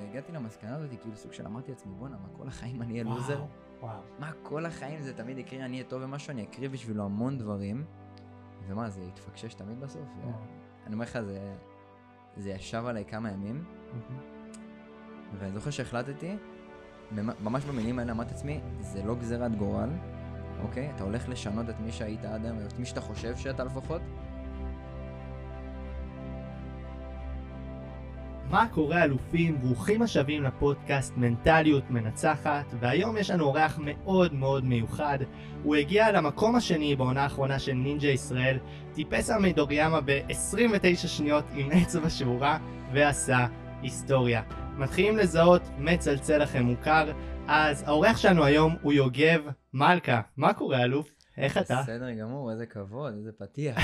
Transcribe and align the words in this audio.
הגעתי 0.00 0.32
למסקנה 0.32 0.76
הזאת, 0.76 0.90
כאילו 1.00 1.16
סוג 1.16 1.32
של 1.32 1.46
אמרתי 1.46 1.70
לעצמי, 1.70 1.92
בואנה, 1.98 2.16
מה 2.16 2.28
כל 2.36 2.48
החיים 2.48 2.82
אני 2.82 2.92
אהיה 2.92 3.04
לוזר? 3.04 3.44
מה 4.18 4.30
כל 4.42 4.66
החיים 4.66 5.02
זה 5.02 5.14
תמיד 5.14 5.38
יקרה, 5.38 5.64
אני 5.64 5.76
אהיה 5.76 5.88
טוב 5.88 6.02
במשהו, 6.02 6.30
אני 6.30 6.42
אקריב 6.42 6.72
בשבילו 6.72 7.04
המון 7.04 7.38
דברים. 7.38 7.84
ומה, 8.66 8.90
זה 8.90 9.02
יתפקשש 9.02 9.54
תמיד 9.54 9.80
בסוף? 9.80 10.02
אני 10.86 10.94
אומר 10.94 11.04
לך, 11.04 11.20
זה, 11.20 11.54
זה 12.36 12.50
ישב 12.50 12.84
עליי 12.86 13.04
כמה 13.04 13.30
ימים. 13.30 13.64
ואני 15.38 15.52
זוכר 15.52 15.70
שהחלטתי, 15.70 16.36
ממ- 17.12 17.44
ממש 17.44 17.64
במילים 17.64 17.98
האלה 17.98 18.12
אמרתי 18.12 18.30
לעצמי, 18.34 18.60
זה 18.80 19.02
לא 19.04 19.14
גזירת 19.14 19.56
גורל, 19.56 19.90
אוקיי? 20.62 20.90
אתה 20.94 21.04
הולך 21.04 21.28
לשנות 21.28 21.70
את 21.70 21.80
מי 21.80 21.92
שהיית 21.92 22.24
עד 22.24 22.44
היום, 22.44 22.58
את 22.66 22.78
מי 22.78 22.86
שאתה 22.86 23.00
חושב 23.00 23.36
שאתה 23.36 23.64
לפחות. 23.64 24.02
מה 28.50 28.66
קורה 28.68 29.04
אלופים? 29.04 29.60
ברוכים 29.60 30.02
השבים 30.02 30.42
לפודקאסט 30.42 31.16
מנטליות 31.16 31.90
מנצחת, 31.90 32.74
והיום 32.80 33.16
יש 33.16 33.30
לנו 33.30 33.44
אורח 33.44 33.78
מאוד 33.84 34.34
מאוד 34.34 34.64
מיוחד. 34.64 35.18
הוא 35.62 35.76
הגיע 35.76 36.12
למקום 36.12 36.56
השני 36.56 36.96
בעונה 36.96 37.22
האחרונה 37.22 37.58
של 37.58 37.72
נינג'ה 37.72 38.08
ישראל, 38.08 38.58
טיפס 38.94 39.30
על 39.30 39.42
מידוריאמה 39.42 40.00
ב-29 40.00 40.96
שניות 40.96 41.44
עם 41.54 41.70
אצבע 41.72 42.10
שבורה, 42.10 42.58
ועשה 42.92 43.46
היסטוריה. 43.82 44.42
מתחילים 44.78 45.16
לזהות 45.16 45.62
מצלצל 45.78 46.38
לכם 46.38 46.62
מוכר, 46.62 47.12
אז 47.48 47.84
האורח 47.86 48.16
שלנו 48.16 48.44
היום 48.44 48.76
הוא 48.82 48.92
יוגב 48.92 49.40
מלכה. 49.74 50.20
מה 50.36 50.52
קורה 50.52 50.82
אלוף? 50.82 51.15
איך 51.38 51.58
אתה? 51.58 51.80
בסדר 51.82 52.12
גמור, 52.12 52.52
איזה 52.52 52.66
כבוד, 52.66 53.14
איזה 53.18 53.30
פתיח. 53.38 53.76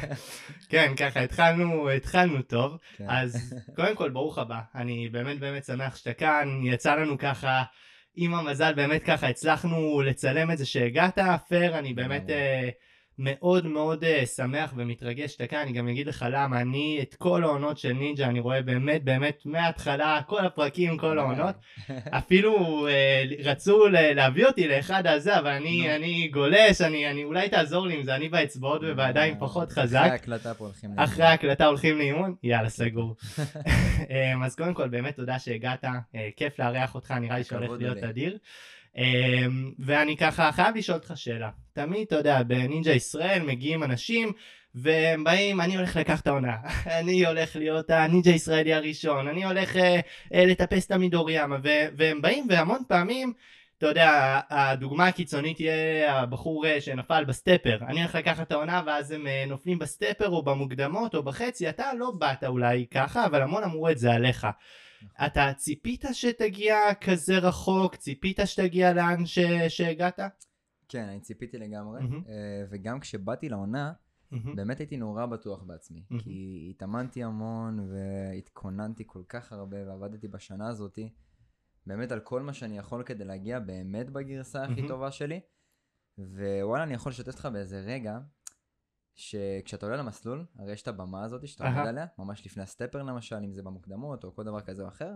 כן, 0.70 0.92
ככה 0.96 1.20
התחלנו, 1.20 1.90
התחלנו 1.90 2.42
טוב. 2.42 2.78
כן. 2.96 3.04
אז 3.08 3.54
קודם 3.76 3.96
כל 3.96 4.10
ברוך 4.10 4.38
הבא, 4.38 4.60
אני 4.74 5.08
באמת 5.08 5.38
באמת 5.40 5.64
שמח 5.64 5.96
שאתה 5.96 6.12
כאן, 6.12 6.60
יצא 6.64 6.94
לנו 6.94 7.18
ככה, 7.18 7.62
עם 8.14 8.34
המזל 8.34 8.74
באמת 8.74 9.02
ככה 9.02 9.28
הצלחנו 9.28 10.00
לצלם 10.00 10.50
את 10.50 10.58
זה 10.58 10.66
שהגעת, 10.66 11.18
פר, 11.48 11.78
אני 11.78 11.94
באמת 11.94 12.22
מאוד 13.24 13.66
מאוד 13.66 14.04
אה, 14.04 14.26
שמח 14.26 14.72
ומתרגש 14.76 15.32
שאתה 15.32 15.46
כאן, 15.46 15.58
אני 15.58 15.72
גם 15.72 15.88
אגיד 15.88 16.06
לך 16.06 16.26
למה, 16.30 16.60
אני 16.60 16.98
את 17.02 17.14
כל 17.14 17.44
העונות 17.44 17.78
של 17.78 17.92
נינג'ה 17.92 18.26
אני 18.26 18.40
רואה 18.40 18.62
באמת 18.62 19.04
באמת 19.04 19.42
מההתחלה, 19.44 20.20
כל 20.26 20.46
הפרקים, 20.46 20.98
כל 20.98 21.18
העונות, 21.18 21.54
אפילו 22.10 22.86
אה, 22.88 23.24
רצו 23.44 23.88
להביא 23.88 24.46
אותי 24.46 24.68
לאחד 24.68 25.06
הזה, 25.06 25.38
אבל 25.38 25.50
אני. 25.50 25.96
אני 25.96 26.28
גולש, 26.28 26.80
אני, 26.80 27.10
אני 27.10 27.24
אולי 27.24 27.48
תעזור 27.48 27.86
לי 27.86 27.94
עם 27.94 28.02
זה, 28.02 28.14
אני 28.14 28.28
באצבעות 28.28 28.80
ובידיים 28.84 29.34
פחות 29.38 29.72
חזק. 29.72 29.98
אחרי 29.98 30.10
ההקלטה 30.10 30.54
פה 30.54 30.64
הולכים 30.64 30.90
לאימון. 30.90 31.04
אחרי 31.04 31.24
ההקלטה 31.24 31.66
הולכים 31.66 31.98
לאימון? 31.98 32.34
יאללה, 32.42 32.68
סגור. 32.68 33.16
אמ, 34.10 34.42
אז 34.42 34.56
קודם 34.56 34.74
כל, 34.74 34.88
באמת 34.88 35.16
תודה 35.16 35.38
שהגעת, 35.38 35.84
אה, 35.84 36.28
כיף 36.36 36.58
לארח 36.58 36.94
אותך, 36.94 37.10
נראה 37.10 37.38
לי 37.38 37.44
שהולך 37.44 37.70
להיות. 37.78 37.98
אדיר. 37.98 38.38
אמ, 38.96 39.72
ואני 39.78 40.16
ככה 40.16 40.52
חייב 40.52 40.76
לשאול 40.76 40.98
אותך 40.98 41.12
שאלה. 41.14 41.50
תמיד, 41.72 42.06
אתה 42.06 42.16
יודע, 42.16 42.42
בנינג'ה 42.42 42.92
ישראל 42.92 43.42
מגיעים 43.42 43.82
אנשים, 43.82 44.32
והם 44.74 45.24
באים, 45.24 45.60
אני 45.60 45.76
הולך 45.76 45.96
לקחת 45.96 46.26
העונה, 46.26 46.56
אני 47.00 47.26
הולך 47.26 47.56
להיות 47.56 47.90
הנינג'ה 47.90 48.30
הישראלי 48.30 48.74
הראשון, 48.74 49.28
אני 49.28 49.44
הולך 49.44 49.76
אה, 49.76 50.00
אה, 50.34 50.46
לטפס 50.46 50.86
את 50.86 50.90
המידוריאמה, 50.90 51.56
ו- 51.62 51.86
והם 51.96 52.22
באים, 52.22 52.46
והמון 52.50 52.82
פעמים, 52.88 53.32
אתה 53.82 53.90
יודע, 53.90 54.40
הדוגמה 54.50 55.06
הקיצונית 55.06 55.56
תהיה 55.56 56.20
הבחור 56.20 56.66
אה, 56.66 56.80
שנפל 56.80 57.24
ב 57.24 57.30
stepper. 57.30 57.78
אני 57.88 58.00
הולך 58.00 58.14
לקחת 58.14 58.46
את 58.46 58.52
העונה 58.52 58.82
ואז 58.86 59.10
הם 59.10 59.26
אה, 59.26 59.44
נופלים 59.46 59.78
ב 59.78 59.84
stepper 59.84 60.28
או 60.28 60.42
במוקדמות 60.42 61.14
או 61.14 61.22
בחצי, 61.22 61.68
אתה 61.68 61.94
לא 61.98 62.10
באת 62.18 62.44
אולי 62.44 62.86
ככה, 62.90 63.26
אבל 63.26 63.42
המון 63.42 63.64
אמרו 63.64 63.88
את 63.88 63.98
זה 63.98 64.12
עליך. 64.12 64.46
אתה 65.26 65.52
ציפית 65.56 66.04
שתגיע 66.12 66.76
כזה 67.00 67.38
רחוק? 67.38 67.96
ציפית 67.96 68.40
שתגיע 68.44 68.92
לאן 68.92 69.26
ש... 69.26 69.38
שהגעת? 69.68 70.20
כן, 70.92 71.08
אני 71.08 71.20
ציפיתי 71.20 71.58
לגמרי. 71.58 72.00
אה, 72.28 72.64
וגם 72.70 73.00
כשבאתי 73.00 73.48
לעונה, 73.48 73.92
מהמם. 74.30 74.56
באמת 74.56 74.78
הייתי 74.78 74.96
נורא 74.96 75.26
בטוח 75.26 75.62
בעצמי. 75.62 76.04
מהמם. 76.10 76.22
כי 76.22 76.66
התאמנתי 76.70 77.24
המון 77.24 77.88
והתכוננתי 77.90 79.04
כל 79.06 79.22
כך 79.28 79.52
הרבה 79.52 79.76
ועבדתי 79.88 80.28
בשנה 80.28 80.68
הזאתי, 80.68 81.12
באמת 81.86 82.12
על 82.12 82.20
כל 82.20 82.42
מה 82.42 82.52
שאני 82.52 82.78
יכול 82.78 83.02
כדי 83.02 83.24
להגיע 83.24 83.60
באמת 83.60 84.10
בגרסה 84.10 84.64
הכי. 84.64 84.88
טובה 84.88 85.10
שלי. 85.10 85.40
ווואלה, 86.18 86.82
אני 86.82 86.94
יכול 86.94 87.10
לשתף 87.10 87.28
אותך 87.28 87.48
באיזה 87.52 87.80
רגע, 87.80 88.18
שכשאתה 89.14 89.86
עולה 89.86 89.96
למסלול, 89.96 90.46
הרי 90.58 90.72
יש 90.72 90.82
את 90.82 90.88
הבמה 90.88 91.24
הזאת 91.24 91.48
שאתה. 91.48 91.68
עומד 91.68 91.88
עליה, 91.88 92.06
ממש 92.18 92.46
לפני 92.46 92.62
הסטפר 92.62 93.02
למשל, 93.02 93.36
אם 93.36 93.52
זה 93.52 93.62
במוקדמות 93.62 94.24
או 94.24 94.34
כל 94.34 94.44
דבר 94.44 94.60
כזה 94.60 94.82
או 94.82 94.88
אחר, 94.88 95.12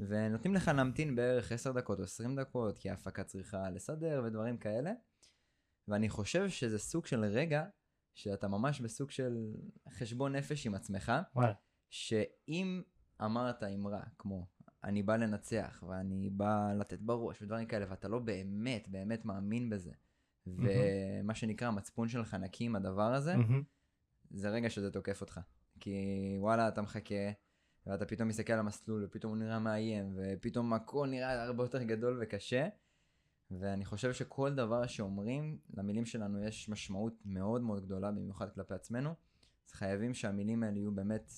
ונותנים 0.00 0.54
לך 0.54 0.70
להמתין 0.76 1.16
בערך 1.16 1.52
10 1.52 1.72
דקות 1.72 1.98
או 1.98 2.04
20 2.04 2.36
דקות, 2.36 2.78
כי 2.78 2.90
ההפקה 2.90 3.24
צריכה 3.24 3.70
לסדר 3.70 4.22
ודברים 4.24 4.58
כאלה. 4.58 4.92
ואני 5.88 6.08
חושב 6.08 6.48
שזה 6.48 6.78
סוג 6.78 7.06
של 7.06 7.24
רגע 7.24 7.64
שאתה 8.14 8.48
ממש 8.48 8.80
בסוג 8.80 9.10
של 9.10 9.54
חשבון 9.90 10.36
נפש 10.36 10.66
עם 10.66 10.74
עצמך, 10.74 11.12
וואלה. 11.34 11.52
שאם 11.90 12.82
אמרת 13.24 13.62
אמרה 13.62 14.02
כמו 14.18 14.46
אני 14.84 15.02
בא 15.02 15.16
לנצח 15.16 15.84
ואני 15.88 16.30
בא 16.30 16.72
לתת 16.78 17.00
בראש 17.00 17.42
ודברים 17.42 17.66
כאלה 17.66 17.86
ואתה 17.88 18.08
לא 18.08 18.18
באמת 18.18 18.88
באמת 18.88 19.24
מאמין 19.24 19.70
בזה 19.70 19.92
ומה 20.46 21.34
שנקרא 21.34 21.68
המצפון 21.68 22.08
שלך 22.08 22.34
נקי 22.34 22.64
עם 22.64 22.76
הדבר 22.76 23.14
הזה, 23.14 23.36
מהמם. 23.36 23.62
זה 24.30 24.48
רגע 24.48 24.70
שזה 24.70 24.90
תוקף 24.90 25.20
אותך. 25.20 25.40
כי 25.80 25.96
וואלה 26.38 26.68
אתה 26.68 26.82
מחכה 26.82 27.30
ואתה 27.86 28.06
פתאום 28.06 28.28
מסתכל 28.28 28.52
על 28.52 28.58
המסלול 28.58 29.04
ופתאום 29.04 29.32
הוא 29.32 29.38
נראה 29.38 29.58
מאיים 29.58 30.16
ופתאום 30.16 30.72
הכל 30.72 31.08
נראה 31.10 31.42
הרבה 31.42 31.64
יותר 31.64 31.82
גדול 31.82 32.18
וקשה. 32.22 32.68
ואני 33.50 33.84
חושב 33.84 34.12
שכל 34.12 34.54
דבר 34.54 34.86
שאומרים, 34.86 35.58
למילים 35.76 36.04
שלנו 36.04 36.44
יש 36.44 36.68
משמעות 36.68 37.14
מאוד 37.24 37.62
מאוד 37.62 37.84
גדולה, 37.84 38.12
במיוחד 38.12 38.50
כלפי 38.50 38.74
עצמנו. 38.74 39.14
אז 39.66 39.72
חייבים 39.72 40.14
שהמילים 40.14 40.62
האלה 40.62 40.78
יהיו 40.78 40.92
באמת 40.92 41.32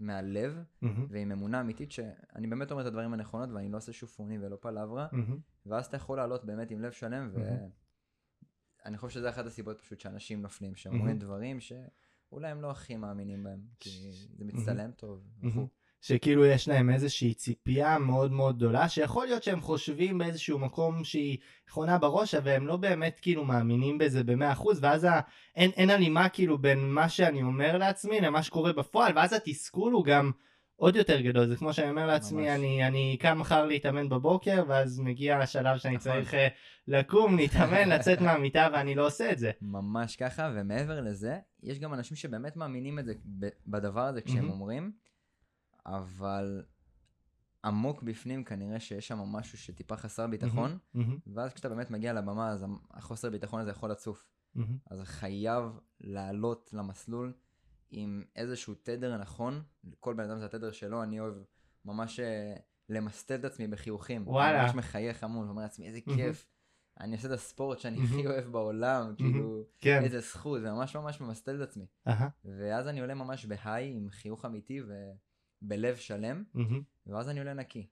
מהלב, 0.00 0.58
מהמם. 0.82 1.06
ועם 1.10 1.32
אמונה 1.32 1.60
אמיתית 1.60 1.92
שאני 1.92 2.46
באמת 2.46 2.70
אומר 2.70 2.82
את 2.82 2.86
הדברים 2.86 3.12
הנכונות 3.12 3.50
ואני 3.50 3.68
לא 3.68 3.76
עושה 3.76 3.92
שופוני 3.92 4.38
ולא 4.38 4.56
פלברה, 4.60 5.08
מהמם. 5.12 5.38
ואז 5.66 5.86
אתה 5.86 5.96
יכול 5.96 6.16
לעלות 6.16 6.44
באמת 6.44 6.70
עם 6.70 6.80
לב 6.80 6.92
שלם, 6.92 7.30
מהמם. 7.32 7.68
ואני 8.84 8.98
חושב 8.98 9.14
שזה 9.14 9.30
אחת 9.30 9.46
הסיבות 9.46 9.80
פשוט 9.80 10.00
שאנשים 10.00 10.42
נופלים, 10.42 10.74
שאומרים 10.74 11.04
מהמם. 11.04 11.18
דברים 11.18 11.60
שאולי 12.30 12.48
הם 12.48 12.62
לא 12.62 12.70
הכי 12.70 12.96
מאמינים 12.96 13.44
בהם, 13.44 13.60
כי 13.80 13.90
זה 14.38 14.44
מצטלם 14.44 14.90
טוב. 14.90 15.22
מהמם. 15.42 15.50
וכו'. 15.50 15.68
שכאילו 16.00 16.46
יש 16.46 16.68
להם 16.68 16.90
איזושהי 16.90 17.34
ציפייה 17.34 17.98
מאוד 17.98 18.32
מאוד 18.32 18.56
גדולה, 18.56 18.88
שיכול 18.88 19.26
להיות 19.26 19.42
שהם 19.42 19.60
חושבים 19.60 20.18
באיזשהו 20.18 20.58
מקום 20.58 21.04
שהיא 21.04 21.38
נכונה 21.68 21.98
בראש, 21.98 22.34
אבל 22.34 22.50
הם 22.50 22.66
לא 22.66 22.76
באמת 22.76 23.18
כאילו 23.22 23.44
מאמינים 23.44 23.98
בזה 23.98 24.24
במאה 24.24 24.52
אחוז, 24.52 24.78
ואז 24.82 25.04
ה... 25.04 25.20
אין, 25.56 25.70
אין 25.70 25.90
הלימה 25.90 26.28
כאילו 26.28 26.58
בין 26.58 26.90
מה 26.90 27.08
שאני 27.08 27.42
אומר 27.42 27.78
לעצמי 27.78 28.20
למה 28.20 28.42
שקורה 28.42 28.72
בפועל, 28.72 29.12
ואז 29.16 29.32
התסכול 29.32 29.92
הוא 29.92 30.04
גם 30.04 30.30
עוד 30.76 30.96
יותר 30.96 31.20
גדול, 31.20 31.46
זה 31.46 31.56
כמו 31.56 31.72
שאני 31.72 31.90
אומר 31.90 32.06
לעצמי, 32.06 32.42
ממש. 32.42 32.50
אני, 32.50 32.86
אני 32.86 33.16
קם 33.20 33.38
מחר 33.38 33.66
להתאמן 33.66 34.08
בבוקר, 34.08 34.64
ואז 34.68 35.00
מגיע 35.00 35.38
השלב 35.38 35.78
שאני 35.78 35.96
נכון. 35.96 36.12
צריך 36.12 36.34
אה, 36.34 36.48
לקום, 36.88 37.36
להתאמן, 37.36 37.88
לצאת 37.88 38.20
מהמיטה, 38.20 38.68
ואני 38.72 38.94
לא 38.94 39.06
עושה 39.06 39.32
את 39.32 39.38
זה. 39.38 39.50
ממש 39.62 40.16
ככה, 40.16 40.50
ומעבר 40.54 41.00
לזה, 41.00 41.38
יש 41.62 41.78
גם 41.78 41.94
אנשים 41.94 42.16
שבאמת 42.16 42.56
מאמינים 42.56 42.98
את 42.98 43.04
זה 43.04 43.12
בדבר 43.66 44.00
הזה 44.00 44.20
כשהם. 44.20 44.50
אומרים, 44.50 44.92
אבל 45.86 46.62
עמוק 47.64 48.02
בפנים 48.02 48.44
כנראה 48.44 48.80
שיש 48.80 49.08
שם 49.08 49.18
משהו 49.18 49.58
שטיפה 49.58 49.96
חסר 49.96 50.26
ביטחון, 50.26 50.78
ואז 51.26 51.52
כשאתה 51.52 51.68
באמת 51.68 51.90
מגיע 51.90 52.12
לבמה, 52.12 52.48
אז 52.50 52.64
החוסר 52.90 53.30
ביטחון 53.30 53.60
הזה 53.60 53.70
יכול 53.70 53.90
לצוף. 53.90 54.26
אז 54.90 55.00
חייב 55.04 55.64
לעלות 56.00 56.70
למסלול 56.72 57.32
עם 57.90 58.24
איזשהו 58.36 58.74
תדר 58.74 59.16
נכון, 59.16 59.62
כל 60.00 60.14
בן 60.14 60.30
אדם 60.30 60.38
זה 60.38 60.44
התדר 60.44 60.72
שלו, 60.72 61.02
אני 61.02 61.20
אוהב 61.20 61.34
ממש 61.84 62.20
אה, 62.20 62.56
למסטל 62.88 63.34
את 63.34 63.44
עצמי 63.44 63.66
בחיוכים. 63.66 64.28
וואלה. 64.28 64.58
אני 64.58 64.66
ממש 64.66 64.74
מחייך 64.74 65.24
המון, 65.24 65.46
ואומר 65.46 65.62
לעצמי, 65.62 65.86
איזה. 65.86 66.00
כיף. 66.00 66.46
אני 67.00 67.16
עושה 67.16 67.28
את 67.28 67.32
הספורט 67.32 67.78
שאני. 67.78 68.04
הכי 68.04 68.26
אוהב 68.26 68.44
בעולם, 68.44 69.14
כאילו, 69.16 69.64
כן. 69.78 70.02
איזה 70.04 70.20
זכות, 70.20 70.60
זה 70.60 70.72
ממש 70.72 70.96
ממש 70.96 71.20
ממסטל 71.20 71.62
את 71.62 71.68
עצמי. 71.68 71.86
ואז 72.44 72.88
אני 72.88 73.00
עולה 73.00 73.14
ממש 73.14 73.46
בהיי, 73.46 73.92
עם 73.96 74.10
חיוך 74.10 74.44
אמיתי 74.44 74.80
ובלב 75.62 75.96
שלם, 75.96 76.44
ואז 77.06 77.28
אני 77.28 77.38
עולה 77.38 77.54
נקי. 77.54 77.86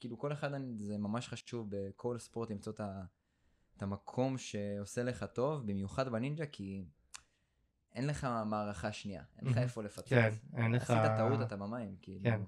כאילו 0.00 0.18
כל 0.18 0.32
אחד, 0.32 0.50
זה 0.76 0.98
ממש 0.98 1.28
חשוב 1.28 1.66
בכל 1.70 2.18
ספורט 2.18 2.50
למצוא 2.50 2.72
את 3.76 3.82
המקום 3.82 4.38
שעושה 4.38 5.02
לך 5.02 5.24
טוב, 5.24 5.66
במיוחד 5.66 6.08
בנינג'ה, 6.08 6.46
כי 6.46 6.84
אין 7.98 8.06
לך 8.06 8.26
מערכה 8.46 8.92
שנייה, 8.92 9.22
אין 9.38 9.48
לך. 9.48 9.58
איפה 9.58 9.82
לפצות. 9.82 10.08
כן, 10.08 10.30
אין 10.56 10.72
לך... 10.72 10.90
עשית 10.90 11.16
טעות, 11.16 11.42
אתה 11.42 11.56
במים, 11.56 11.96
כאילו. 12.02 12.24
כן. 12.24 12.40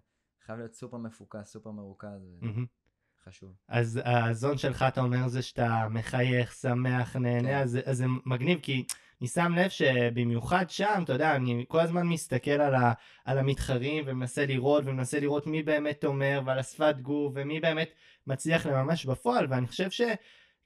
חייב 0.47 0.58
להיות 0.58 0.75
סופר 0.75 0.97
מפוקס, 0.97 1.52
סופר 1.52 1.70
מרוכז. 1.70 2.41
חשוב. 3.25 3.55
אז 3.69 4.00
הזון 4.05 4.58
שלך, 4.58 4.85
אתה 4.88 5.00
אומר, 5.00 5.29
זה 5.29 5.43
שאתה 5.43 5.88
מחייך, 5.91 6.52
שמח, 6.52 7.17
נהנה, 7.17 7.49
כן. 7.49 7.58
אז, 7.58 7.79
אז 7.85 7.97
זה 7.97 8.05
מגניב, 8.26 8.58
כי 8.62 8.85
אני 9.20 9.29
שם 9.29 9.52
לב 9.56 9.70
שבמיוחד 9.70 10.70
שם, 10.70 11.00
אתה 11.05 11.12
יודע, 11.12 11.37
אני 11.37 11.64
כל 11.69 11.81
הזמן 11.81 12.06
מסתכל 12.06 12.50
על, 12.50 12.75
ה, 12.75 12.93
על 13.25 13.38
המתחרים 13.38 14.05
ומנסה 14.06 14.46
לראות, 14.46 14.85
ומנסה 14.87 15.20
לראות 15.20 15.46
מי 15.46 15.62
באמת 15.62 16.05
אומר, 16.05 16.43
ועל 16.46 16.58
השפת 16.58 16.94
גוף, 17.03 17.32
ומי 17.37 17.61
באמת 17.61 17.91
מצליח 18.26 18.67
לממש 18.67 19.06
בפועל, 19.06 19.46
ואני 19.50 19.67
חושב 19.67 19.91
ש... 19.91 20.00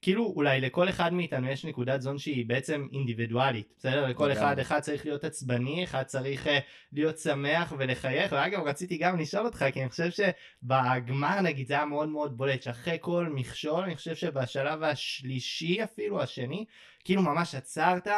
כאילו 0.05 0.33
אולי 0.37 0.61
לכל 0.61 0.89
אחד 0.89 1.12
מאיתנו 1.12 1.49
יש 1.49 1.65
נקודת 1.65 2.03
זון 2.03 2.19
שהיא 2.19 2.47
בעצם 2.49 2.87
אינדיבידואלית, 2.93 3.75
בסדר? 3.79 4.06
לכל. 4.06 4.33
אחד, 4.33 4.59
אחד 4.59 4.81
צריך 4.81 5.06
להיות 5.06 5.25
עצבני, 5.25 5.85
אחד 5.85 6.03
צריך 6.03 6.47
אה, 6.47 6.59
להיות 6.93 7.19
שמח 7.19 7.73
ולחייך, 7.79 8.33
ואגב 8.33 8.62
רציתי 8.67 8.99
גם 8.99 9.19
לשאול 9.19 9.47
אותך, 9.47 9.65
כי 9.73 9.81
אני 9.81 9.91
חושב 9.91 10.11
שבגמר 10.11 11.41
נגיד 11.41 11.67
זה 11.67 11.75
היה 11.75 11.85
מאוד 11.85 12.09
מאוד 12.09 12.37
בולט, 12.37 12.62
שאחרי 12.62 12.97
כל 13.01 13.29
מכשול, 13.35 13.85
אני 13.85 13.97
חושב 13.97 14.15
שבשלב 14.15 14.83
השלישי 14.83 15.85
אפילו, 15.85 16.23
השני, 16.23 16.65
כאילו 17.05 17.23
ממש 17.23 17.55
עצרת, 17.55 18.09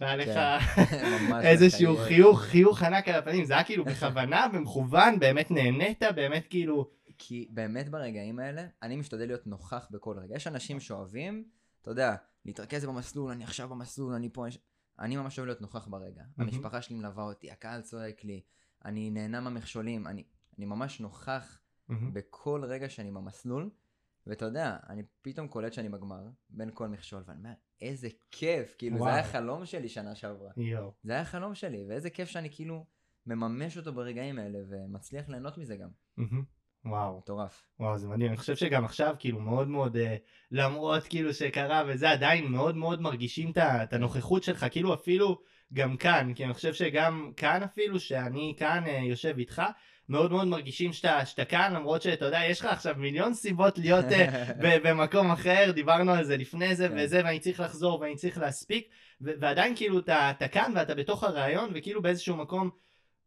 והיה 0.00 0.16
לך 0.16 0.34
כן, 0.76 1.40
איזשהו. 1.48 1.96
חיוך, 1.96 2.42
חיוך 2.42 2.82
ענק 2.82 3.08
על 3.08 3.14
הפנים, 3.14 3.44
זה 3.44 3.54
היה 3.54 3.64
כאילו 3.64 3.84
בכוונה, 3.84 4.48
במכוון, 4.48 5.18
באמת 5.18 5.50
נהנית, 5.50 6.02
באמת 6.14 6.46
כאילו... 6.50 6.99
כי 7.22 7.48
באמת 7.50 7.88
ברגעים 7.88 8.38
האלה, 8.38 8.66
אני 8.82 8.96
משתדל 8.96 9.26
להיות 9.26 9.46
נוכח 9.46 9.88
בכל 9.90 10.18
רגע. 10.18 10.36
יש 10.36 10.46
אנשים 10.46 10.80
שאוהבים, 10.80 11.48
אתה 11.82 11.90
יודע, 11.90 12.16
להתרכז 12.44 12.84
במסלול, 12.84 13.30
אני 13.30 13.44
עכשיו 13.44 13.68
במסלול, 13.68 14.14
אני 14.14 14.28
פה. 14.32 14.46
אני 14.98 15.16
ממש 15.16 15.38
אוהב 15.38 15.46
להיות 15.46 15.60
נוכח 15.60 15.86
ברגע. 15.88 16.24
המשפחה 16.36 16.82
שלי 16.82 16.96
מלווה 16.96 17.24
אותי, 17.24 17.50
הקהל 17.50 17.80
צועק 17.80 18.24
לי, 18.24 18.42
אני 18.84 19.10
נהנה 19.10 19.40
מהמכשולים, 19.40 20.06
אני, 20.06 20.24
אני 20.58 20.66
ממש 20.66 21.00
נוכח 21.00 21.60
בכל 21.88 22.64
רגע 22.64 22.88
שאני 22.88 23.10
במסלול, 23.10 23.70
ואתה 24.26 24.44
יודע, 24.44 24.76
אני 24.88 25.02
פתאום 25.22 25.48
קולט 25.48 25.72
שאני 25.72 25.88
בגמר, 25.88 26.28
בין 26.50 26.70
כל 26.74 26.88
מכשול, 26.88 27.22
ואני 27.26 27.38
אומר, 27.38 27.52
איזה 27.80 28.08
כיף, 28.30 28.74
כאילו, 28.78 28.96
וואו. 28.96 29.10
זה 29.10 29.14
היה 29.14 29.24
חלום 29.24 29.66
שלי 29.66 29.88
שנה 29.88 30.14
שעברה. 30.14 30.50
יואו. 30.56 30.92
זה 31.02 31.12
היה 31.12 31.24
חלום 31.24 31.54
שלי, 31.54 31.84
ואיזה 31.88 32.10
כיף 32.10 32.28
שאני 32.28 32.50
כאילו 32.50 32.86
מממש 33.26 33.78
אותו 33.78 33.92
ברגעים 33.92 34.38
האלה, 34.38 34.58
ומצליח 34.68 35.28
ליהנות 35.28 35.58
מזה 35.58 35.76
גם. 35.76 35.88
מהמם. 36.16 36.59
וואו. 36.84 37.18
מטורף. 37.18 37.62
וואו 37.80 37.98
זה 37.98 38.08
מדהים, 38.08 38.28
אני 38.28 38.36
חושב 38.36 38.56
שגם 38.56 38.84
עכשיו 38.84 39.14
כאילו 39.18 39.40
מאוד 39.40 39.68
מאוד 39.68 39.96
אה, 39.96 40.16
למרות 40.50 41.06
כאילו 41.06 41.34
שקרה 41.34 41.82
וזה 41.86 42.10
עדיין 42.10 42.46
מאוד 42.46 42.76
מאוד 42.76 43.00
מרגישים 43.00 43.52
את 43.58 43.92
הנוכחות 43.92 44.42
שלך 44.42 44.66
כאילו 44.70 44.94
אפילו 44.94 45.38
גם 45.72 45.96
כאן 45.96 46.32
כי 46.34 46.44
אני 46.44 46.54
חושב 46.54 46.74
שגם 46.74 47.32
כאן 47.36 47.62
אפילו 47.62 48.00
שאני 48.00 48.54
כאן 48.58 48.84
אה, 48.86 49.00
יושב 49.02 49.34
איתך 49.38 49.62
מאוד 50.08 50.30
מאוד 50.30 50.46
מרגישים 50.46 50.92
שאתה, 50.92 51.26
שאתה 51.26 51.44
כאן 51.44 51.72
למרות 51.74 52.02
שאתה 52.02 52.24
יודע 52.24 52.40
יש 52.44 52.60
לך 52.60 52.66
עכשיו 52.66 52.94
מיליון 52.98 53.34
סיבות 53.34 53.78
להיות 53.78 54.04
אה, 54.04 54.44
ב- 54.62 54.88
במקום 54.88 55.30
אחר 55.30 55.70
דיברנו 55.74 56.12
על 56.12 56.24
זה 56.24 56.36
לפני 56.36 56.74
זה 56.74 56.88
כן. 56.88 56.94
וזה 56.98 57.20
ואני 57.24 57.38
צריך 57.38 57.60
לחזור 57.60 58.00
ואני 58.00 58.16
צריך 58.16 58.38
להספיק 58.38 58.88
ו- 59.20 59.32
ועדיין 59.40 59.76
כאילו 59.76 59.98
אתה, 59.98 60.30
אתה 60.30 60.48
כאן 60.48 60.72
ואתה 60.76 60.94
בתוך 60.94 61.24
הרעיון 61.24 61.70
וכאילו 61.74 62.02
באיזשהו 62.02 62.36
מקום 62.36 62.70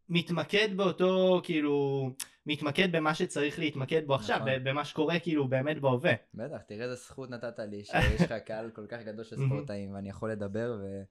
מתמקד 0.09 0.77
באותו 0.77 1.41
כאילו 1.43 2.09
מתמקד 2.45 2.91
במה 2.91 3.13
שצריך 3.13 3.59
להתמקד 3.59 4.07
בו 4.07 4.15
עכשיו 4.15 4.37
נכון. 4.37 4.63
במה 4.63 4.85
שקורה 4.85 5.19
כאילו 5.19 5.47
באמת 5.47 5.81
בהווה. 5.81 6.13
בטח, 6.33 6.61
תראה 6.61 6.83
איזה 6.83 6.95
זכות 6.95 7.29
נתת 7.29 7.59
לי, 7.59 7.83
שיש 7.83 8.21
לך 8.21 8.33
קהל 8.45 8.69
כל 8.71 8.85
כך 8.87 9.01
גדול 9.01 9.23
של. 9.23 9.35
ספורטאים, 9.35 9.93
ואני 9.93 10.09
יכול 10.09 10.31
לדבר 10.31 10.77
ו... 10.81 11.03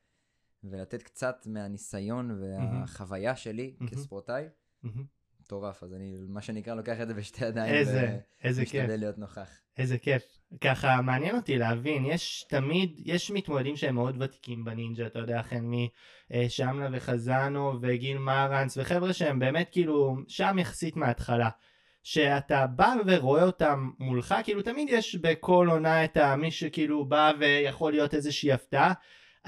ולתת 0.65 1.03
קצת 1.03 1.47
מהניסיון 1.47 2.43
והחוויה 2.43 3.37
שלי. 3.37 3.77
כספורטאי. 3.91 4.45
מטורף, 5.53 5.83
אז 5.83 5.95
אני, 5.95 6.17
מה 6.29 6.43
שנקרא, 6.43 6.75
לוקח 6.75 7.01
את 7.01 7.09
זה 7.09 7.15
בשתי 7.15 7.45
ידיים. 7.45 7.75
איזה 7.75 8.19
איזה 8.45 8.65
כיף. 8.65 8.75
ומשתדל 8.75 8.97
להיות 9.01 9.19
נוכח. 9.19 9.49
איזה 9.79 9.99
כיף. 9.99 10.23
ככה 10.61 11.03
מעניין 11.03 11.37
אותי 11.37 11.59
להבין, 11.59 12.05
יש 12.05 12.45
תמיד, 12.49 13.01
יש 13.05 13.31
מתמודדים 13.31 13.77
שהם 13.77 13.95
מאוד 13.95 14.23
ותיקים 14.23 14.65
בנינג'ה, 14.65 15.07
אתה 15.07 15.19
יודע, 15.19 15.41
החל 15.41 15.61
משמלה 16.31 16.89
וחזנו 16.93 17.79
וגיל 17.83 18.19
מרנס 18.19 18.77
וחבר'ה 18.77 19.13
שהם 19.13 19.39
באמת 19.39 19.69
כאילו 19.73 20.17
שם 20.29 20.59
יחסית 20.59 20.97
מההתחלה. 20.97 21.49
שאתה 22.03 22.67
בא 22.67 22.95
ורואה 23.07 23.43
אותם 23.43 23.91
מולך, 23.99 24.35
כאילו 24.45 24.63
תמיד 24.63 24.89
יש 24.91 25.15
בכל 25.15 25.69
עונה 25.71 26.05
את 26.05 26.17
מי 26.17 26.51
שכאילו 26.51 27.05
בא 27.05 27.33
ויכול 27.39 27.93
להיות 27.93 28.15
איזושהי 28.15 28.53
הפתעה. 28.53 28.93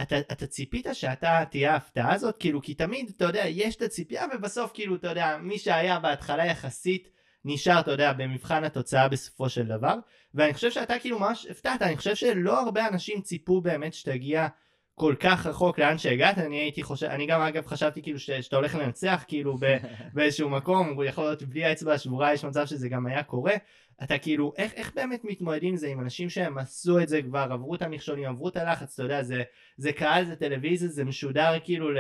אתה, 0.02 0.18
אתה 0.18 0.46
ציפית 0.46 0.86
שאתה 0.92 1.44
תהיה 1.50 1.72
ההפתעה 1.72 2.14
הזאת? 2.14 2.36
כאילו, 2.38 2.62
כי 2.62 2.74
תמיד, 2.74 3.12
אתה 3.16 3.24
יודע, 3.24 3.42
יש 3.46 3.76
את 3.76 3.82
הציפייה 3.82 4.24
ובסוף 4.34 4.70
כאילו, 4.74 4.96
אתה 4.96 5.08
יודע, 5.08 5.36
מי 5.42 5.58
שהיה 5.58 5.98
בהתחלה 5.98 6.46
יחסית 6.46 7.08
נשאר, 7.44 7.80
אתה 7.80 7.90
יודע, 7.90 8.12
במבחן 8.12 8.64
התוצאה 8.64 9.08
בסופו 9.08 9.48
של 9.48 9.66
דבר. 9.66 9.94
ואני 10.34 10.54
חושב 10.54 10.70
שאתה 10.70 10.98
כאילו 10.98 11.18
ממש 11.18 11.46
הפתעת, 11.50 11.82
אני 11.82 11.96
חושב 11.96 12.14
שלא 12.14 12.60
הרבה 12.60 12.88
אנשים 12.88 13.20
ציפו 13.20 13.60
באמת 13.60 13.94
שתגיע 13.94 14.48
כל 14.94 15.14
כך 15.20 15.46
רחוק 15.46 15.78
לאן 15.78 15.98
שהגעת, 15.98 16.38
אני 16.38 16.56
הייתי 16.56 16.82
חושב, 16.82 17.06
אני 17.06 17.26
גם 17.26 17.40
אגב 17.40 17.66
חשבתי 17.66 18.02
כאילו 18.02 18.18
ש, 18.18 18.30
שאתה 18.30 18.56
הולך 18.56 18.74
לנצח 18.74 19.24
כאילו 19.28 19.56
ב, 19.60 19.76
באיזשהו 20.14 20.48
מקום, 20.48 20.88
הוא 20.94 21.04
יכול 21.04 21.24
להיות 21.24 21.42
בלי 21.42 21.64
האצבע 21.64 21.92
השבורה, 21.92 22.32
יש 22.32 22.44
מצב 22.44 22.66
שזה 22.66 22.88
גם 22.88 23.06
היה 23.06 23.22
קורה. 23.22 23.54
אתה 24.02 24.18
כאילו, 24.18 24.52
איך, 24.56 24.72
איך 24.74 24.94
באמת 24.94 25.24
מתמודדים 25.24 25.68
עם 25.68 25.76
זה 25.76 25.88
עם 25.88 26.00
אנשים 26.00 26.30
שהם 26.30 26.58
עשו 26.58 27.00
את 27.00 27.08
זה 27.08 27.22
כבר, 27.22 27.46
עברו 27.50 27.74
את 27.74 27.82
המכשולים, 27.82 28.28
עברו 28.28 28.48
את 28.48 28.56
הלחץ, 28.56 28.94
אתה 28.94 29.02
יודע, 29.02 29.22
זה, 29.22 29.42
זה 29.76 29.92
קהל, 29.92 30.24
זה 30.24 30.36
טלוויזיה, 30.36 30.88
זה 30.88 31.04
משודר 31.04 31.58
כאילו 31.64 31.90
ל, 31.90 31.98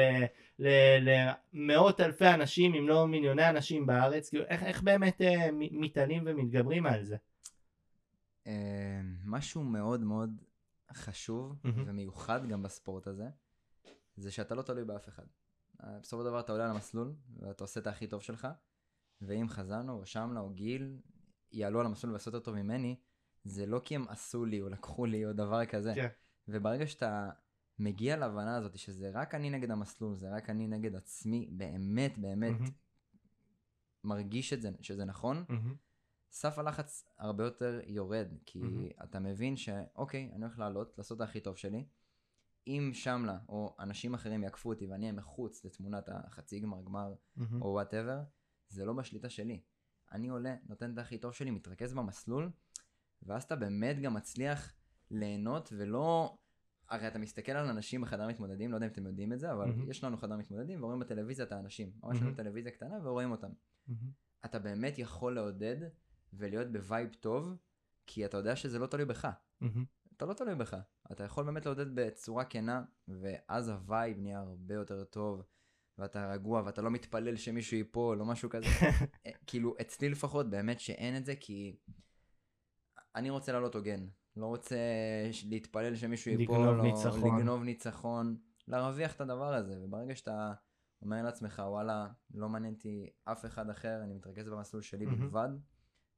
ל, 0.58 0.68
למאות 1.54 2.00
אלפי 2.00 2.26
אנשים, 2.26 2.74
אם 2.74 2.88
לא 2.88 3.06
מיליוני 3.06 3.48
אנשים 3.48 3.86
בארץ, 3.86 4.28
כאילו, 4.28 4.44
איך, 4.48 4.62
איך 4.62 4.82
באמת 4.82 5.22
אה, 5.22 5.48
מתעלים 5.52 6.22
ומתגברים 6.26 6.86
על 6.86 7.04
זה? 7.04 7.16
אה, 8.46 8.52
משהו 9.24 9.62
מאוד 9.62 10.00
מאוד 10.00 10.30
חשוב 10.94 11.54
מהמם. 11.64 11.84
ומיוחד 11.86 12.48
גם 12.48 12.62
בספורט 12.62 13.06
הזה, 13.06 13.28
זה 14.16 14.30
שאתה 14.30 14.54
לא 14.54 14.62
תלוי 14.62 14.84
באף 14.84 15.08
אחד. 15.08 15.26
אה, 15.82 15.98
בסופו 16.00 16.22
של 16.22 16.28
דבר 16.28 16.40
אתה 16.40 16.52
עולה 16.52 16.64
על 16.64 16.70
המסלול, 16.70 17.14
ואתה 17.40 17.64
עושה 17.64 17.80
את 17.80 17.86
הכי 17.86 18.06
טוב 18.06 18.22
שלך, 18.22 18.48
ואם 19.22 19.48
חזנו, 19.48 19.92
או 19.92 20.06
שמלה, 20.06 20.40
או 20.40 20.50
גיל, 20.50 20.98
יעלו 21.52 21.80
על 21.80 21.86
המסלול 21.86 22.12
ועשו 22.12 22.30
יותר 22.30 22.40
טוב 22.40 22.54
ממני, 22.54 22.96
זה 23.44 23.66
לא 23.66 23.80
כי 23.84 23.94
הם 23.94 24.08
עשו 24.08 24.44
לי, 24.44 24.60
או 24.60 24.68
לקחו 24.68 25.06
לי, 25.06 25.26
או 25.26 25.32
דבר 25.32 25.66
כזה. 25.66 25.92
כן. 25.94 26.08
וברגע 26.48 26.86
שאתה 26.86 27.30
מגיע 27.78 28.16
להבנה 28.16 28.56
הזאת, 28.56 28.78
שזה 28.78 29.10
רק 29.14 29.34
אני 29.34 29.50
נגד 29.50 29.70
המסלול, 29.70 30.14
זה 30.14 30.36
רק 30.36 30.50
אני 30.50 30.66
נגד 30.66 30.96
עצמי, 30.96 31.48
באמת, 31.52 32.18
באמת, 32.18 32.52
מהמם. 32.52 32.70
מרגיש 34.04 34.52
את 34.52 34.62
זה, 34.62 34.70
שזה 34.80 35.04
נכון, 35.04 35.44
מהמם. 35.48 35.74
סף 36.34 36.58
הלחץ 36.58 37.04
הרבה 37.18 37.44
יותר 37.44 37.80
יורד, 37.86 38.28
כי 38.46 38.58
מהמם. 38.58 38.88
אתה 39.04 39.20
מבין 39.20 39.56
שאוקיי, 39.56 40.30
אני 40.32 40.44
הולך 40.44 40.58
לעלות, 40.58 40.98
לעשות 40.98 41.16
את 41.16 41.28
הכי 41.28 41.40
טוב 41.40 41.56
שלי. 41.56 41.84
אם 42.66 42.90
שמלה 42.92 43.38
או 43.48 43.76
אנשים 43.78 44.14
אחרים 44.14 44.42
יעקפו 44.42 44.68
אותי 44.68 44.86
ואני 44.86 45.02
אהיה 45.02 45.12
מחוץ 45.12 45.64
לתמונת 45.64 46.08
החצי 46.08 46.60
גמר, 46.60 46.82
גמר 46.82 47.14
מהמם. 47.36 47.62
או 47.62 47.66
whatever, 47.66 48.22
זה 48.68 48.84
לא 48.84 48.92
בשליטה 48.92 49.28
שלי. 49.28 49.60
אני 50.12 50.28
עולה, 50.28 50.56
נותן 50.68 50.92
את 50.92 50.98
הכי 50.98 51.18
טוב 51.18 51.32
שלי, 51.32 51.50
מתרכז 51.50 51.94
במסלול, 51.94 52.50
ואז 53.22 53.42
אתה 53.42 53.56
באמת 53.56 54.00
גם 54.00 54.14
מצליח 54.14 54.72
ליהנות 55.10 55.72
ולא... 55.76 56.36
הרי 56.88 57.08
אתה 57.08 57.18
מסתכל 57.18 57.52
על 57.52 57.68
אנשים 57.68 58.00
בחדר 58.00 58.28
מתמודדים, 58.28 58.70
לא 58.70 58.76
יודע 58.76 58.86
אם 58.86 58.92
אתם 58.92 59.06
יודעים 59.06 59.32
את 59.32 59.38
זה, 59.38 59.52
אבל 59.52 59.66
מהמם. 59.66 59.90
יש 59.90 60.04
לנו 60.04 60.16
חדר 60.16 60.36
מתמודדים 60.36 60.82
ורואים 60.82 61.00
בטלוויזיה 61.00 61.44
את 61.44 61.52
האנשים. 61.52 61.92
ממש 62.02 62.16
מהמם. 62.16 62.26
לנו 62.26 62.36
טלוויזיה 62.36 62.72
קטנה 62.72 62.98
ורואים 63.08 63.30
אותם. 63.30 63.50
מהמם. 63.86 64.10
אתה 64.44 64.58
באמת 64.58 64.98
יכול 64.98 65.34
לעודד 65.34 65.76
ולהיות 66.36 66.72
ב 66.72 66.81
vibe 66.81 67.14
טוב, 67.20 67.56
כי 68.06 68.24
אתה 68.24 68.36
יודע 68.36 68.56
שזה 68.56 68.78
לא 68.78 68.86
תלוי 68.86 69.04
בך. 69.04 69.28
אתה 70.16 70.26
לא 70.26 70.34
תלוי 70.34 70.54
בך. 70.54 70.76
אתה 71.12 71.24
יכול 71.24 71.44
באמת 71.44 71.66
לעודד 71.66 71.94
בצורה 71.94 72.44
כנה, 72.44 72.82
ואז 73.08 73.68
ה 73.68 73.78
vibe 73.78 74.18
נהיה 74.18 74.38
הרבה 74.38 74.74
יותר 74.74 75.04
טוב, 75.04 75.42
ואתה 75.98 76.30
רגוע, 76.32 76.62
ואתה 76.66 76.82
לא 76.82 76.90
מתפלל 76.90 77.36
שמישהו 77.36 77.76
ייפול 77.76 78.20
או 78.20 78.26
משהו 78.26 78.50
כזה. 78.50 78.66
אה, 79.26 79.30
כאילו, 79.46 79.74
אצלי 79.80 80.08
לפחות, 80.08 80.50
באמת 80.50 80.80
שאין 80.80 81.16
את 81.16 81.24
זה, 81.24 81.34
כי 81.40 81.76
אני 83.14 83.30
רוצה 83.30 83.52
לעלות 83.52 83.74
הוגן. 83.74 84.06
לא 84.36 84.46
רוצה 84.46 84.76
להתפלל 85.44 85.96
שמישהו 85.96 86.30
ייפול, 86.30 86.56
לגנוב 86.56 86.78
או 86.78 86.82
ניצחון. 86.82 87.38
לגנוב 87.38 87.62
ניצחון, 87.62 88.36
להרוויח 88.68 89.14
את 89.16 89.20
הדבר 89.20 89.54
הזה, 89.54 89.80
וברגע 89.82 90.14
שאתה 90.14 90.52
אומר 91.02 91.22
לעצמך, 91.22 91.62
וואלה, 91.66 92.08
לא 92.34 92.48
מעניין 92.48 92.74
אותי 92.74 93.10
אף 93.24 93.44
אחד 93.44 93.70
אחר, 93.70 94.00
אני 94.02 94.14
מתרכז 94.14 94.48
במסלול 94.48 94.82
שלי 94.82 95.06
מהמם. 95.06 95.20
בלבד, 95.20 95.48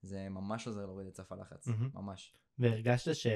זה 0.07 0.29
ממש 0.29 0.67
עוזר 0.67 0.87
להוריד 0.87 1.07
את 1.07 1.17
סף 1.17 1.33
הלחץ, 1.33 1.67
מהמם. 1.67 1.89
ממש. 1.95 2.35
והרגשת 2.59 3.15
ש... 3.15 3.27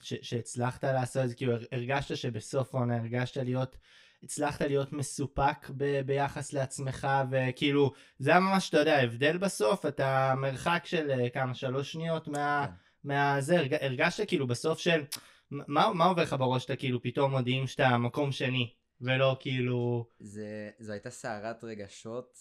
ש... 0.00 0.14
שהצלחת 0.22 0.84
לעשות 0.84 1.24
את 1.24 1.28
זה, 1.28 1.34
כאילו 1.34 1.52
הרגשת 1.72 2.16
שבסוף 2.16 2.74
העונה 2.74 2.96
הרגשת 2.96 3.36
להיות, 3.36 3.76
הצלחת 4.22 4.62
להיות 4.62 4.92
מסופק 4.92 5.70
ב... 5.76 6.00
ביחס 6.00 6.52
לעצמך, 6.52 7.08
וכאילו, 7.30 7.92
זה 8.18 8.30
היה 8.30 8.40
ממש, 8.40 8.68
אתה 8.68 8.78
יודע, 8.78 8.96
ההבדל 8.96 9.38
בסוף, 9.38 9.86
אתה 9.86 10.34
מרחק 10.36 10.82
של 10.84 11.10
אה, 11.10 11.30
כמה, 11.30 11.54
שלוש 11.54 11.92
שניות 11.92 12.28
מה... 12.28 12.66
כן. 12.66 12.72
מהזה, 13.04 13.58
הרג... 13.58 13.74
הרגשת 13.74 14.28
כאילו 14.28 14.46
בסוף 14.46 14.78
של, 14.78 15.04
מה, 15.50 15.92
מה 15.94 16.04
עובר 16.04 16.22
לך 16.22 16.36
בראש 16.38 16.62
שאתה 16.62 16.76
כאילו 16.76 17.02
פתאום 17.02 17.30
מודיעים 17.30 17.66
שאתה 17.66 17.98
מקום 17.98 18.32
שני, 18.32 18.74
ולא 19.00 19.36
כאילו, 19.40 20.06
זה, 20.18 20.70
זו 20.78 20.92
הייתה 20.92 21.10
סערת 21.10 21.64
רגשות 21.64 22.38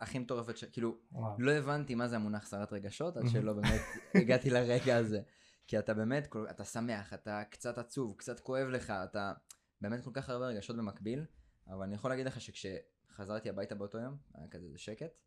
הכי 0.00 0.18
מטורפת, 0.18 0.56
ש... 0.56 0.64
כאילו, 0.64 0.98
וואו. 1.12 1.36
לא 1.38 1.52
הבנתי 1.52 1.94
מה 1.94 2.08
זה 2.08 2.16
המונח 2.16 2.50
שרת 2.50 2.72
רגשות, 2.72 3.16
עד. 3.16 3.28
שלא 3.28 3.52
באמת 3.52 3.80
הגעתי 4.14 4.50
לרגע 4.50 4.96
הזה. 4.96 5.20
כי 5.66 5.78
אתה 5.78 5.94
באמת, 5.94 6.28
אתה 6.50 6.64
שמח, 6.64 7.14
אתה 7.14 7.42
קצת 7.50 7.78
עצוב, 7.78 8.14
קצת 8.16 8.40
כואב 8.40 8.68
לך, 8.68 8.90
אתה 8.90 9.32
באמת 9.80 10.04
כל 10.04 10.10
כך 10.14 10.30
הרבה 10.30 10.46
רגשות 10.46 10.76
במקביל, 10.76 11.24
אבל 11.68 11.82
אני 11.82 11.94
יכול 11.94 12.10
להגיד 12.10 12.26
לך 12.26 12.40
שכשחזרתי 12.40 13.48
הביתה 13.48 13.74
באותו 13.74 13.98
יום, 13.98 14.16
היה 14.34 14.48
כזה 14.48 14.66
שקט, 14.76 15.18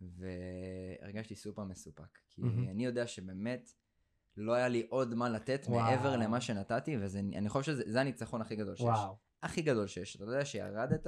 והרגשתי 0.00 1.36
סופר 1.36 1.64
מסופק. 1.64 2.18
כי. 2.30 2.42
אני 2.70 2.84
יודע 2.84 3.06
שבאמת 3.06 3.72
לא 4.36 4.52
היה 4.52 4.68
לי 4.68 4.86
עוד 4.88 5.14
מה 5.14 5.28
לתת 5.28 5.66
וואו. 5.68 5.84
מעבר 5.84 6.16
למה 6.16 6.40
שנתתי, 6.40 6.96
ואני 6.96 7.48
חושב 7.48 7.72
שזה 7.72 7.82
זה 7.86 8.00
הניצחון 8.00 8.40
הכי 8.40 8.56
גדול 8.56 8.76
שיש. 8.76 8.84
וואו. 8.84 9.16
הכי 9.42 9.62
גדול 9.62 9.86
שיש. 9.86 10.16
אתה 10.16 10.24
יודע 10.24 10.44
שירדת, 10.44 11.06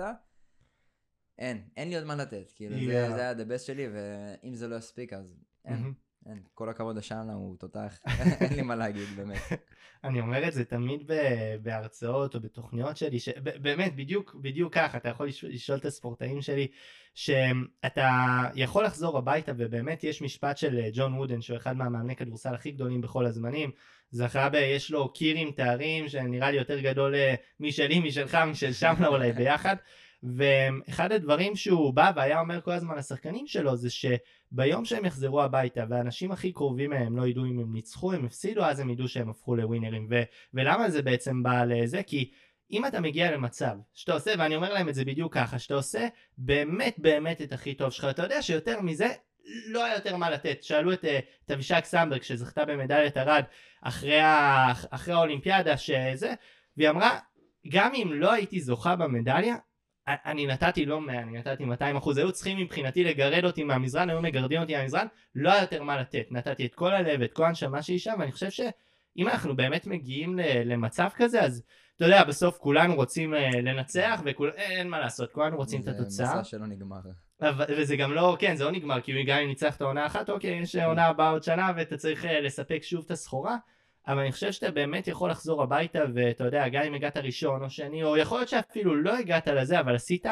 אין, 1.39 1.63
אין 1.77 1.89
לי 1.89 1.97
עוד 1.97 2.05
מה 2.05 2.15
לתת. 2.17 2.53
כאילו, 2.57 2.77
Yeah. 2.77 2.81
זה, 2.87 3.11
זה 3.15 3.21
היה 3.21 3.33
the 3.33 3.51
best 3.55 3.67
שלי, 3.67 3.87
ואם 3.93 4.55
זה 4.55 4.69
לא 4.69 4.77
יספיק, 4.77 5.13
אז 5.13 5.35
אין, 5.65 5.75
מהמם. 5.77 5.93
אין. 6.27 6.39
כל 6.55 6.69
הכבוד 6.69 6.97
לשאלה, 6.97 7.33
הוא 7.33 7.57
תותח, 7.57 8.01
אין 8.41 8.53
לי 8.55 8.63
מה 8.63 8.77
להגיד, 8.77 9.09
באמת. 9.17 9.39
אני 10.05 10.21
אומר 10.21 10.49
את 10.49 10.53
זה 10.53 10.65
תמיד 10.65 11.03
ב- 11.07 11.57
בהרצאות 11.63 12.35
או 12.35 12.41
בתוכניות 12.41 12.97
שלי, 12.97 13.21
שבאמת 13.21 13.97
בדיוק 13.97 14.35
בדיוק 14.41 14.75
ככה, 14.75 14.97
אתה 14.99 15.09
יכול 15.09 15.29
לש- 15.29 15.45
לשאול 15.45 15.79
את 15.79 15.85
הספורטאים 15.85 16.43
שלי, 16.43 16.69
שאתה 17.15 18.11
יכול 18.55 18.85
לחזור 18.85 19.19
הביתה 19.19 19.53
ובאמת 19.57 20.05
יש 20.05 20.23
משפט 20.23 20.57
של 20.59 20.79
אה, 20.79 20.89
ג'ון 20.93 21.15
וודן 21.19 21.41
שהוא 21.41 21.57
אחד 21.57 21.77
מהמאמני 21.77 22.17
כדורסל 22.17 22.55
הכי 22.55 22.71
גדולים 22.71 23.01
בכל 23.01 23.27
הזמנים, 23.27 23.71
זכה 24.11 24.49
ב... 24.49 24.55
יש 24.55 24.91
לו 24.91 25.13
קיר 25.13 25.37
עם 25.37 25.51
תארים 25.51 26.09
שנראה 26.09 26.51
לי 26.51 26.57
יותר 26.57 26.81
גדול 26.81 27.15
אה, 27.15 27.35
משלי, 27.61 28.01
משלך, 28.01 28.35
משל 28.35 28.73
שמלה 28.73 29.09
אולי 29.09 29.33
ביחד. 29.33 29.77
ואחד 30.23 31.13
הדברים 31.13 31.57
שהוא 31.57 31.95
בא 31.95 32.13
והיה 32.17 32.41
אומר 32.41 32.61
כל 32.61 32.73
הזמן 32.73 32.97
לשחקנים 32.99 33.47
שלו 33.47 33.77
זה 33.77 33.89
שביום 33.91 34.85
שהם 34.85 35.05
יחזרו 35.05 35.43
הביתה 35.43 35.85
והאנשים 35.89 36.33
הכי 36.33 36.53
קרובים 36.53 36.91
מהם 36.91 37.17
לא 37.17 37.27
ידעו 37.27 37.45
אם 37.45 37.59
הם 37.59 37.73
ניצחו, 37.73 38.13
הם 38.13 38.25
הפסידו, 38.25 38.65
אז 38.65 38.81
הם 38.81 38.91
ידעו 38.91 39.09
שהם 39.09 39.31
הפכו 39.31 39.57
לווינרים. 39.57 40.07
ו- 40.11 40.23
ולמה 40.55 40.91
זה 40.91 41.03
בעצם 41.03 41.43
בא 41.43 41.65
לזה? 41.65 42.03
כי 42.03 42.31
אם 42.71 42.87
אתה 42.87 43.01
מגיע 43.01 43.33
למצב 43.33 43.77
שאתה 43.95 44.13
עושה, 44.13 44.33
ואני 44.39 44.57
אומר 44.57 44.73
להם 44.73 44.89
את 44.89 44.95
זה 44.95 45.05
בדיוק 45.05 45.35
ככה, 45.35 45.59
שאתה 45.59 45.75
עושה 45.75 46.09
באמת 46.39 46.95
באמת 46.99 47.43
את 47.43 47.53
הכי 47.53 47.75
טוב 47.75 47.91
שלך, 47.91 48.05
אתה 48.11 48.23
יודע 48.23 48.43
שיותר 48.43 48.81
מזה 48.81 49.09
לא 49.67 49.85
היה 49.85 49.95
יותר 49.95 50.17
מה 50.17 50.31
לתת. 50.31 50.63
שאלו 50.63 50.93
את, 50.93 51.05
אה, 51.05 51.19
את 51.47 51.51
אבישג 51.51 51.81
סמברג 51.85 52.23
שזכתה 52.23 52.65
במדליית 52.65 53.17
ארד 53.17 53.45
אחרי, 53.83 54.21
ה- 54.21 54.73
אחרי 54.91 55.15
האולימפיאדה 55.15 55.77
שזה, 55.77 56.35
והיא 56.77 56.91
אמרה, 56.91 57.19
גם 57.69 57.95
אם 57.95 58.13
לא 58.13 58.33
הייתי 58.33 58.61
זוכה 58.61 58.97
במדליה, 58.97 59.57
אני 60.09 60.47
נתתי 60.47 60.87
לא 60.87 61.01
100, 61.01 61.19
אני 61.19 61.39
נתתי 61.39 61.65
200 61.65 61.97
אחוז, 61.97 62.19
היו 62.19 62.33
צריכים 62.33 62.59
מבחינתי 62.59 63.05
לגרד 63.05 63.45
אותי 63.45 63.65
מהמזרן, 63.65 64.11
היו 64.11 64.23
מגרדים 64.23 64.61
אותי 64.61 64.77
מהמזרן, 64.77 65.07
לא 65.35 65.53
היה 65.53 65.61
יותר 65.61 65.83
מה 65.83 66.01
לתת, 66.01 66.27
נתתי 66.31 66.67
את 66.67 66.75
כל 66.75 66.95
הלב, 66.95 67.23
את 67.23 67.33
כל 67.33 67.45
הנשמה 67.45 67.83
שהיא 67.83 67.99
שם, 67.99 68.15
ואני 68.19 68.33
חושב 68.33 68.51
שאם 68.51 69.29
אנחנו 69.29 69.57
באמת 69.57 69.87
מגיעים 69.87 70.39
למצב 70.65 71.09
כזה, 71.17 71.43
אז 71.43 71.63
אתה 71.97 72.05
יודע, 72.05 72.25
בסוף 72.25 72.59
כולנו 72.59 72.95
רוצים 72.95 73.35
אה, 73.35 73.51
לנצח, 73.51 74.23
ואין 74.25 74.89
מה 74.89 75.01
לעשות, 75.01 75.33
כולנו 75.33 75.57
רוצים 75.57 75.81
את 75.81 75.85
זה 75.85 75.91
התוצאה. 75.91 76.27
מסע 76.27 76.45
שלא 76.45 76.67
נגמר. 76.67 77.01
וזה 77.69 77.97
גם 77.97 78.13
לא, 78.13 78.37
כן, 78.39 78.57
זה 78.57 78.65
לא 78.65 78.71
נגמר, 78.71 79.01
כי 79.01 79.25
גם 79.25 79.39
אם 79.39 79.49
ניצחת 79.49 79.83
עונה 79.83 80.07
אחת, 80.07 80.31
אוקיי, 80.31 80.61
יש 80.63 80.77
עונה 80.77 81.07
הבאה 81.07 81.31
עוד 81.31 81.43
שנה 81.43 81.73
ואתה 81.77 81.97
צריך 81.97 82.25
אה, 82.25 82.41
לספק 82.41 82.83
שוב 82.83 83.05
את 83.07 83.11
הסחורה, 83.11 83.57
אבל 84.07 84.19
אני 84.19 84.33
חושב 84.33 84.53
שאתה 84.53 84.71
באמת 84.71 85.09
יכול 85.09 85.31
לחזור 85.31 85.63
הביתה, 85.63 86.01
ואתה 86.15 86.45
יודע, 86.45 86.69
גם 86.69 86.83
אם 86.83 86.95
הגעת 86.95 87.17
ראשון 87.17 87.63
או 87.63 87.71
שני, 87.71 88.05
או 88.05 88.17
יכול 88.17 88.39
להיות 88.39 88.49
שאפילו 88.49 89.03
לא 89.03 89.19
הגעת 89.19 89.49
לזה, 89.49 89.81
אבל 89.81 89.95
עשית 89.95 90.27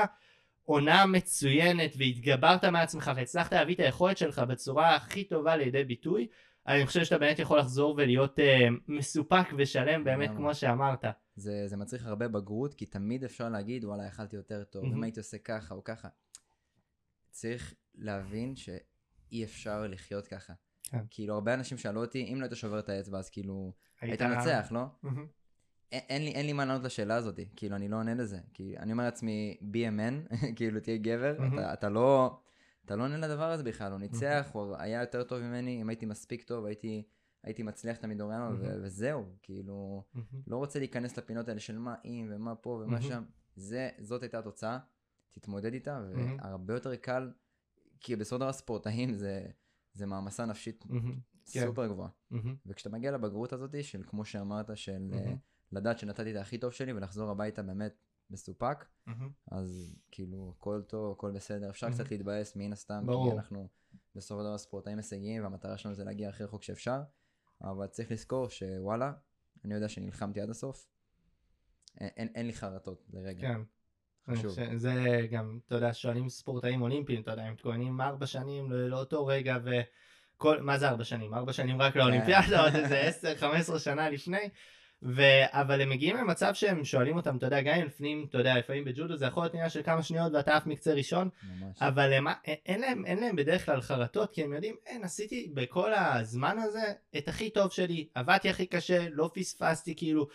עונה 0.65 1.07
מצוינת 1.07 1.91
והתגברת 1.99 2.65
מעצמך 2.65 3.11
והצלחת 3.17 3.53
להביא 3.53 3.75
את 3.75 3.81
היכולת 3.81 4.19
שלך 4.19 4.39
בצורה 4.39 4.97
הכי 4.97 5.25
טובה 5.25 5.57
לידי 5.57 5.85
ביטוי, 5.85 6.27
אני 6.67 6.87
חושב 6.87 7.05
שאתה 7.05 7.19
באמת 7.19 7.39
יכול 7.39 7.59
לחזור 7.59 7.95
ולהיות 7.97 8.39
אה, 8.39 8.69
מסופק 8.89 9.47
ושלם 9.59 10.05
באמת. 10.05 10.31
כמו 10.31 10.55
שאמרת. 10.55 11.05
זה, 11.37 11.63
זה 11.67 11.77
מצריך 11.77 12.07
הרבה 12.07 12.29
בגרות, 12.29 12.75
כי 12.75 12.87
תמיד 12.87 13.25
אפשר 13.25 13.49
להגיד, 13.49 13.85
וואלה, 13.85 14.07
יכלתי 14.07 14.37
יותר 14.37 14.65
טוב, 14.65 14.83
מהמם. 14.85 14.97
אם 14.97 15.03
הייתי 15.03 15.21
עושה 15.21 15.39
ככה 15.39 15.75
או 15.75 15.85
ככה. 15.85 16.09
צריך 17.31 17.75
להבין 17.95 18.57
שאי 18.57 19.45
אפשר 19.45 19.87
לחיות 19.87 20.27
ככה. 20.27 20.53
כן. 20.91 20.99
כאילו, 21.11 21.35
הרבה 21.35 21.55
אנשים 21.55 21.79
שאלו 21.79 22.01
אותי, 22.01 22.33
אם 22.33 22.41
לא 22.41 22.47
היית 22.47 22.57
שובר 22.57 22.79
את 22.79 22.89
האצבע, 22.89 23.19
אז 23.19 23.31
כאילו, 23.31 23.73
היית 24.01 24.21
היית- 24.23 24.33
מנצח, 24.37 24.69
לא? 24.73 24.85
מהמם. 25.03 25.27
אין, 25.93 26.23
לי, 26.25 26.31
אין 26.31 26.47
לי 26.47 26.53
מה 26.53 26.65
לענות 26.65 26.85
לשאלה 26.85 27.17
הזאת, 27.17 27.41
כאילו, 27.57 27.77
אני 27.77 27.89
לא 27.89 27.97
עונה 27.97 28.15
לזה. 28.15 28.39
כי 28.55 28.79
אני 28.79 28.93
אומר 28.93 29.05
לעצמי, 29.05 29.57
man, 29.73 30.35
כאילו, 30.57 30.81
תהיה 30.81 30.97
גבר. 30.97 31.37
אתה, 31.55 31.73
אתה 31.73 31.89
לא... 31.89 32.41
אתה 32.85 32.97
לא 32.97 33.03
עונה 33.05 33.17
לדבר 33.17 33.51
הזה 33.51 33.63
בכלל, 33.65 33.93
הוא 33.93 34.01
ניצח, 34.01 34.49
הוא 34.53 34.77
היה 34.79 35.01
יותר 35.01 35.23
טוב 35.23 35.39
ממני, 35.41 35.83
אם 35.83 35.89
הייתי 35.89 36.07
מספיק 36.07 36.43
טוב, 36.43 36.65
הייתי, 36.65 37.03
הייתי 37.43 37.63
מצליח 37.63 37.97
תמיד 37.97 38.21
אוריאנו. 38.21 38.45
וזהו, 38.83 39.25
כאילו. 39.43 40.05
לא 40.47 40.57
רוצה 40.57 40.79
להיכנס 40.79 41.17
לפינות 41.19 41.49
האלה 41.49 41.61
של 41.61 41.79
מה 41.79 41.95
אם 42.05 42.29
ומה 42.35 42.55
פה 42.55 42.71
ומה. 42.71 43.03
שם. 43.03 43.23
זה, 43.57 43.89
זאת 43.99 44.23
הייתה 44.23 44.39
התוצאה, 44.39 44.79
תתמודד 45.31 45.73
איתה. 45.73 46.01
והרבה 46.39 46.75
יותר 46.75 46.97
קל, 46.97 47.31
כי 48.01 48.17
בסופו 48.17 48.37
של 48.37 48.41
דבר 48.41 48.53
ספורטאים 48.53 49.15
זה, 49.15 49.47
זה 50.01 50.07
מעמסה 50.07 50.47
נפשית. 50.47 50.85
כן. 51.53 51.67
סופר 51.67 51.87
גבוהה. 51.87 52.09
מהמם. 52.31 52.57
וכשאתה 52.67 52.91
מגיע 52.91 53.13
לבגרות 53.13 53.53
הזאת, 53.53 53.85
של 53.85 54.03
כמו 54.07 54.25
שאמרת, 54.25 54.77
של 54.77 54.99
מהמם. 54.99 55.27
אה, 55.27 55.35
לדעת 55.73 55.99
שנתתי 55.99 56.31
את 56.31 56.37
הכי 56.37 56.59
טוב 56.59 56.73
שלי 56.73 56.93
ולחזור 56.93 57.31
הביתה 57.31 57.63
באמת 57.63 57.95
מסופק, 58.31 58.85
מהמם. 59.07 59.31
אז 59.51 59.97
כאילו, 60.11 60.55
הכל 60.57 60.83
טוב, 60.87 61.13
הכל 61.13 61.31
בסדר. 61.31 61.71
אפשר 61.71 61.87
מהמם. 61.87 61.99
קצת 61.99 62.11
להתבאס 62.11 62.57
מן 62.57 62.73
הסתם, 62.73 63.07
ברור. 63.07 63.31
כי 63.31 63.37
אנחנו 63.37 63.69
בסופו 64.15 64.41
של 64.41 64.47
דבר 64.47 64.59
ספורטאים 64.59 64.97
הישגיים, 64.97 65.43
והמטרה 65.43 65.79
שלנו 65.79 65.95
זה 65.95 66.05
להגיע 66.05 66.29
הכי 66.29 66.45
רחוק 66.45 66.63
שאפשר, 66.63 67.03
אבל 67.61 67.87
צריך 67.87 68.11
לזכור 68.11 68.49
שוואלה, 68.49 69.13
אני 69.65 69.75
יודע 69.75 69.89
שנלחמתי 69.89 70.41
עד 70.41 70.51
הסוף, 70.51 70.89
אין, 72.01 72.09
אין, 72.17 72.29
אין 72.35 72.47
לי 72.47 72.53
חרטות 72.53 73.07
לרגע. 73.13 73.41
כן. 73.41 73.61
חשוב. 74.31 74.51
זה 74.77 75.27
גם, 75.31 75.59
אתה 75.67 75.75
יודע, 75.75 75.93
שואלים 75.93 76.29
ספורטאים 76.29 76.83
אולימפיים, 76.83 77.21
אתה 77.21 77.31
יודע, 77.31 77.43
הם 77.43 77.53
מתכוננים 77.53 78.01
ארבע 78.01 78.27
שנים 78.27 78.73
לא- 78.73 78.89
לאותו 78.89 79.27
רגע, 79.27 79.57
וכל, 79.65 80.61
מה 80.61 80.79
זה 80.79 80.89
ארבע 80.89 81.05
שנים? 81.05 81.35
ארבע 81.35 81.53
שנים 81.53 81.83
רק 81.83 81.97
לאולימפיאדה, 81.97 82.65
עוד 82.65 82.75
איזה 82.75 83.01
עשר, 83.09 83.37
חמש 83.37 83.61
עשרה 83.61 83.79
שנה 83.79 84.11
לפני. 84.11 84.49
ו... 85.03 85.23
אבל 85.47 85.81
הם 85.81 85.91
מגיעים 85.91 86.17
למצב 86.17 86.55
שהם 86.55 86.85
שואלים 86.85 87.17
אותם, 87.17 87.37
אתה 87.37 87.47
יודע, 87.47 87.61
גם 87.61 87.75
אם 87.75 87.87
לפנים, 87.87 88.27
אתה 88.29 88.39
יודע, 88.39 88.59
לפעמים 88.59 88.85
בג'ודו 88.85 89.17
זה 89.17 89.27
יכול 89.27 89.43
להיות 89.43 89.55
עניין 89.55 89.71
של 89.71 89.83
כמה 89.83 90.03
שניות 90.03 90.33
ואתה 90.33 90.57
עף 90.57 90.67
מקצה 90.67 90.93
ראשון, 90.93 91.29
ממש. 91.43 91.77
אבל 91.81 92.13
הם, 92.13 92.27
אין, 92.29 92.57
אין, 92.67 92.81
להם, 92.81 93.07
אין 93.07 93.19
להם 93.19 93.37
בדרך 93.37 93.67
כלל 93.67 93.81
חרטות, 93.81 94.33
כי 94.33 94.43
הם 94.43 94.53
יודעים, 94.53 94.77
אין, 94.87 95.05
עשיתי 95.05 95.51
בכל 95.55 95.95
הזמן 95.95 96.59
הזה 96.59 96.93
את 97.19 97.29
הכי 97.29 97.51
טוב 97.51 97.73
שלי, 97.73 98.09
עבדתי 98.15 98.51
הכי 98.51 98.67
קשה, 98.67 99.07
לא 99.11 99.31
פספסתי, 99.35 99.95
כאילו, 99.97 100.27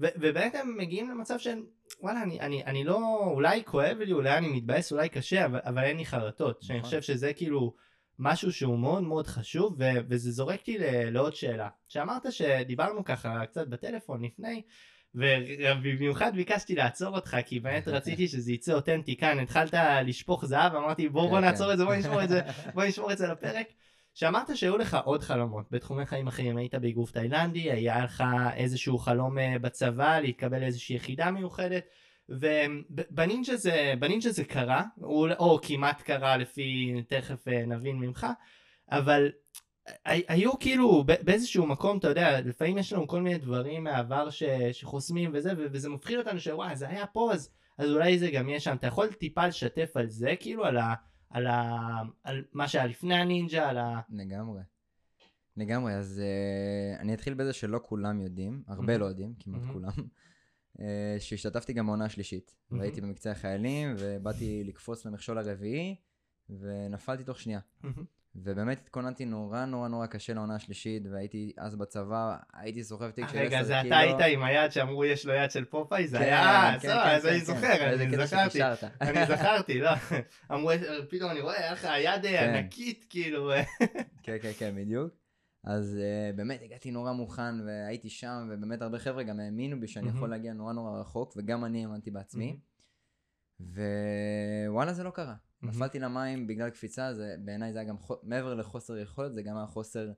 ו, 0.00 0.06
ובאמת 0.16 0.54
הם 0.54 0.76
מגיעים 0.78 1.10
למצב 1.10 1.38
של, 1.38 1.62
וואלה, 2.00 2.22
אני, 2.22 2.40
אני, 2.40 2.64
אני 2.64 2.84
לא, 2.84 3.20
אולי 3.34 3.62
כואב 3.64 3.96
לי, 3.98 4.12
אולי 4.12 4.38
אני 4.38 4.48
מתבאס, 4.48 4.92
אולי 4.92 5.08
קשה, 5.08 5.46
אבל, 5.46 5.60
אבל 5.64 5.84
אין 5.84 5.96
לי 5.96 6.06
חרטות, 6.06 6.62
שאני 6.62 6.78
נכון. 6.78 6.90
חושב 6.90 7.02
שזה 7.02 7.32
כאילו 7.32 7.74
משהו 8.18 8.52
שהוא 8.52 8.78
מאוד 8.78 9.02
מאוד 9.02 9.26
חשוב, 9.26 9.76
ו, 9.78 9.84
וזה 10.08 10.30
זורק 10.30 10.60
אותי 10.60 10.78
ל- 10.78 11.10
לעוד 11.10 11.34
שאלה. 11.34 11.68
שאמרת 11.88 12.32
שדיברנו 12.32 13.04
ככה 13.04 13.46
קצת 13.46 13.68
בטלפון 13.68 14.24
לפני, 14.24 14.62
ובמיוחד 15.14 16.32
ביקשתי 16.34 16.74
לעצור 16.74 17.16
אותך 17.16 17.36
כי 17.46 17.60
באמת 17.60 17.88
רציתי 17.96 18.28
שזה 18.28 18.52
יצא 18.52 18.72
אותנטי 18.72 19.16
כאן 19.16 19.38
התחלת 19.38 19.74
לשפוך 20.04 20.46
זהב 20.46 20.74
אמרתי 20.74 21.08
בוא 21.08 21.28
בוא 21.28 21.38
כן, 21.38 21.44
נעצור 21.44 21.66
כן. 21.66 21.72
את 21.72 21.78
זה 21.78 21.84
בוא 21.84 21.94
נשמור 21.94 22.22
את 22.24 22.28
זה 22.28 22.40
בוא 22.74 22.84
נשמור 22.84 23.12
את 23.12 23.18
זה 23.18 23.26
לפרק. 23.26 23.66
שאמרת 24.14 24.56
שהיו 24.56 24.78
לך 24.78 24.96
עוד 25.04 25.22
חלומות 25.22 25.66
בתחומי 25.70 26.06
חיים 26.06 26.26
אחרים. 26.28 26.56
היית 26.56 26.74
באגרוף 26.74 27.10
תאילנדי 27.12 27.70
היה 27.70 28.04
לך 28.04 28.24
איזשהו 28.54 28.98
חלום 28.98 29.38
אה, 29.38 29.56
בצבא 29.60 30.18
להתקבל 30.20 30.60
לאיזושהי 30.60 30.96
יחידה 30.96 31.30
מיוחדת 31.30 31.84
ובנינג'ה 32.28 33.56
זה 33.56 33.94
בנינג'ה 33.98 34.30
זה 34.30 34.44
קרה 34.44 34.82
או, 35.02 35.26
או 35.38 35.58
כמעט 35.62 36.02
קרה 36.02 36.36
לפי 36.36 36.94
תכף 37.08 37.48
אה, 37.48 37.66
נבין 37.66 37.96
ממך 37.96 38.26
אבל 38.90 39.30
הי- 40.04 40.22
היו 40.28 40.58
כאילו 40.58 41.04
באיזשהו 41.06 41.66
מקום 41.66 41.98
אתה 41.98 42.08
יודע 42.08 42.40
לפעמים 42.40 42.78
יש 42.78 42.92
לנו 42.92 43.06
כל 43.08 43.20
מיני 43.22 43.38
דברים 43.38 43.84
מהעבר 43.84 44.30
ש, 44.30 44.42
שחוסמים 44.72 45.30
וזה 45.34 45.52
וזה 45.56 45.88
מפחיד 45.88 46.18
אותנו 46.18 46.40
שוואי 46.40 46.76
זה 46.76 46.88
היה 46.88 47.06
פה 47.06 47.32
אז, 47.32 47.50
אז 47.78 47.90
אולי 47.90 48.18
זה 48.18 48.30
גם 48.30 48.48
יהיה 48.48 48.60
שם. 48.60 48.76
אתה 48.76 48.86
יכול 48.86 49.06
טיפה 49.06 49.46
לשתף 49.46 49.90
על 49.94 50.08
זה 50.08 50.34
כאילו 50.40 50.64
על, 50.64 50.76
ה, 50.78 50.94
על, 51.30 51.46
ה, 51.46 52.02
על 52.24 52.44
מה 52.52 52.68
שהיה 52.68 52.86
לפני 52.86 53.14
הנינג'ה 53.14 53.68
על 53.68 53.78
ה... 53.78 54.00
לגמרי. 54.10 54.62
לגמרי, 55.56 55.94
אז 55.94 56.22
uh, 56.22 57.00
אני 57.00 57.14
אתחיל 57.14 57.34
בזה 57.34 57.52
שלא 57.52 57.80
כולם 57.82 58.20
יודעים, 58.20 58.62
הרבה 58.66 58.82
מהמם. 58.82 59.00
לא 59.00 59.06
יודעים, 59.06 59.34
כמעט 59.40 59.60
מהמם. 59.60 59.72
כולם, 59.72 59.92
uh, 60.78 60.80
שהשתתפתי 61.18 61.72
גם 61.72 61.86
בעונה 61.86 62.04
השלישית, 62.04 62.56
מהמם. 62.70 62.80
והייתי 62.80 63.00
במקצה 63.00 63.30
החיילים, 63.30 63.94
ובאתי 63.98 64.64
לקפוץ 64.64 65.06
למכשול 65.06 65.38
הרביעי, 65.38 65.96
ונפלתי 66.50 67.24
תוך 67.24 67.40
שנייה. 67.40 67.60
מהמם. 67.80 68.04
ובאמת 68.34 68.78
התכוננתי 68.78 69.24
נורא 69.24 69.64
נורא 69.64 69.88
נורא 69.88 70.06
קשה 70.06 70.34
לעונה 70.34 70.54
השלישית, 70.54 71.02
והייתי 71.12 71.52
אז 71.58 71.76
בצבא, 71.76 72.36
הייתי 72.54 72.84
סוחב 72.84 73.10
תיק 73.10 73.28
של 73.28 73.30
10 73.30 73.32
קילו. 73.38 73.46
רגע, 73.46 73.62
זה 73.62 73.80
אתה 73.80 73.98
היית 73.98 74.16
עם 74.20 74.42
היד 74.42 74.72
שאמרו 74.72 75.04
יש 75.04 75.26
לו 75.26 75.32
יד 75.34 75.50
של 75.50 75.64
פופאי? 75.64 76.08
זה 76.08 76.18
כן, 76.18 76.24
היה, 76.24 76.72
כן, 76.72 76.88
סבבה, 76.88 77.04
כן, 77.04 77.14
אז 77.16 77.26
אני. 77.26 77.40
זוכר, 77.40 77.94
אני 77.94 78.26
זכרתי. 78.26 78.58
אני 79.00 79.26
זכרתי, 79.26 79.80
לא. 79.80 79.90
אמרו, 80.52 80.70
פתאום 81.10 81.30
אני 81.30 81.40
רואה, 81.40 81.58
היה 81.58 81.72
לך 81.72 81.88
יד 81.98 82.26
אה, 82.26 82.40
כן. 82.40 82.54
ענקית, 82.54 83.06
כאילו. 83.08 83.50
כן, 84.22 84.36
כן, 84.42 84.52
כן, 84.58 84.74
בדיוק. 84.76 85.20
אז 85.64 85.98
uh, 85.98 86.36
באמת 86.36 86.62
הגעתי 86.62 86.90
נורא 86.90 87.12
מוכן 87.12 87.60
והייתי 87.66 88.08
שם, 88.08 88.48
ובאמת 88.50 88.82
הרבה 88.82 88.98
חבר'ה 88.98 89.22
גם 89.22 89.40
האמינו 89.40 89.80
בי 89.80 89.88
שאני. 89.88 90.08
יכול 90.08 90.30
להגיע 90.30 90.52
נורא 90.52 90.72
נורא 90.72 91.00
רחוק, 91.00 91.34
וגם 91.36 91.64
אני 91.64 91.84
האמנתי 91.84 92.10
בעצמי. 92.10 92.60
ווואלה 93.60 94.92
זה 94.92 95.02
לא 95.02 95.10
קרה. 95.10 95.34
מהמם. 95.62 95.74
נפלתי 95.74 95.98
למים 95.98 96.46
בגלל 96.46 96.70
קפיצה, 96.70 97.14
זה 97.14 97.36
בעיניי 97.44 97.72
זה 97.72 97.78
היה 97.78 97.88
גם 97.88 97.98
חו... 97.98 98.16
מעבר 98.22 98.54
לחוסר 98.54 98.98
יכולת, 98.98 99.32
זה 99.34 99.42
גם 99.42 99.56
היה 99.56 99.66
חוסר 99.66 100.12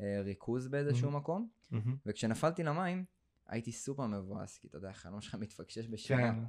אה, 0.00 0.20
ריכוז 0.24 0.68
באיזשהו 0.68 1.10
מהמם. 1.10 1.20
מקום. 1.20 1.48
מהמם. 1.70 1.96
וכשנפלתי 2.06 2.62
למים, 2.62 3.04
הייתי 3.46 3.72
סופר 3.72 4.06
מבואס, 4.06 4.58
כי 4.58 4.68
אתה 4.68 4.76
יודע, 4.76 4.88
החלום 4.88 5.20
שלך 5.20 5.34
מתפקשש 5.40 5.88
בשנייה. 5.88 6.32
כן. 6.32 6.44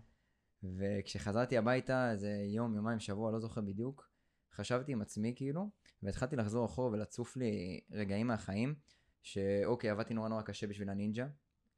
וכשחזרתי 0.77 1.57
הביתה, 1.57 2.11
איזה 2.11 2.31
יום, 2.31 2.75
יומיים, 2.75 2.99
שבוע, 2.99 3.31
לא 3.31 3.39
זוכר 3.39 3.61
בדיוק, 3.61 4.09
חשבתי 4.53 4.91
עם 4.91 5.01
עצמי 5.01 5.33
כאילו, 5.35 5.69
והתחלתי 6.03 6.35
לחזור 6.35 6.65
אחורה 6.65 6.91
ולצוף 6.91 7.37
לי 7.37 7.79
רגעים 7.91 8.27
מהחיים, 8.27 8.75
שאוקיי, 9.21 9.89
עבדתי 9.89 10.13
נורא 10.13 10.29
נורא 10.29 10.41
קשה 10.41 10.67
בשביל 10.67 10.89
הנינג'ה. 10.89 11.27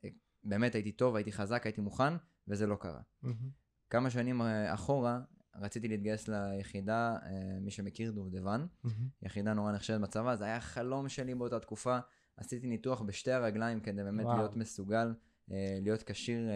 אה, 0.05 0.09
באמת 0.43 0.75
הייתי 0.75 0.91
טוב, 0.91 1.15
הייתי 1.15 1.31
חזק, 1.31 1.65
הייתי 1.65 1.81
מוכן, 1.81 2.13
וזה 2.47 2.67
לא 2.67 2.75
קרה. 2.75 3.01
מהמם. 3.21 3.60
כמה 3.91 4.09
שנים 4.09 4.41
אה, 4.41 4.73
אחורה, 4.73 5.19
רציתי 5.55 5.87
להתגייס 5.87 6.27
ליחידה, 6.27 7.15
אה, 7.25 7.59
מי 7.61 7.71
שמכיר, 7.71 8.11
דובדבן, 8.11 8.65
מהמם. 8.83 9.07
יחידה 9.21 9.53
נורא 9.53 9.71
נחשבת 9.71 10.01
בצבא, 10.01 10.35
זה 10.35 10.45
היה 10.45 10.59
חלום 10.59 11.09
שלי 11.09 11.35
באותה 11.35 11.59
תקופה. 11.59 11.97
עשיתי 12.37 12.67
ניתוח 12.67 13.01
בשתי 13.01 13.31
הרגליים 13.31 13.79
כדי 13.79 14.03
באמת 14.03 14.25
וואו. 14.25 14.37
להיות 14.37 14.55
מסוגל, 14.55 15.13
אה, 15.51 15.77
להיות 15.81 16.03
כשיר, 16.03 16.49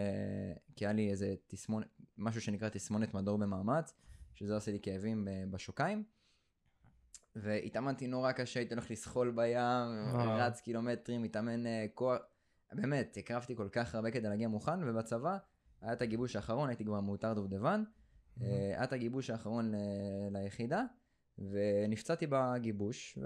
כי 0.76 0.86
היה 0.86 0.92
לי 0.92 1.10
איזה 1.10 1.34
תסמונת, 1.46 1.86
משהו 2.18 2.40
שנקרא 2.40 2.68
תסמונת 2.68 3.14
מדור 3.14 3.38
במאמץ, 3.38 3.94
שזה 4.34 4.54
עושה 4.54 4.72
לי 4.72 4.78
כאבים 4.82 5.28
בשוקיים. 5.50 6.04
והתאמנתי 7.36 8.06
נורא 8.06 8.32
קשה, 8.32 8.60
הייתי 8.60 8.74
הולך 8.74 8.90
לסחול 8.90 9.30
בים, 9.30 10.14
וואו. 10.14 10.38
רץ 10.38 10.60
קילומטרים, 10.60 11.22
מתאמן 11.22 11.66
אה, 11.66 11.86
כוח, 11.94 12.18
באמת, 12.72 13.16
הקרבתי 13.16 13.56
כל 13.56 13.68
כך 13.72 13.94
הרבה 13.94 14.10
כדי 14.10 14.28
להגיע 14.28 14.48
מוכן, 14.48 14.88
ובצבא 14.88 15.38
היה 15.80 15.92
את 15.92 16.02
הגיבוש 16.02 16.36
האחרון, 16.36 16.68
הייתי 16.68 16.84
כבר 16.84 17.00
מאותר 17.00 17.34
דובדבן, 17.34 17.84
היה 18.40 18.84
את 18.84 18.92
הגיבוש 18.92 19.30
האחרון 19.30 19.72
ל- 19.74 19.76
ליחידה, 20.30 20.84
ונפצעתי 21.38 22.26
בגיבוש, 22.30 23.18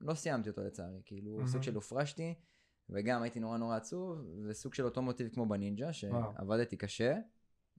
ולא 0.00 0.14
סיימתי 0.14 0.48
אותו 0.50 0.62
לצערי, 0.62 1.00
כאילו. 1.04 1.38
סוג 1.46 1.62
של 1.62 1.74
הופרשתי, 1.74 2.34
וגם 2.90 3.22
הייתי 3.22 3.40
נורא 3.40 3.58
נורא 3.58 3.76
עצוב, 3.76 4.18
וסוג 4.48 4.74
של 4.74 4.84
אותו 4.84 5.02
מוטיב 5.02 5.28
כמו 5.28 5.46
בנינג'ה. 5.46 5.92
שעבדתי 5.92 6.76
קשה, 6.76 7.18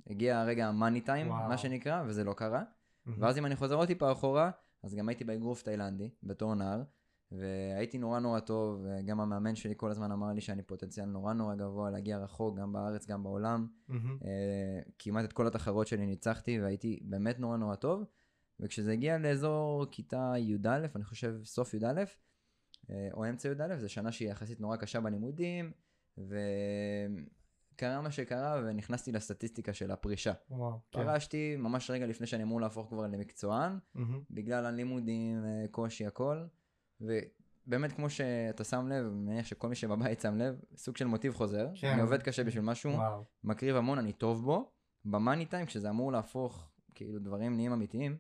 הגיע 0.07 0.39
הרגע 0.39 0.67
המאני 0.67 1.01
טיים. 1.01 1.27
מה 1.49 1.57
שנקרא, 1.57 2.03
וזה 2.07 2.23
לא 2.23 2.33
קרה, 2.33 2.63
מהמם. 3.05 3.23
ואז 3.23 3.37
אם 3.37 3.45
אני 3.45 3.55
חוזר 3.55 3.75
עוד 3.75 3.87
טיפה 3.87 4.11
אחורה, 4.11 4.51
אז 4.83 4.95
גם 4.95 5.09
הייתי 5.09 5.23
באגרוף 5.23 5.61
תאילנדי, 5.63 6.09
בתור 6.23 6.55
נער, 6.55 6.83
והייתי 7.31 7.97
נורא 7.97 8.19
נורא 8.19 8.39
טוב, 8.39 8.85
וגם 8.85 9.19
המאמן 9.21 9.55
שלי 9.55 9.73
כל 9.77 9.91
הזמן 9.91 10.11
אמר 10.11 10.33
לי 10.33 10.41
שאני 10.41 10.63
פוטנציאל 10.63 11.05
נורא 11.05 11.33
נורא 11.33 11.55
גבוה 11.55 11.89
להגיע 11.89 12.17
רחוק, 12.17 12.57
גם 12.57 12.73
בארץ, 12.73 13.07
גם 13.07 13.23
בעולם. 13.23 13.67
אה, 14.25 14.79
כמעט 14.99 15.25
את 15.25 15.33
כל 15.33 15.47
התחרות 15.47 15.87
שלי 15.87 16.05
ניצחתי, 16.05 16.61
והייתי 16.61 16.99
באמת 17.03 17.39
נורא 17.39 17.57
נורא 17.57 17.75
טוב. 17.75 18.05
וכשזה 18.59 18.91
הגיע 18.91 19.17
לאזור 19.17 19.85
כיתה 19.91 20.33
י"א, 20.37 20.85
אני 20.95 21.03
חושב 21.03 21.35
סוף 21.43 21.73
י"א, 21.73 22.03
אה, 22.89 23.09
או 23.13 23.29
אמצע 23.29 23.49
י"א, 23.49 23.77
זו 23.77 23.89
שנה 23.89 24.11
שהיא 24.11 24.29
יחסית 24.29 24.61
נורא 24.61 24.75
קשה 24.75 25.01
בלימודים, 25.01 25.71
וקרה 26.17 28.01
מה 28.01 28.11
שקרה, 28.11 28.61
ונכנסתי 28.65 29.11
לסטטיסטיקה 29.11 29.73
של 29.73 29.91
הפרישה. 29.91 30.33
וואו. 30.49 30.79
כן. 30.91 31.03
פרשתי 31.03 31.55
ממש 31.55 31.91
רגע 31.91 32.05
לפני 32.05 32.27
שאני 32.27 32.43
אמור 32.43 32.61
להפוך 32.61 32.89
כבר 32.89 33.07
למקצוען, 33.07 33.79
מהמם. 33.95 34.21
בגלל 34.31 34.65
הלימודים, 34.65 35.45
אה, 35.45 35.65
קושי, 35.71 36.05
הכל. 36.05 36.45
ובאמת, 37.01 37.91
כמו 37.91 38.09
שאתה 38.09 38.63
שם 38.63 38.87
לב, 38.87 39.05
אני 39.05 39.13
מניח 39.13 39.45
שכל 39.45 39.69
מי 39.69 39.75
שבבית 39.75 40.21
שם 40.21 40.37
לב, 40.37 40.59
סוג 40.75 40.97
של 40.97 41.05
מוטיב 41.05 41.33
חוזר. 41.33 41.69
כן. 41.75 41.87
אני 41.87 42.01
עובד 42.01 42.21
קשה 42.21 42.43
בשביל 42.43 42.63
משהו, 42.63 42.91
וואו. 42.91 43.23
מקריב 43.43 43.75
המון, 43.75 43.97
אני 43.97 44.13
טוב 44.13 44.43
בו. 44.43 44.71
במאני 45.05 45.45
טיים, 45.45 45.65
כשזה 45.65 45.89
אמור 45.89 46.11
להפוך, 46.11 46.69
כאילו, 46.95 47.19
דברים 47.19 47.55
נהיים 47.55 47.71
אמיתיים, 47.71 48.17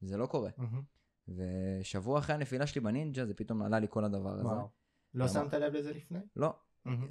זה 0.00 0.16
לא 0.16 0.26
קורה. 0.26 0.50
מהמם. 0.56 0.82
ושבוע 1.28 2.18
אחרי 2.18 2.34
הנפילה 2.34 2.66
שלי 2.66 2.80
בנינג'ה, 2.80 3.26
זה 3.26 3.34
פתאום 3.34 3.62
עלה 3.62 3.78
לי 3.78 3.86
כל 3.90 4.04
הדבר 4.04 4.32
הזה. 4.32 4.44
וואו. 4.44 4.68
לא 5.14 5.24
למה? 5.24 5.28
שמת 5.28 5.54
לב 5.54 5.74
לזה 5.74 5.92
לפני? 5.92 6.18
לא, 6.36 6.54
מהמם. 6.84 7.08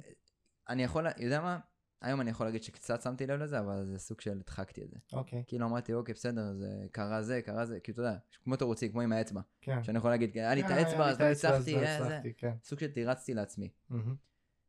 אני 0.68 0.84
יכול, 0.84 1.06
יודע 1.18 1.40
מה? 1.40 1.58
היום 2.04 2.20
אני 2.20 2.30
יכול 2.30 2.46
להגיד 2.46 2.62
שקצת 2.62 3.02
שמתי 3.02 3.26
לב 3.26 3.40
לזה, 3.40 3.60
אבל 3.60 3.86
זה 3.86 3.98
סוג 3.98 4.20
של 4.20 4.30
הדחקתי 4.30 4.84
את 4.84 4.90
זה. 4.90 4.96
אוקיי. 5.12 5.44
כאילו 5.46 5.66
אמרתי, 5.66 5.94
אוקיי, 5.94 6.14
בסדר, 6.14 6.54
זה 6.54 6.86
קרה 6.92 7.22
זה, 7.22 7.42
קרה 7.42 7.66
זה, 7.66 7.80
כאילו, 7.80 7.94
אתה 7.94 8.02
יודע, 8.02 8.18
כמו 8.44 8.56
תירוצי, 8.56 8.90
כמו 8.90 9.00
עם 9.00 9.12
האצבע. 9.12 9.40
כן. 9.60 9.82
שאני 9.82 9.98
יכול 9.98 10.10
להגיד, 10.10 10.38
היה 10.38 10.54
לי 10.54 10.60
את 10.60 10.70
אה, 10.70 10.76
האצבע, 10.76 11.08
אז 11.08 11.20
לא 11.20 11.24
האצבע, 11.24 11.50
אז 11.50 11.68
לא 11.68 11.78
אה, 11.78 11.84
זה. 11.84 12.06
הצלחתי, 12.06 12.32
כן. 12.34 12.54
סוג 12.62 12.78
של 12.78 12.90
תירצתי 12.90 13.34
לעצמי. 13.34 13.68
מהמם. 13.90 14.14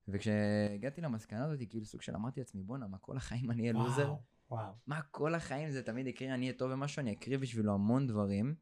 וכשהגעתי 0.08 1.02
למסקנה 1.02 1.46
הזאת, 1.46 1.60
כאילו 1.70 1.86
סוג 1.86 2.02
של 2.02 2.16
אמרתי 2.16 2.40
לעצמי, 2.40 2.64
בואנה, 2.64 2.88
מה 2.88 2.98
כל 2.98 3.18
החיים 3.18 3.52
אני 3.52 3.62
אהיה 3.62 3.74
לוזר? 3.74 4.16
וואו. 4.52 4.74
מה 4.88 5.02
כל 5.02 5.36
החיים 5.36 5.72
זה 5.72 5.84
תמיד 5.84 6.08
יקרה, 6.08 6.34
אני 6.34 6.46
אהיה 6.46 6.58
טוב 6.58 6.72
במשהו, 6.72 7.00
אני 7.00 7.14
אקריב 7.14 7.42
בשבילו 7.42 7.74
המון 7.74 8.08
דברים. 8.08 8.56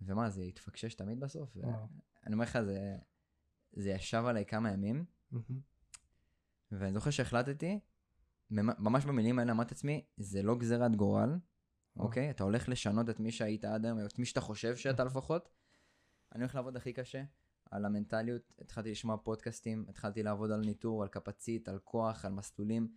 ומה, 0.00 0.30
זה 0.30 0.44
יתפקשש 0.44 0.94
תמיד 0.94 1.20
בסוף? 1.20 1.56
אני 2.26 2.34
אומר 2.34 2.44
לך, 2.44 2.58
זה, 2.60 2.96
זה 3.72 3.90
ישב 3.90 4.24
עליי 4.26 4.46
כמה 4.46 4.72
ימים. 4.72 5.04
ואני 6.72 6.92
זוכר 6.92 7.10
שהחלטתי, 7.10 7.80
ממש 8.50 9.04
במילים 9.04 9.38
האלה 9.38 9.52
אמרתי 9.52 9.74
לעצמי, 9.74 10.04
זה 10.16 10.42
לא 10.42 10.58
גזירת 10.58 10.96
גורל, 10.96 11.38
אוקיי? 11.96 12.30
אתה 12.30 12.44
הולך 12.44 12.68
לשנות 12.68 13.10
את 13.10 13.20
מי 13.20 13.32
שהיית 13.32 13.64
עד 13.64 13.84
היום, 13.84 14.06
את 14.06 14.18
מי 14.18 14.24
שאתה 14.24 14.40
חושב 14.40 14.76
שאתה 14.76 15.04
לפחות. 15.04 15.48
אני 16.34 16.42
הולך 16.42 16.54
לעבוד 16.54 16.76
הכי 16.76 16.92
קשה 16.92 17.22
על 17.70 17.84
המנטליות, 17.84 18.52
התחלתי 18.60 18.90
לשמוע 18.90 19.16
פודקאסטים, 19.16 19.84
התחלתי 19.88 20.22
לעבוד 20.22 20.50
על 20.50 20.60
ניטור, 20.60 21.02
על 21.02 21.08
קפצית, 21.08 21.68
על 21.68 21.78
כוח, 21.78 22.24
על 22.24 22.32
מסלולים, 22.32 22.88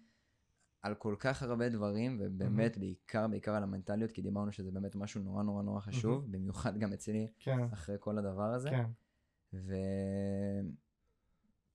על 0.81 0.95
כל 0.95 1.15
כך 1.19 1.43
הרבה 1.43 1.69
דברים, 1.69 2.17
ובאמת 2.19 2.77
בעיקר 2.77 3.27
בעיקר 3.27 3.55
על 3.55 3.63
המנטליות, 3.63 4.11
כי 4.11 4.21
דיברנו 4.21 4.51
שזה 4.51 4.71
באמת 4.71 4.95
משהו 4.95 5.21
נורא 5.21 5.43
נורא 5.43 5.63
נורא 5.63 5.79
חשוב, 5.79 6.31
במיוחד 6.31 6.77
גם 6.77 6.93
אצלי, 6.93 7.27
כן. 7.39 7.63
אחרי 7.73 7.95
כל 7.99 8.17
הדבר 8.17 8.53
הזה. 8.53 8.69
כן. 8.69 8.85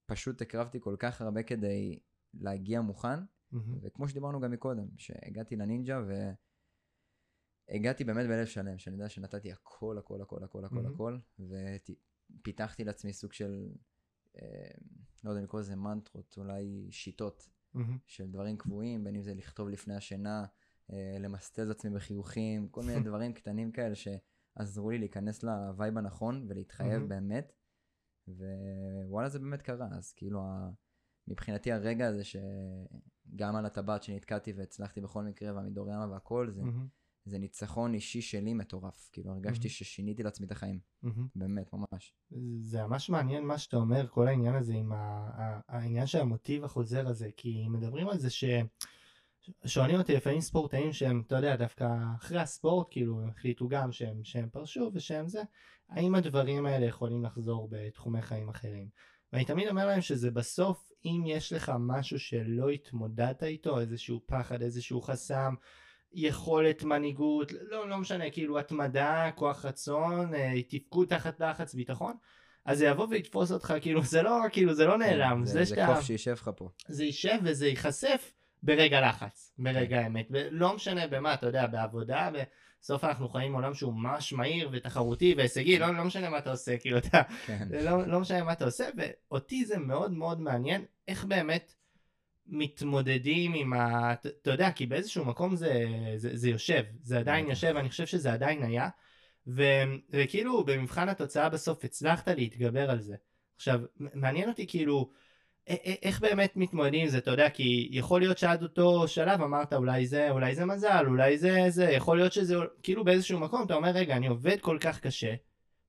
ופשוט 0.09 0.43
הקרבתי 0.43 0.81
כל 0.81 0.97
כך 0.99 1.21
הרבה 1.21 1.43
כדי 1.43 1.99
להגיע 2.35 2.81
מוכן, 2.81 3.19
וכמו 3.83 4.09
שדיברנו 4.09 4.41
גם 4.41 4.51
מקודם, 4.51 4.89
שהגעתי 4.97 5.57
לנינג'ה 5.57 6.03
והגעתי 7.69 8.05
באמת 8.05 8.27
בלב 8.27 8.47
שלם, 8.47 8.79
שאני 8.79 8.97
יודע 8.97 9.09
שנתתי 9.09 9.53
הכל, 9.53 9.99
הכל, 9.99 10.23
הכל, 10.23 10.45
הכל, 10.45 10.65
הכל. 10.65 10.87
הכל, 10.87 11.19
ופיתחתי 12.41 12.85
לעצמי 12.85 13.13
סוג 13.13 13.33
של, 13.33 13.73
אה, 14.37 14.71
לא 15.25 15.31
יודע 15.31 15.43
לקרוא 15.43 15.61
לזה 15.61 15.77
מנטרות, 15.77 16.35
אולי 16.39 16.89
שיטות. 16.91 17.49
של 18.07 18.31
דברים 18.31 18.57
קבועים, 18.57 19.05
בין 19.05 19.15
אם 19.15 19.23
זה 19.23 19.35
לכתוב 19.35 19.69
לפני 19.69 19.95
השינה, 19.95 20.45
אה, 20.93 21.17
למסטל 21.21 21.71
את 21.71 21.77
עצמי 21.77 21.91
בחיוכים, 21.91 22.69
כל 22.69 22.83
מיני 22.83 23.01
דברים 23.09 23.33
קטנים 23.33 23.73
כאלה 23.73 23.95
שעזרו 23.95 24.91
לי 24.91 24.99
להיכנס 24.99 25.43
לווייב 25.43 25.99
הנכון 25.99 26.47
ולהתחייב. 26.49 27.03
באמת, 27.09 27.53
ווואלה 28.29 29.29
זה 29.29 29.39
באמת 29.39 29.63
קרה, 29.63 29.89
אז 29.93 30.13
כאילו 30.13 30.41
ה... 30.41 30.71
מבחינתי 31.29 31.73
הרגע 31.73 32.07
הזה 32.07 32.25
שגם 33.35 33.57
על 33.57 33.67
הטבעת 33.67 34.03
שנתקעתי 34.03 34.53
והצלחתי 34.53 35.01
בכל 35.01 35.23
מקרה 35.25 35.55
והמדור 35.55 35.89
ימה 35.91 36.07
והכל, 36.11 36.51
זה, 36.51 36.63
מהמם. 36.63 36.87
זה 37.25 37.39
ניצחון 37.39 37.95
אישי 37.95 38.23
שלי 38.23 38.55
מטורף, 38.55 39.09
כאילו 39.13 39.31
הרגשתי 39.33 39.59
מהמם. 39.59 39.69
ששיניתי 39.69 40.23
לעצמי 40.23 40.47
את 40.47 40.53
החיים, 40.53 40.81
מהמם. 41.03 41.27
באמת, 41.35 41.71
ממש. 41.73 42.15
זה 42.61 42.83
ממש 42.87 43.11
מעניין 43.11 43.45
מה 43.45 43.59
שאתה 43.59 43.77
אומר, 43.77 44.07
כל 44.09 44.29
העניין 44.29 44.55
הזה 44.55 44.75
עם 44.75 44.93
ה- 44.93 45.31
ה- 45.35 45.61
העניין 45.69 46.07
של 46.07 46.21
המוטיב 46.21 46.65
החוזר 46.65 47.09
הזה, 47.09 47.29
כי 47.37 47.69
מדברים 47.69 48.09
על 48.09 48.19
זה 48.19 48.31
ש... 48.31 48.45
שואלים 49.67 49.99
אותי 49.99 50.15
לפעמים 50.17 50.41
ספורטאים 50.41 50.93
שהם, 50.93 51.23
אתה 51.27 51.37
יודע, 51.37 51.57
דווקא 51.57 51.89
אחרי 52.17 52.41
הספורט, 52.41 52.87
כאילו, 52.91 53.21
הם 53.21 53.29
החליטו 53.29 53.69
גם 53.69 53.93
שהם, 53.93 54.25
שהם 54.25 54.49
פרשו 54.49 54.91
ושהם 54.95 55.29
זה, 55.29 55.43
האם 55.89 56.15
הדברים 56.15 56.67
האלה 56.67 56.87
יכולים 56.87 57.25
לחזור 57.25 57.69
בתחומי 57.71 58.23
חיים 58.23 58.49
אחרים. 58.49 58.89
ואני 59.35 59.45
תמיד 59.45 59.69
אומר 59.69 59.87
להם 59.87 60.01
שזה 60.01 60.31
בסוף, 60.31 60.93
אם 61.05 61.23
יש 61.27 61.53
לך 61.53 61.73
משהו 61.79 62.19
שלא 62.19 62.69
התמודדת 62.69 63.43
איתו, 63.43 63.81
איזשהו 63.81 64.21
פחד, 64.27 64.63
איזשהו 64.63 65.03
חסם, 65.03 65.55
יכולת 66.13 66.85
מנהיגות, 66.85 67.53
לא, 67.53 67.89
לא 67.89 67.99
משנה, 67.99 68.31
כאילו 68.31 68.59
התמדה, 68.59 69.31
כוח 69.35 69.65
רצון, 69.65 70.35
אה, 70.35 70.63
תפקוד 70.69 71.09
תחת 71.09 71.41
לחץ, 71.41 71.75
ביטחון, 71.75 72.17
אז 72.65 72.79
זה 72.79 72.87
יבוא 72.87 73.07
ויתפוס 73.11 73.53
אותך, 73.53 73.75
כאילו 73.81 74.03
זה 74.03 74.23
לא, 74.23 74.39
כאילו 74.53 74.75
זה 74.75 74.85
לא 74.87 74.99
נעלם, 74.99 75.39
כן, 75.39 75.45
זה, 75.45 75.53
זה, 75.53 75.65
זה 75.65 75.67
שאתה, 75.67 75.87
קוף 75.87 76.05
שישב 76.05 76.33
לך 76.33 76.51
פה. 76.57 76.69
זה 76.89 77.05
יישב 77.05 77.39
וזה 77.45 77.67
ייחשף 77.67 78.33
ברגע 78.63 79.01
לחץ, 79.09 79.55
ברגע 79.59 80.01
האמת, 80.01 80.27
ולא 80.31 80.75
משנה 80.75 81.07
במה, 81.07 81.35
אתה 81.35 81.47
יודע, 81.47 81.67
בעבודה, 81.67 82.31
ב... 82.35 82.43
בסוף 82.85 83.05
אנחנו 83.05 83.29
חיים 83.29 83.53
בעולם 83.53 83.75
שהוא 83.75 83.95
ממש 83.95 84.33
מהיר 84.33 84.69
ותחרותי 84.73 85.35
והישגי, 85.37 85.79
לא, 85.79 85.95
לא 85.95 86.05
משנה 86.05 86.31
מה 86.31 86.39
אתה 86.39 86.51
עושה, 86.51 86.79
כאילו 86.79 86.99
אתה, 86.99 87.23
כן. 87.47 87.69
לא, 87.71 88.07
לא 88.07 88.21
משנה 88.21 88.45
מה 88.45 88.53
אתה 88.53 88.65
עושה, 88.65 88.89
ואותי 88.97 89.65
זה 89.65 89.79
מאוד 89.79 90.13
מאוד 90.13 90.41
מעניין 90.41 90.85
איך 91.09 91.25
באמת 91.25 91.75
מתמודדים 92.47 93.55
עם 93.55 93.73
ה... 93.73 94.13
אתה 94.13 94.51
יודע, 94.51 94.71
כי 94.71 94.87
באיזשהו 94.87 95.25
מקום 95.25 95.57
זה, 95.57 95.85
זה, 96.17 96.37
זה 96.37 96.51
יושב, 96.51 96.83
זה 97.03 97.19
עדיין. 97.19 97.51
יושב, 97.51 97.75
אני 97.77 97.89
חושב 97.89 98.07
שזה 98.07 98.33
עדיין 98.33 98.63
היה, 98.63 98.89
ו, 99.47 99.63
וכאילו 100.11 100.65
במבחן 100.65 101.09
התוצאה 101.09 101.49
בסוף 101.49 101.85
הצלחת 101.85 102.29
להתגבר 102.29 102.91
על 102.91 103.01
זה. 103.01 103.17
עכשיו, 103.57 103.81
מעניין 103.97 104.49
אותי 104.49 104.67
כאילו, 104.67 105.11
איך 106.03 106.21
באמת 106.21 106.57
מתמודדים 106.57 107.01
עם 107.01 107.09
זה, 107.09 107.19
אתה 107.19 107.31
יודע, 107.31 107.51
כי 107.51 107.89
יכול 107.91 108.21
להיות 108.21 108.39
שעד 108.39 108.63
אותו 108.63 109.09
שלב 109.09 109.43
אמרת 109.43 109.73
אולי 109.73 110.07
זה, 110.07 110.31
אולי 110.31 110.55
זה 110.55 110.65
מזל, 110.65 111.05
אולי 111.07 111.39
זה 111.39 111.65
זה, 111.69 111.85
יכול 111.85 112.17
להיות 112.17 112.33
שזה, 112.33 112.57
כאילו 112.83 113.05
באיזשהו 113.05 113.41
מקום 113.41 113.63
אתה 113.67 113.75
אומר 113.75 113.91
רגע, 113.91 114.17
אני 114.17 114.27
עובד 114.27 114.61
כל 114.61 114.79
כך 114.81 115.01
קשה, 115.01 115.35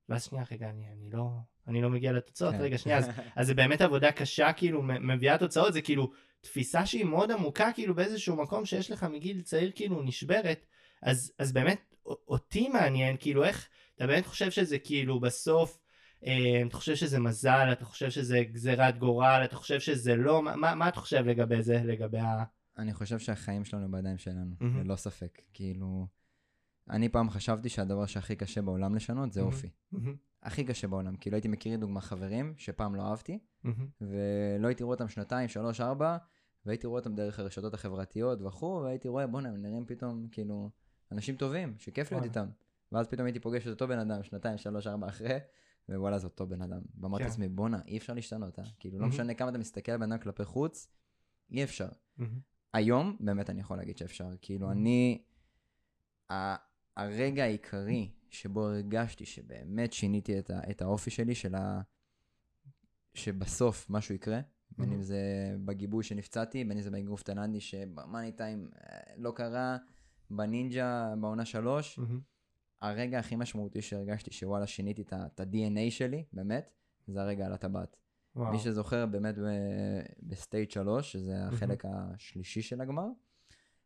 ואז 0.10 0.24
שנייה 0.24 0.46
רגע, 0.52 0.70
אני, 0.70 0.86
אני 0.94 1.10
לא, 1.14 1.30
אני 1.68 1.82
לא 1.82 1.90
מגיע 1.90 2.12
לתוצאות, 2.12 2.54
כן. 2.54 2.62
רגע 2.62 2.78
שנייה, 2.78 2.98
אז, 2.98 3.10
אז 3.36 3.48
זה 3.48 3.54
באמת 3.54 3.82
עבודה 3.82 4.12
קשה, 4.12 4.54
כאילו 4.54 4.82
מביאה 4.84 5.38
תוצאות, 5.38 5.74
זה 5.74 5.82
כאילו 5.82 6.12
תפיסה 6.42 6.86
שהיא 6.86 7.06
מאוד 7.06 7.32
עמוקה, 7.32 7.72
כאילו 7.74 7.96
באיזשהו 7.96 8.36
מקום 8.36 8.66
שיש 8.66 8.92
לך 8.92 9.04
מגיל 9.04 9.42
צעיר 9.42 9.72
כאילו 9.76 10.02
נשברת, 10.02 10.66
אז, 11.02 11.34
אז 11.40 11.52
באמת 11.52 11.96
אותי 12.28 12.70
מעניין, 12.70 13.18
כאילו 13.20 13.44
איך, 13.44 13.68
אתה 13.96 14.08
באמת 14.08 14.26
חושב 14.26 14.52
שזה 14.52 14.80
כאילו 14.80 15.20
בסוף, 15.20 15.78
אתה 16.68 16.76
חושב 16.78 16.96
שזה 16.96 17.20
מזל, 17.20 17.70
אתה 17.72 17.86
חושב 17.86 18.10
שזה 18.10 18.44
גזירת 18.52 18.98
גורל, 18.98 19.42
אתה 19.46 19.56
חושב 19.56 19.80
שזה 19.80 20.16
לא, 20.16 20.44
מה, 20.44 20.76
מה, 20.76 20.90
אתה 20.90 21.00
חושב 21.00 21.26
לגבי 21.26 21.64
זה, 21.64 21.82
לגבי 21.84 22.20
ה... 22.20 22.44
אני 22.78 22.94
חושב 22.94 23.20
שהחיים 23.20 23.66
שלנו 23.66 23.92
בידיים 23.92 24.18
שלנו, 24.18 24.56
מהמם. 24.60 24.80
ללא 24.82 24.96
ספק. 24.96 25.42
כאילו, 25.54 26.08
אני 26.90 27.10
פעם 27.10 27.30
חשבתי 27.30 27.70
שהדבר 27.70 28.06
שהכי 28.06 28.36
קשה 28.36 28.62
בעולם 28.62 28.96
לשנות 28.96 29.34
זה 29.34 29.42
מהמם. 29.42 29.54
אופי. 29.54 29.70
הכי 30.44 30.64
קשה 30.64 30.88
בעולם. 30.88 31.16
כאילו 31.16 31.36
הייתי 31.36 31.48
מכיר 31.48 31.74
לדוגמה 31.74 32.02
חברים 32.02 32.54
שפעם 32.58 32.96
לא 32.96 33.02
אהבתי, 33.02 33.40
מהמם. 33.64 33.88
ולא 34.02 34.68
הייתי 34.68 34.84
רואה 34.84 34.94
אותם 34.94 35.08
שנתיים, 35.08 35.48
שלוש, 35.48 35.82
ארבע, 35.82 36.18
והייתי 36.66 36.88
רואה 36.88 37.00
אותם 37.00 37.16
דרך 37.16 37.40
הרשתות 37.40 37.74
החברתיות 37.74 38.42
וכו', 38.42 38.82
והייתי 38.84 39.08
רואה, 39.08 39.28
בואנה, 39.28 39.50
הם 39.50 39.62
נראים 39.62 39.86
פתאום, 39.86 40.28
כאילו, 40.32 40.70
אנשים 41.12 41.36
טובים, 41.36 41.76
שכיף 41.78 42.12
להיות. 42.12 42.24
איתם. 42.24 42.48
ואז 42.92 43.08
פתאום 43.08 43.26
הייתי 43.26 43.40
פוגש 43.40 43.64
את 43.64 43.68
אותו 43.68 43.88
בן 43.88 44.00
אדם, 44.00 44.24
שנתיים, 44.24 44.58
שלוש, 44.58 44.88
ארבע 44.88 45.08
אחרי, 45.08 45.38
ווואלה, 45.90 46.20
זה 46.20 46.28
אותו 46.28 46.48
בן 46.48 46.62
אדם. 46.62 46.82
ואמרתי 47.02 47.24
כן. 47.24 47.30
לעצמי, 47.30 47.50
בואנה, 47.50 47.80
אי 47.88 47.98
אפשר 47.98 48.14
להשתנות, 48.14 48.60
אה? 48.60 48.64
כאילו, 48.80 49.00
לא. 49.00 49.08
משנה 49.08 49.34
כמה 49.34 49.50
אתה 49.50 49.58
מסתכל 49.58 49.92
על 49.92 49.98
בן 49.98 50.12
אדם 50.12 50.22
כלפי 50.22 50.46
חוץ, 50.46 50.88
אי 51.52 51.64
אפשר. 51.64 51.90
היום, 52.74 53.18
באמת 53.20 53.50
אני 53.50 53.62
יכול 53.62 53.78
להגיד 53.78 53.98
שאפשר. 53.98 54.30
כאילו. 54.42 54.72
אני... 54.72 55.24
ה- 56.32 56.56
הרגע 56.98 57.44
העיקרי 57.44 58.12
שבו 58.30 58.68
הרגשתי 58.68 59.26
שבאמת 59.26 59.94
שיניתי 59.94 60.40
את, 60.40 60.50
ה, 60.50 60.60
את 60.72 60.82
האופי 60.82 61.10
שלי, 61.12 61.36
של 61.36 61.56
ה... 61.56 61.82
שבסוף 63.14 63.90
משהו 63.90 64.16
יקרה, 64.16 64.40
בין 64.78 64.92
אם. 64.92 65.02
זה 65.02 65.20
בגיבוי 65.66 66.04
שנפצעתי, 66.04 66.64
בין 66.64 66.78
אם 66.78 66.84
זה 66.84 66.92
באגרוף 66.92 67.24
תאילנדי 67.24 67.60
שבמאני 67.60 68.32
טיים 68.32 68.70
אה, 68.76 68.98
לא 69.18 69.32
קרה, 69.36 69.78
בנינג'ה 70.30 71.14
בעונה 71.22 71.46
שלוש. 71.46 72.00
מהמם. 72.00 72.20
הרגע 72.90 73.20
הכי 73.20 73.36
משמעותי 73.36 73.82
שהרגשתי 73.82 74.32
שוואלה 74.32 74.68
שיניתי 74.68 75.02
את 75.02 75.40
ה-DNA 75.40 75.92
שלי, 75.92 76.24
באמת, 76.34 76.72
זה 77.08 77.22
הרגע 77.22 77.46
על 77.46 77.54
הטבעת. 77.54 77.98
וואו. 78.36 78.52
מי 78.52 78.60
שזוכר 78.60 79.06
באמת 79.06 79.36
ב 80.24 80.32
stage 80.32 80.72
3, 80.72 81.12
שזה 81.12 81.46
החלק 81.46 81.84
השלישי 81.88 82.62
של 82.62 82.82
הגמר, 82.82 83.08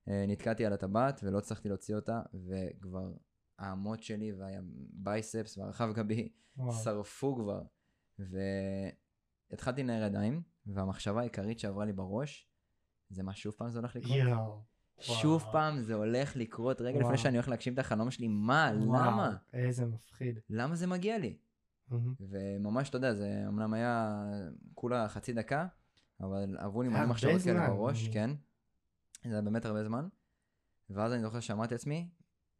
אה, 0.07 0.25
נתקעתי 0.27 0.65
על 0.65 0.73
הטבעת 0.73 1.19
ולא 1.23 1.37
הצלחתי 1.37 1.69
להוציא 1.69 1.95
אותה, 1.95 2.21
וכבר 2.33 3.11
האמות 3.59 4.03
שלי 4.03 4.31
וה 4.31 4.63
biceps 4.63 5.57
והרחב 5.57 5.93
גבי 5.93 6.29
וואו. 6.57 6.73
שרפו 6.73 7.35
כבר. 7.35 7.61
והתחלתי 9.49 9.83
לנער 9.83 10.03
ידיים, 10.03 10.41
והמחשבה 10.65 11.19
העיקרית 11.19 11.59
שעברה 11.59 11.85
לי 11.85 11.93
בראש, 11.93 12.49
זה 13.09 13.23
מה 13.23 13.33
שוב 13.33 13.53
פעם 13.57 13.69
זה 13.69 13.79
הולך 13.79 13.95
לקרות? 13.95 14.15
יואו. 14.15 14.61
שוב. 14.99 15.45
פעם 15.51 15.79
זה 15.79 15.93
הולך 15.93 16.35
לקרות 16.35 16.81
רגע. 16.81 16.99
לפני 16.99 17.17
שאני 17.17 17.37
הולך 17.37 17.49
להגשים 17.49 17.73
את 17.73 17.79
החלום 17.79 18.11
שלי, 18.11 18.27
מה? 18.27 18.71
למה? 18.71 19.35
איזה 19.53 19.85
מפחיד. 19.85 20.39
למה 20.49 20.75
זה 20.75 20.87
מגיע 20.87 21.17
לי? 21.17 21.37
וממש, 22.19 22.89
אתה 22.89 22.97
יודע, 22.97 23.13
זה 23.13 23.43
אמנם 23.47 23.73
היה 23.73 24.23
כולה 24.73 25.09
חצי 25.09 25.33
דקה, 25.33 25.67
אבל 26.21 26.57
עברו 26.59 26.81
לי 26.81 26.89
מלא 26.89 27.05
מחשבות 27.05 27.41
כאלה 27.41 27.69
בראש, 27.69 28.07
כן. 28.07 28.29
זה 29.23 29.33
היה 29.33 29.41
באמת 29.41 29.65
הרבה 29.65 29.83
זמן. 29.83 30.07
ואז 30.89 31.13
אני 31.13 31.21
זוכר 31.21 31.39
שאמרתי 31.39 31.73
לעצמי, 31.73 32.09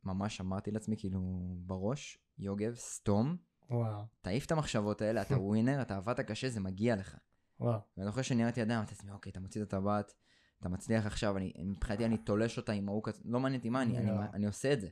ממש 0.03 0.41
אמרתי 0.41 0.71
לעצמי 0.71 0.95
כאילו 0.97 1.21
בראש, 1.65 2.17
יוגב, 2.37 2.75
סתום, 2.75 3.37
וואו. 3.69 4.01
תעיף 4.21 4.45
את 4.45 4.51
המחשבות 4.51 5.01
האלה, 5.01 5.21
אתה 5.21 5.37
ווינר, 5.41 5.81
אתה 5.81 5.97
עבדת 5.97 6.19
קשה, 6.19 6.49
זה 6.49 6.59
מגיע 6.59 6.95
לך. 6.95 7.17
וואו. 7.59 7.79
ואני 7.97 8.09
זוכר 8.09 8.21
שניהלתי 8.21 8.61
ידיים, 8.61 8.77
אמרתי 8.77 8.95
לעצמי, 8.95 9.11
אוקיי, 9.11 9.31
אתה 9.31 9.39
מוציא 9.39 9.63
את 9.63 9.73
הטבעת, 9.73 10.13
אתה 10.59 10.69
מצליח 10.69 11.05
עכשיו, 11.05 11.37
אני, 11.37 11.53
מבחינתי 11.65 12.05
אני 12.05 12.17
תולש 12.17 12.57
אותה 12.57 12.71
עם 12.71 12.89
ההוא 12.89 13.03
כזה, 13.03 13.21
לא 13.25 13.39
מעניין 13.39 13.59
אותי 13.59 13.69
מה, 13.69 13.81
אני, 13.81 13.97
אני, 13.97 14.09
יואו. 14.09 14.21
אני 14.33 14.45
עושה 14.45 14.73
את 14.73 14.81
זה. 14.81 14.87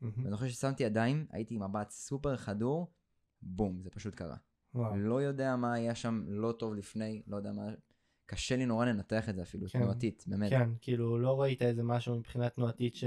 מהמם. 0.00 0.14
ואני 0.16 0.30
זוכר 0.30 0.48
ששמתי 0.48 0.82
ידיים, 0.82 1.26
הייתי 1.30 1.54
עם 1.54 1.62
מבט 1.62 1.90
סופר 1.90 2.36
חדור, 2.36 2.92
בום, 3.42 3.80
זה 3.82 3.90
פשוט 3.90 4.14
קרה. 4.14 4.36
וואו. 4.74 4.96
לא 4.96 5.22
יודע 5.22 5.56
מה 5.56 5.74
היה 5.74 5.94
שם 5.94 6.24
לא 6.28 6.52
טוב 6.52 6.74
לפני, 6.74 7.22
לא 7.26 7.36
יודע 7.36 7.52
מה, 7.52 7.62
קשה 8.26 8.56
לי 8.56 8.66
נורא 8.66 8.86
לנתח 8.86 9.28
את 9.28 9.34
זה 9.34 9.42
אפילו, 9.42 9.68
כן. 9.68 9.78
תנועתית, 9.78 10.24
באמת. 10.26 10.50
כן, 10.50 10.70
כאילו 10.80 11.18
לא 11.18 11.40
ראית 11.40 11.62
איזה 11.62 11.82
משהו 11.82 12.18
מבחינה 12.18 12.48
תנועתית 12.48 12.94
ש... 12.94 13.04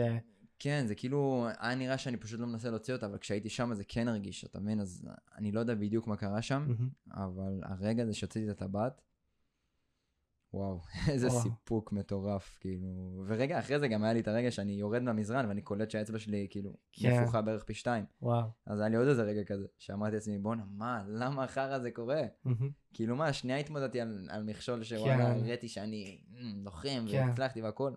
כן, 0.60 0.84
זה 0.88 0.95
כאילו, 0.95 1.47
היה 1.60 1.76
נראה 1.76 1.97
שאני 1.97 2.17
פשוט 2.17 2.39
לא 2.39 2.47
מנסה 2.47 2.69
להוציא 2.69 2.93
אותה, 2.93 3.06
אבל 3.06 3.17
כשהייתי 3.17 3.49
שם 3.49 3.73
זה 3.73 3.84
כן 3.88 4.08
הרגיש, 4.08 4.45
אתה 4.45 4.60
מבין? 4.60 4.80
אז 4.80 5.08
אני 5.38 5.52
לא 5.52 5.60
יודע 5.60 5.76
בדיוק 5.76 6.08
מה 6.08 6.17
קרה 6.17 6.41
שם, 6.41 6.65
מהמם. 6.67 6.89
אבל 7.12 7.62
הרגע 7.63 8.04
הזה 8.04 8.13
שהוצאתי 8.13 8.45
את 8.45 8.62
הטבעת, 8.62 9.02
וואו, 10.54 10.80
איזה 11.12 11.28
וואו. 11.28 11.42
סיפוק 11.42 11.92
מטורף, 11.92 12.58
כאילו. 12.60 13.24
ורגע 13.28 13.60
אחרי 13.60 13.80
זה 13.80 13.88
גם 13.88 14.04
היה 14.04 14.13
לי 14.13 14.20
את 14.20 14.28
הרגע 14.28 14.52
שאני 14.52 14.72
יורד 14.72 15.02
מהמזרן 15.02 15.46
ואני 15.48 15.62
קולט 15.62 15.89
שהאצבע 15.89 16.20
שלי 16.20 16.48
כאילו 16.50 16.74
כן. 16.92 17.22
נפוחה 17.22 17.42
בערך 17.42 17.63
פי 17.63 17.74
שתיים. 17.74 18.06
וואו. 18.22 18.48
אז 18.66 18.80
היה 18.80 18.89
לי 18.89 18.96
עוד 18.96 19.08
איזה 19.08 19.24
רגע 19.24 19.44
כזה, 19.44 19.66
שאמרתי 19.78 20.16
לעצמי, 20.16 20.39
בואנה, 20.39 20.63
מה, 20.70 21.04
למה 21.08 21.44
החרא 21.44 21.74
הזה 21.74 21.92
קורה? 21.92 22.22
מהמם. 22.46 22.70
כאילו 22.94 23.16
מה, 23.16 23.34
שנייה 23.34 23.58
התמודדתי 23.58 24.02
על, 24.02 24.28
על 24.32 24.44
מכשול 24.44 24.84
שוואלה, 24.84 25.18
כן. 25.18 25.22
הראיתי 25.22 25.68
שאני 25.68 26.24
לוחם 26.63 27.06
כן. 27.12 27.28
והצלחתי 27.28 27.62
והכל. 27.62 27.94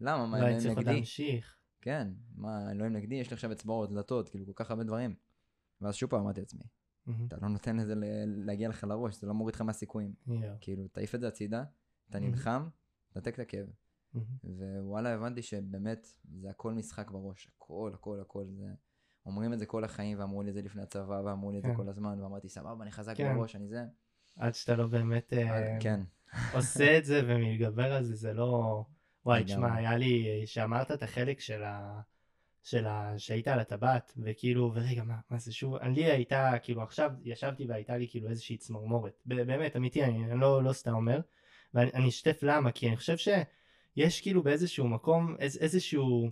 למה, 0.00 0.26
מה, 0.26 0.40
לא 0.40 0.46
אלוהים 0.46 0.70
נגדי? 0.70 0.94
להמשיך. 0.94 1.56
כן, 1.80 2.08
מה, 2.34 2.70
אלוהים 2.70 2.92
נגדי, 2.92 3.14
יש 3.14 3.30
לי 3.30 3.34
עכשיו 3.34 3.52
אצבעות, 3.52 3.90
דלתות, 3.90 4.28
כאילו 4.28 4.46
כל 4.46 4.52
כך 4.64 4.70
הרבה 4.70 4.84
דברים. 4.84 5.14
ואז 5.80 5.94
שוב 5.94 6.10
פעם 6.10 6.20
אמרתי 6.20 6.40
לעצמי, 6.40 6.64
מהמם. 7.06 7.26
אתה 7.26 7.36
לא 7.42 7.48
נותן 7.48 7.76
לזה 7.76 7.94
להגיע 8.26 8.68
לך 8.68 8.84
לראש, 8.84 9.20
זה 9.20 9.26
לא 9.26 9.34
מוריד 9.34 9.54
לך 9.54 9.60
מהסיכויים. 9.60 10.14
יואו. 10.26 10.54
כאילו, 10.60 10.88
תעיף 10.88 11.14
את 11.14 11.20
זה 11.20 11.28
הצידה, 11.28 11.64
אתה. 12.10 12.18
נלחם, 12.18 12.68
תנתק 13.12 13.34
את 13.34 13.38
הכאב. 13.38 13.66
ווואלה, 14.44 15.14
הבנתי 15.14 15.42
שבאמת, 15.42 16.06
זה 16.40 16.50
הכל 16.50 16.72
משחק 16.72 17.10
בראש, 17.10 17.48
הכל, 17.56 17.90
הכל, 17.94 18.20
הכל, 18.20 18.44
זה... 18.46 18.66
אומרים 19.26 19.52
את 19.52 19.58
זה 19.58 19.66
כל 19.66 19.84
החיים, 19.84 20.20
ואמרו 20.20 20.42
לי 20.42 20.48
את 20.48 20.54
זה 20.54 20.62
לפני 20.62 20.82
הצבא, 20.82 21.20
ואמרו 21.24 21.50
לי 21.50 21.58
את 21.58 21.62
זה 21.62 21.68
כן. 21.68 21.76
כל 21.76 21.88
הזמן, 21.88 22.20
ואמרתי, 22.20 22.48
סבבה, 22.48 22.82
אני 22.82 22.90
חזק 22.90 23.16
כן. 23.16 23.34
בראש, 23.34 23.56
אני 23.56 23.68
זה. 23.68 23.84
עד 24.36 24.54
שאתה 24.54 24.76
לא 24.76 24.86
באמת 24.86 25.32
אה, 25.32 25.78
כן, 25.80 26.00
עושה 26.54 26.98
את 26.98 27.04
זה 27.04 27.22
ומתגבר 27.26 27.92
על 27.92 28.04
זה, 28.04 28.14
זה 28.14 28.32
לא... 28.32 28.84
וואי. 29.26 29.44
תשמע, 29.44 29.74
היה 29.74 29.96
לי, 29.96 30.42
שאמרת 30.46 30.90
את 30.90 31.02
החלק 31.02 31.40
של 31.40 31.62
ה... 31.62 32.00
של 32.62 32.86
ה... 32.86 33.18
שהיית 33.18 33.48
על 33.48 33.60
הטבעת, 33.60 34.12
וכאילו, 34.22 34.72
ורגע, 34.74 35.04
מה, 35.04 35.16
מה 35.30 35.38
זה 35.38 35.52
שוב, 35.52 35.76
לי 35.76 36.04
הייתה, 36.04 36.52
כאילו, 36.62 36.82
עכשיו 36.82 37.10
ישבתי 37.24 37.66
והייתה 37.66 37.96
לי 37.96 38.08
כאילו 38.08 38.28
איזושהי 38.28 38.56
צמרמורת. 38.56 39.22
באמת, 39.26 39.76
אמיתי, 39.76 40.04
אני 40.04 40.40
לא, 40.40 40.64
לא 40.64 40.72
סתם 40.72 40.94
אומר. 40.94 41.20
ואני 41.74 41.90
אני 41.94 42.08
אשתף 42.08 42.42
למה, 42.42 42.72
כי 42.72 42.88
אני 42.88 42.96
חושב 42.96 43.16
שיש 43.16 44.20
כאילו 44.20 44.42
באיזשהו 44.42 44.88
מקום, 44.88 45.36
איז, 45.38 45.58
איזשהו... 45.60 46.30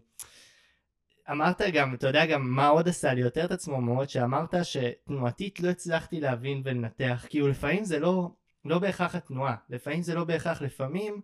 אמרת 1.31 1.61
גם, 1.73 1.95
אתה 1.95 2.07
יודע 2.07 2.27
גם 2.27 2.51
מה 2.51 2.69
עוד 2.69 2.89
עשה 2.89 3.15
לי 3.15 3.21
יותר 3.21 3.45
את 3.45 3.51
הצמרמורת, 3.51 4.11
שאמרת 4.11 4.55
שתנועתית 4.63 5.61
לא 5.61 5.69
הצלחתי 5.69 6.21
להבין 6.21 6.63
ולנתח, 6.65 7.27
כאילו 7.29 7.49
לפעמים 7.49 7.85
זה 7.85 7.99
לא, 7.99 8.31
לא 8.65 8.79
בהכרח 8.79 9.15
התנועה, 9.15 9.57
לפעמים 9.71 10.03
זה 10.03 10.15
לא 10.15 10.25
בהכרח, 10.25 10.63
לפעמים 10.63 11.21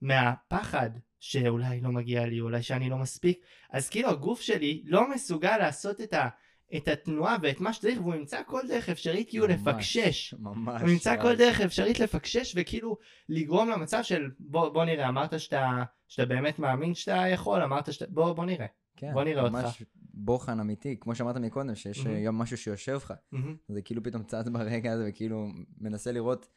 מהפחד 0.00 0.90
שאולי 1.20 1.80
לא 1.80 1.90
מגיע 1.92 2.26
לי, 2.26 2.40
אולי 2.40 2.62
שאני 2.62 2.90
לא 2.90 2.96
מספיק, 2.96 3.40
אז 3.70 3.88
כאילו 3.90 4.08
הגוף 4.08 4.40
שלי 4.40 4.82
לא 4.86 5.10
מסוגל 5.10 5.56
לעשות 5.58 6.00
את, 6.00 6.12
ה, 6.12 6.28
את 6.76 6.88
התנועה 6.88 7.36
ואת 7.42 7.60
מה 7.60 7.72
שצריך, 7.72 8.00
והוא 8.00 8.14
ימצא 8.14 8.40
כל 8.46 8.60
דרך 8.68 8.88
אפשרית 8.88 9.28
כאילו 9.28 9.46
ממש, 9.46 9.56
לפקשש. 9.60 10.34
ממש. 10.38 10.82
הוא 10.82 10.90
ימצא. 10.90 11.22
כל 11.22 11.36
דרך 11.36 11.60
אפשרית 11.60 12.00
לפקשש 12.00 12.52
וכאילו 12.56 12.96
לגרום 13.28 13.70
למצב 13.70 14.02
של 14.02 14.30
בוא, 14.38 14.68
בוא 14.68 14.84
נראה, 14.84 15.08
אמרת 15.08 15.40
שאתה, 15.40 15.82
שאתה 16.08 16.28
באמת 16.28 16.58
מאמין 16.58 16.94
שאתה 16.94 17.28
יכול, 17.28 17.62
אמרת 17.62 17.92
שאתה, 17.92 18.12
בוא, 18.12 18.32
בוא 18.32 18.44
נראה. 18.44 18.66
כן, 18.96 19.12
בוא 19.12 19.24
נראה 19.24 19.50
ממש 19.50 19.64
אותך. 19.64 19.90
בוחן 20.14 20.60
אמיתי, 20.60 20.96
כמו 21.00 21.14
שאמרת 21.14 21.36
מקודם, 21.36 21.74
שיש 21.74 21.98
מהמם. 21.98 22.16
היום 22.16 22.38
משהו 22.38 22.56
שיושב 22.56 22.94
לך. 22.96 23.14
מהמם. 23.32 23.56
זה 23.68 23.82
כאילו 23.82 24.02
פתאום 24.02 24.22
צץ 24.22 24.48
ברגע 24.52 24.92
הזה, 24.92 25.04
וכאילו 25.08 25.46
מנסה 25.80 26.12
לראות, 26.12 26.48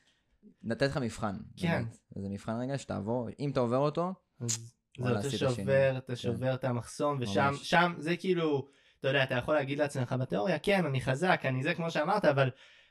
לתת 0.63 0.87
לך 0.87 0.97
מבחן. 0.97 1.35
כן. 1.57 1.69
באמת. 1.69 1.97
זה 2.15 2.29
מבחן 2.29 2.59
רגע 2.59 2.77
שתעבור, 2.77 3.29
אם 3.39 3.49
אתה 3.51 3.59
עובר 3.59 3.77
אותו, 3.77 4.13
אז 4.39 4.73
זהו, 4.97 5.19
אתה 5.19 5.29
שובר. 5.29 5.97
אתה 5.97 6.15
שובר 6.15 6.53
את 6.53 6.63
המחסום, 6.63 7.17
ושם. 7.19 7.51
שם 7.55 7.93
זה 7.97 8.17
כאילו, 8.17 8.67
אתה 9.01 9.09
יודע, 9.09 9.23
אתה 9.23 9.35
יכול 9.35 9.55
להגיד 9.55 9.79
לעצמך 9.79 10.15
בתיאוריה, 10.19 10.59
כן, 10.59 10.85
אני 10.85 11.01
חזק, 11.01 11.41
אני 11.45 11.63
זה 11.63 11.73
כמו 11.73 11.91
שאמרת, 11.91 12.25
אבל 12.25 12.49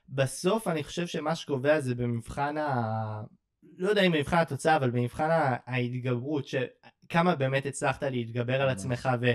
בסוף 0.09 0.69
אני 0.69 0.85
חושב 0.85 1.07
שמה 1.07 1.35
שקובע 1.35 1.81
זה 1.81 1.95
במבחן 1.95 2.57
ה... 2.59 3.23
לא 3.79 3.89
יודע 3.89 4.03
אם 4.03 4.13
במבחן 4.13 4.37
התוצאה, 4.37 4.77
אבל 4.77 4.91
במבחן 4.91 5.29
ההתגברות, 5.67 6.45
שכמה 6.47 7.35
באמת 7.35 7.67
הצלחת 7.67 8.03
להתגבר 8.03 8.63
על 8.63 8.69
עצמך 8.69 9.09
ו... 9.21 9.33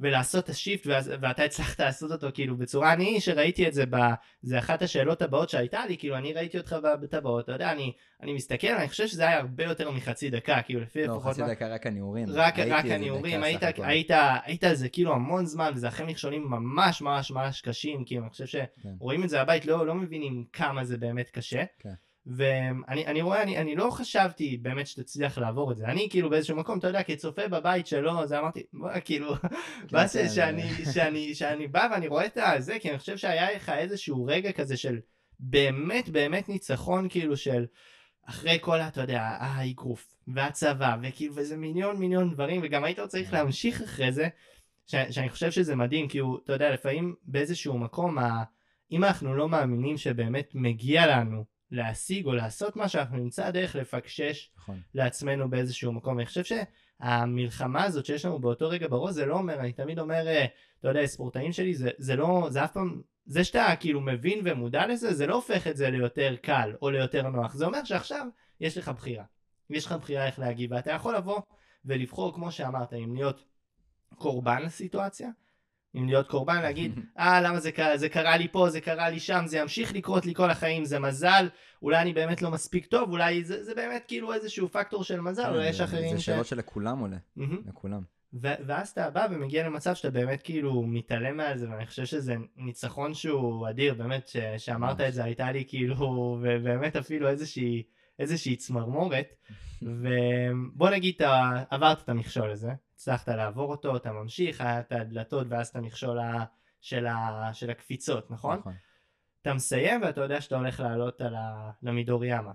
ולעשות 0.00 0.44
את 0.44 0.48
השיפט 0.48 0.86
ואתה 1.20 1.44
הצלחת 1.44 1.80
לעשות 1.80 2.12
אותו 2.12 2.26
כאילו 2.34 2.56
בצורה 2.56 2.92
אני 2.92 3.20
שראיתי 3.20 3.68
את 3.68 3.74
זה 3.74 3.84
ב... 3.90 3.96
זה 4.42 4.58
אחת 4.58 4.82
השאלות 4.82 5.22
הבאות 5.22 5.50
שהייתה 5.50 5.86
לי 5.86 5.98
כאילו 5.98 6.16
אני 6.16 6.32
ראיתי 6.32 6.58
אותך 6.58 6.76
בטבעות 7.02 7.44
אתה 7.44 7.52
יודע 7.52 7.72
אני 7.72 7.92
אני 8.22 8.32
מסתכל 8.32 8.66
אני 8.66 8.88
חושב 8.88 9.06
שזה 9.06 9.22
היה 9.22 9.38
הרבה 9.38 9.64
יותר 9.64 9.90
מחצי 9.90 10.30
דקה 10.30 10.62
כאילו 10.62 10.80
לפי 10.80 11.06
לא, 11.06 11.20
חצי 11.24 11.42
מה... 11.42 11.48
דקה 11.48 11.68
רק 11.68 11.86
הניעורים 11.86 12.28
רק 12.30 12.58
רק 12.58 12.84
הניעורים 12.84 13.42
היית 13.42 13.62
היית 13.78 14.10
היית 14.44 14.64
על 14.64 14.74
זה 14.74 14.88
כאילו 14.88 15.12
המון 15.12 15.46
זמן 15.46 15.72
וזה 15.74 15.88
אחרי 15.88 16.06
מכשולים 16.06 16.42
ממש 16.50 17.02
ממש 17.02 17.30
ממש 17.30 17.60
קשים 17.60 18.04
כאילו 18.04 18.22
אני 18.22 18.30
חושב 18.30 18.46
שרואים 18.46 19.20
כן. 19.20 19.24
את 19.24 19.30
זה 19.30 19.44
בבית 19.44 19.66
לא 19.66 19.86
לא 19.86 19.94
מבינים 19.94 20.44
כמה 20.52 20.84
זה 20.84 20.98
באמת 20.98 21.30
קשה. 21.30 21.64
כן. 21.78 21.94
ואני 22.26 23.22
רואה, 23.22 23.42
אני, 23.42 23.58
אני 23.58 23.76
לא 23.76 23.90
חשבתי 23.90 24.56
באמת 24.56 24.86
שתצליח 24.86 25.38
לעבור 25.38 25.72
את 25.72 25.76
זה. 25.76 25.84
אני 25.84 26.08
כאילו 26.10 26.30
באיזשהו 26.30 26.56
מקום, 26.56 26.78
אתה 26.78 26.86
יודע, 26.86 27.02
כצופה 27.02 27.48
בבית 27.48 27.86
שלו, 27.86 28.20
אז 28.20 28.32
אמרתי, 28.32 28.62
בוא, 28.72 28.90
כאילו, 29.04 29.36
כן, 29.36 29.48
מה 29.92 30.06
זה 30.06 30.28
שאני, 30.28 30.62
שאני, 30.92 31.34
שאני 31.34 31.68
בא 31.68 31.88
ואני 31.92 32.08
רואה 32.08 32.26
את 32.26 32.38
זה, 32.58 32.78
כי 32.78 32.90
אני 32.90 32.98
חושב 32.98 33.16
שהיה 33.16 33.54
לך 33.54 33.68
איזשהו 33.68 34.24
רגע 34.24 34.52
כזה 34.52 34.76
של 34.76 35.00
באמת 35.40 36.08
באמת 36.08 36.48
ניצחון, 36.48 37.08
כאילו 37.08 37.36
של 37.36 37.66
אחרי 38.26 38.58
כל, 38.60 38.80
אתה 38.80 39.00
יודע, 39.00 39.22
האגרוף, 39.22 40.14
והצבא, 40.28 40.96
וכאילו, 41.02 41.34
וזה 41.36 41.56
מיליון 41.56 41.96
מיליון 41.96 42.30
דברים, 42.30 42.60
וגם 42.64 42.84
היית 42.84 43.00
צריך 43.00 43.32
להמשיך 43.32 43.82
אחרי 43.82 44.12
זה, 44.12 44.28
ש, 44.86 44.94
שאני 45.10 45.28
חושב 45.28 45.50
שזה 45.50 45.76
מדהים, 45.76 46.08
כי 46.08 46.18
הוא, 46.18 46.38
אתה 46.44 46.52
יודע, 46.52 46.70
לפעמים 46.70 47.14
באיזשהו 47.22 47.78
מקום, 47.78 48.18
ה, 48.18 48.42
אם 48.92 49.04
אנחנו 49.04 49.34
לא 49.34 49.48
מאמינים 49.48 49.96
שבאמת 49.96 50.50
מגיע 50.54 51.06
לנו 51.06 51.44
להשיג 51.70 52.26
או 52.26 52.32
לעשות 52.32 52.76
משהו, 52.76 53.00
אנחנו 53.00 53.16
נמצא 53.16 53.50
דרך 53.50 53.76
לפקשש 53.76 54.50
נכון. 54.56 54.80
לעצמנו 54.94 55.50
באיזשהו 55.50 55.92
מקום. 55.92 56.18
אני 56.18 56.26
חושב 56.26 56.42
שהמלחמה 56.44 57.84
הזאת 57.84 58.06
שיש 58.06 58.24
לנו 58.24 58.38
באותו 58.38 58.68
רגע 58.68 58.88
בראש, 58.88 59.14
זה 59.14 59.26
לא 59.26 59.34
אומר, 59.34 59.60
אני 59.60 59.72
תמיד 59.72 59.98
אומר, 59.98 60.28
אה, 60.28 60.44
אתה 60.80 60.88
יודע, 60.88 61.06
ספורטאים 61.06 61.52
שלי, 61.52 61.74
זה, 61.74 61.90
זה 61.98 62.16
לא, 62.16 62.46
זה 62.50 62.64
אף 62.64 62.72
פעם, 62.72 63.00
זה 63.26 63.44
שאתה 63.44 63.66
כאילו 63.80 64.00
מבין 64.00 64.40
ומודע 64.44 64.86
לזה, 64.86 65.14
זה 65.14 65.26
לא 65.26 65.34
הופך 65.34 65.66
את 65.66 65.76
זה 65.76 65.90
ליותר 65.90 66.36
קל 66.42 66.72
או 66.82 66.90
ליותר 66.90 67.28
נוח. 67.28 67.54
זה 67.54 67.66
אומר 67.66 67.84
שעכשיו 67.84 68.26
יש 68.60 68.78
לך 68.78 68.88
בחירה. 68.88 69.24
יש 69.70 69.86
לך 69.86 69.92
בחירה 69.92 70.26
איך 70.26 70.38
להגיב, 70.38 70.72
ואתה 70.72 70.90
יכול 70.90 71.16
לבוא 71.16 71.40
ולבחור, 71.84 72.34
כמו 72.34 72.52
שאמרת, 72.52 72.92
אם 72.92 73.14
להיות 73.14 73.44
קורבן 74.14 74.62
לסיטואציה, 74.62 75.30
אם 75.94 76.06
להיות 76.06 76.28
קורבן, 76.28 76.62
להגיד, 76.62 76.98
אה, 77.18 77.40
למה 77.40 77.60
זה, 77.60 77.70
זה 77.94 78.08
קרה 78.08 78.36
לי 78.36 78.48
פה, 78.48 78.70
זה 78.70 78.80
קרה 78.80 79.10
לי 79.10 79.20
שם, 79.20 79.42
זה 79.46 79.58
ימשיך 79.58 79.94
לקרות 79.94 80.26
לי 80.26 80.34
כל 80.34 80.50
החיים, 80.50 80.84
זה 80.84 80.98
מזל, 80.98 81.48
אולי 81.82 81.98
אני 81.98 82.12
באמת 82.12 82.42
לא 82.42 82.50
מספיק 82.50 82.86
טוב, 82.86 83.10
אולי 83.10 83.44
זה, 83.44 83.64
זה 83.64 83.74
באמת 83.74 84.04
כאילו 84.08 84.32
איזשהו 84.32 84.68
פקטור 84.68 85.04
של 85.04 85.20
מזל, 85.20 85.50
אולי 85.54 85.68
יש 85.68 85.80
אחרים 85.80 86.08
ש... 86.08 86.12
זה 86.12 86.20
שאלות 86.20 86.46
שלכולם 86.46 86.98
עולה, 86.98 87.16
לכולם. 87.68 88.02
ו- 88.34 88.54
ואז 88.66 88.88
אתה 88.88 89.10
בא 89.10 89.26
ומגיע 89.30 89.66
למצב 89.66 89.94
שאתה 89.94 90.10
באמת 90.10 90.42
כאילו 90.42 90.82
מתעלם 90.82 91.36
מעל 91.36 91.58
זה, 91.58 91.70
ואני 91.70 91.86
חושב 91.86 92.04
שזה 92.04 92.34
ניצחון 92.56 93.14
שהוא 93.14 93.68
אדיר, 93.68 93.94
באמת, 93.94 94.28
ש- 94.28 94.36
שאמרת 94.58 95.00
את 95.00 95.14
זה, 95.14 95.24
הייתה 95.24 95.52
לי 95.52 95.64
כאילו, 95.68 95.96
ובאמת 96.42 96.96
אפילו 96.96 97.28
איזושהי, 97.28 97.82
איזושהי 98.18 98.56
צמרמורת, 98.56 99.26
ובוא 99.82 100.90
נגיד, 100.90 101.14
אתה 101.16 101.62
עברת 101.70 102.02
את 102.02 102.08
המכשול 102.08 102.50
הזה, 102.50 102.70
הצלחת 103.00 103.28
לעבור 103.28 103.70
אותו, 103.70 103.96
אתה 103.96 104.12
ממשיך, 104.12 104.60
היה 104.60 104.80
את 104.80 104.92
הדלתות 104.92 105.46
ואז 105.50 105.68
את 105.68 105.76
המכשול 105.76 106.18
של, 106.80 107.06
ה, 107.06 107.54
של 107.54 107.70
הקפיצות, 107.70 108.30
נכון? 108.30 108.58
נכון. 108.58 108.74
אתה 109.42 109.54
מסיים 109.54 110.02
ואתה 110.02 110.20
יודע 110.20 110.40
שאתה 110.40 110.56
הולך 110.56 110.80
לעלות 110.80 111.20
על 111.20 111.34
ה, 111.34 111.70
למידוריאמה. 111.82 112.52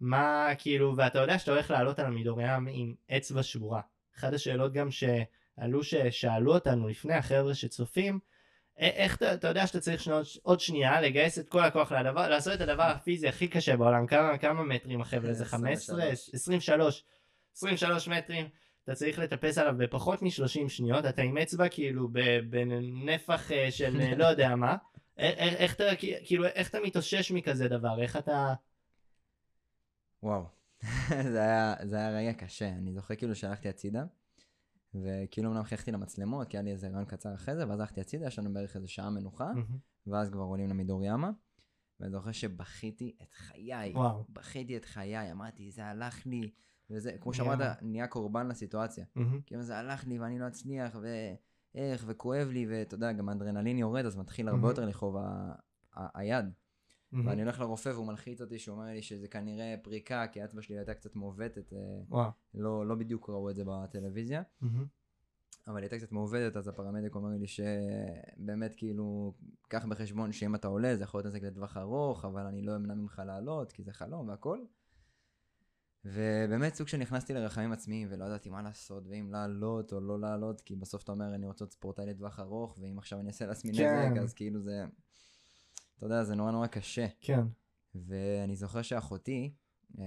מה 0.00 0.48
כאילו, 0.58 0.96
ואתה 0.96 1.18
יודע 1.18 1.38
שאתה 1.38 1.50
הולך 1.50 1.70
לעלות 1.70 1.98
על 1.98 2.06
המידוריאמה 2.06 2.70
עם 2.72 2.94
אצבע 3.16 3.42
שבורה. 3.42 3.80
אחת 4.18 4.32
השאלות 4.32 4.72
גם 4.72 4.88
שעלו 4.90 5.82
ששאלו 5.82 6.54
אותנו 6.54 6.88
לפני 6.88 7.14
החבר'ה 7.14 7.54
שצופים, 7.54 8.18
איך 8.78 9.16
אתה, 9.16 9.34
אתה 9.34 9.48
יודע 9.48 9.66
שאתה 9.66 9.80
צריך 9.80 10.02
שנות, 10.02 10.26
עוד 10.42 10.60
שנייה 10.60 11.00
לגייס 11.00 11.38
את 11.38 11.48
כל 11.48 11.64
הכוח 11.64 11.92
לדבר, 11.92 12.28
לעשות 12.28 12.54
את 12.54 12.60
הדבר 12.60 12.82
הפיזי 12.82 13.28
הכי 13.28 13.48
קשה 13.48 13.76
בעולם, 13.76 14.06
כמה, 14.06 14.38
כמה 14.38 14.62
מטרים 14.62 15.00
החבר'ה, 15.00 15.32
זה 15.32 15.44
15, 15.44 16.04
23, 16.32 17.04
23 17.56 18.08
מטרים, 18.08 18.48
אתה 18.86 18.94
צריך 18.94 19.18
לטפס 19.18 19.58
עליו 19.58 19.74
בפחות 19.78 20.22
מ-30 20.22 20.68
שניות, 20.68 21.04
אתה 21.04 21.22
עם 21.22 21.38
אצבע 21.38 21.68
כאילו 21.68 22.08
בנפח 22.50 23.52
אה, 23.52 23.70
של 23.70 24.00
אה, 24.00 24.14
לא 24.16 24.24
יודע 24.24 24.56
מה, 24.56 24.76
איך 25.18 25.74
אתה, 25.74 25.84
כאילו, 26.24 26.44
איך 26.44 26.70
אתה 26.70 26.78
מתאושש 26.84 27.32
מכזה 27.32 27.68
דבר, 27.68 28.02
איך 28.02 28.16
אתה... 28.16 28.54
וואו, 30.22 30.42
זה, 31.32 31.40
היה, 31.40 31.74
זה 31.82 31.96
היה 31.96 32.10
רגע 32.10 32.32
קשה, 32.32 32.68
אני 32.68 32.92
זוכר 32.92 33.14
כאילו 33.14 33.34
שהלכתי 33.34 33.68
הצידה, 33.68 34.04
וכאילו 34.94 35.50
אמנם 35.50 35.64
חייכתי 35.64 35.92
למצלמות, 35.92 36.48
כי 36.48 36.56
היה 36.56 36.62
לי 36.62 36.70
איזה 36.70 36.88
רעיון 36.88 37.04
קצר 37.04 37.34
אחרי 37.34 37.56
זה, 37.56 37.68
ואז 37.68 37.80
הלכתי 37.80 38.00
הצידה, 38.00 38.26
יש 38.26 38.38
לנו 38.38 38.54
בערך 38.54 38.76
איזה 38.76 38.88
שעה 38.88 39.10
מנוחה, 39.10 39.50
ואז 40.06 40.30
כבר 40.30 40.42
עולים 40.42 40.68
למידור 40.68 41.04
ימה. 41.04 41.30
ואני 42.00 42.12
זוכר 42.12 42.32
שבכיתי 42.32 43.16
את 43.22 43.32
חיי, 43.32 43.92
וואו. 43.92 44.24
בכיתי 44.28 44.76
את 44.76 44.84
חיי, 44.84 45.32
אמרתי, 45.32 45.70
זה 45.70 45.84
הלך 45.84 46.26
לי, 46.26 46.50
וזה, 46.90 47.12
כמו 47.20 47.32
שאמרת, 47.34 47.58
נהיה 47.82 48.06
קורבן 48.06 48.48
לסיטואציה. 48.48 49.04
כאילו 49.46 49.62
זה 49.62 49.76
הלך 49.76 50.06
לי 50.06 50.18
ואני 50.18 50.38
לא 50.38 50.48
אצליח, 50.48 50.96
ואיך, 51.74 52.04
וכואב 52.06 52.48
לי, 52.48 52.66
ואתה 52.70 52.94
יודע, 52.94 53.12
גם 53.12 53.28
האדרנלין 53.28 53.78
יורד, 53.78 54.06
אז 54.06 54.16
מתחיל 54.16 54.48
הרבה 54.48 54.68
יותר 54.70 54.84
לכאוב 54.84 55.16
היד. 56.14 56.46
ואני 57.26 57.42
הולך 57.42 57.60
לרופא 57.60 57.88
והוא 57.88 58.06
מלחיץ 58.06 58.40
אותי, 58.40 58.58
שהוא 58.58 58.74
אומר 58.76 58.86
לי 58.86 59.02
שזה 59.02 59.28
כנראה 59.28 59.74
פריקה, 59.82 60.26
כי 60.32 60.40
האצבע 60.42 60.62
שלי 60.62 60.76
הייתה 60.78 60.94
קצת 60.94 61.16
מעוותת. 61.16 61.72
אה, 61.72 61.78
לא, 62.54 62.86
לא 62.86 62.94
בדיוק 62.94 63.30
ראו 63.30 63.50
את 63.50 63.56
זה 63.56 63.62
בטלוויזיה. 63.66 64.42
אבל 65.68 65.82
הייתה 65.82 65.98
קצת 65.98 66.12
מעובדת, 66.12 66.56
אז 66.56 66.68
הפרמדיק 66.68 67.14
אומר 67.14 67.28
לי 67.28 67.46
שבאמת 67.46 68.74
כאילו, 68.76 69.34
קח 69.68 69.84
בחשבון 69.84 70.32
שאם 70.32 70.54
אתה 70.54 70.68
עולה 70.68 70.96
זה 70.96 71.04
יכול 71.04 71.18
להיות 71.18 71.26
נזק 71.26 71.42
לטווח 71.42 71.76
ארוך, 71.76 72.24
אבל 72.24 72.46
אני 72.46 72.62
לא 72.62 72.76
אמנע 72.76 72.94
ממך 72.94 73.22
לעלות, 73.26 73.72
כי 73.72 73.82
זה 73.82 73.92
חלום 73.92 74.28
והכל. 74.28 74.58
ובאמת 76.08 76.74
סוג 76.74 76.88
שנכנסתי 76.88 77.34
לרחמים 77.34 77.72
עצמיים 77.72 78.08
ולא 78.10 78.24
ידעתי 78.24 78.50
מה 78.50 78.62
לעשות 78.62 79.06
ואם 79.08 79.28
לעלות 79.32 79.92
או 79.92 80.00
לא 80.00 80.20
לעלות 80.20 80.60
כי 80.60 80.76
בסוף 80.76 81.02
אתה 81.02 81.12
אומר 81.12 81.34
אני 81.34 81.46
רוצה 81.46 81.64
להיות 81.64 81.72
ספורטאי 81.72 82.06
לטווח 82.06 82.40
ארוך 82.40 82.78
ואם 82.80 82.98
עכשיו 82.98 83.20
אני 83.20 83.28
אעשה 83.28 83.46
לעצמי 83.46 83.72
כן. 83.72 84.10
נזק 84.10 84.20
אז 84.22 84.34
כאילו 84.34 84.60
זה 84.60 84.84
אתה 85.96 86.06
יודע 86.06 86.24
זה 86.24 86.34
נורא 86.34 86.50
נורא 86.50 86.66
קשה. 86.66 87.06
כן. 87.20 87.40
ואני 87.94 88.56
זוכר 88.56 88.82
שאחותי 88.82 89.54
אה, 89.98 90.04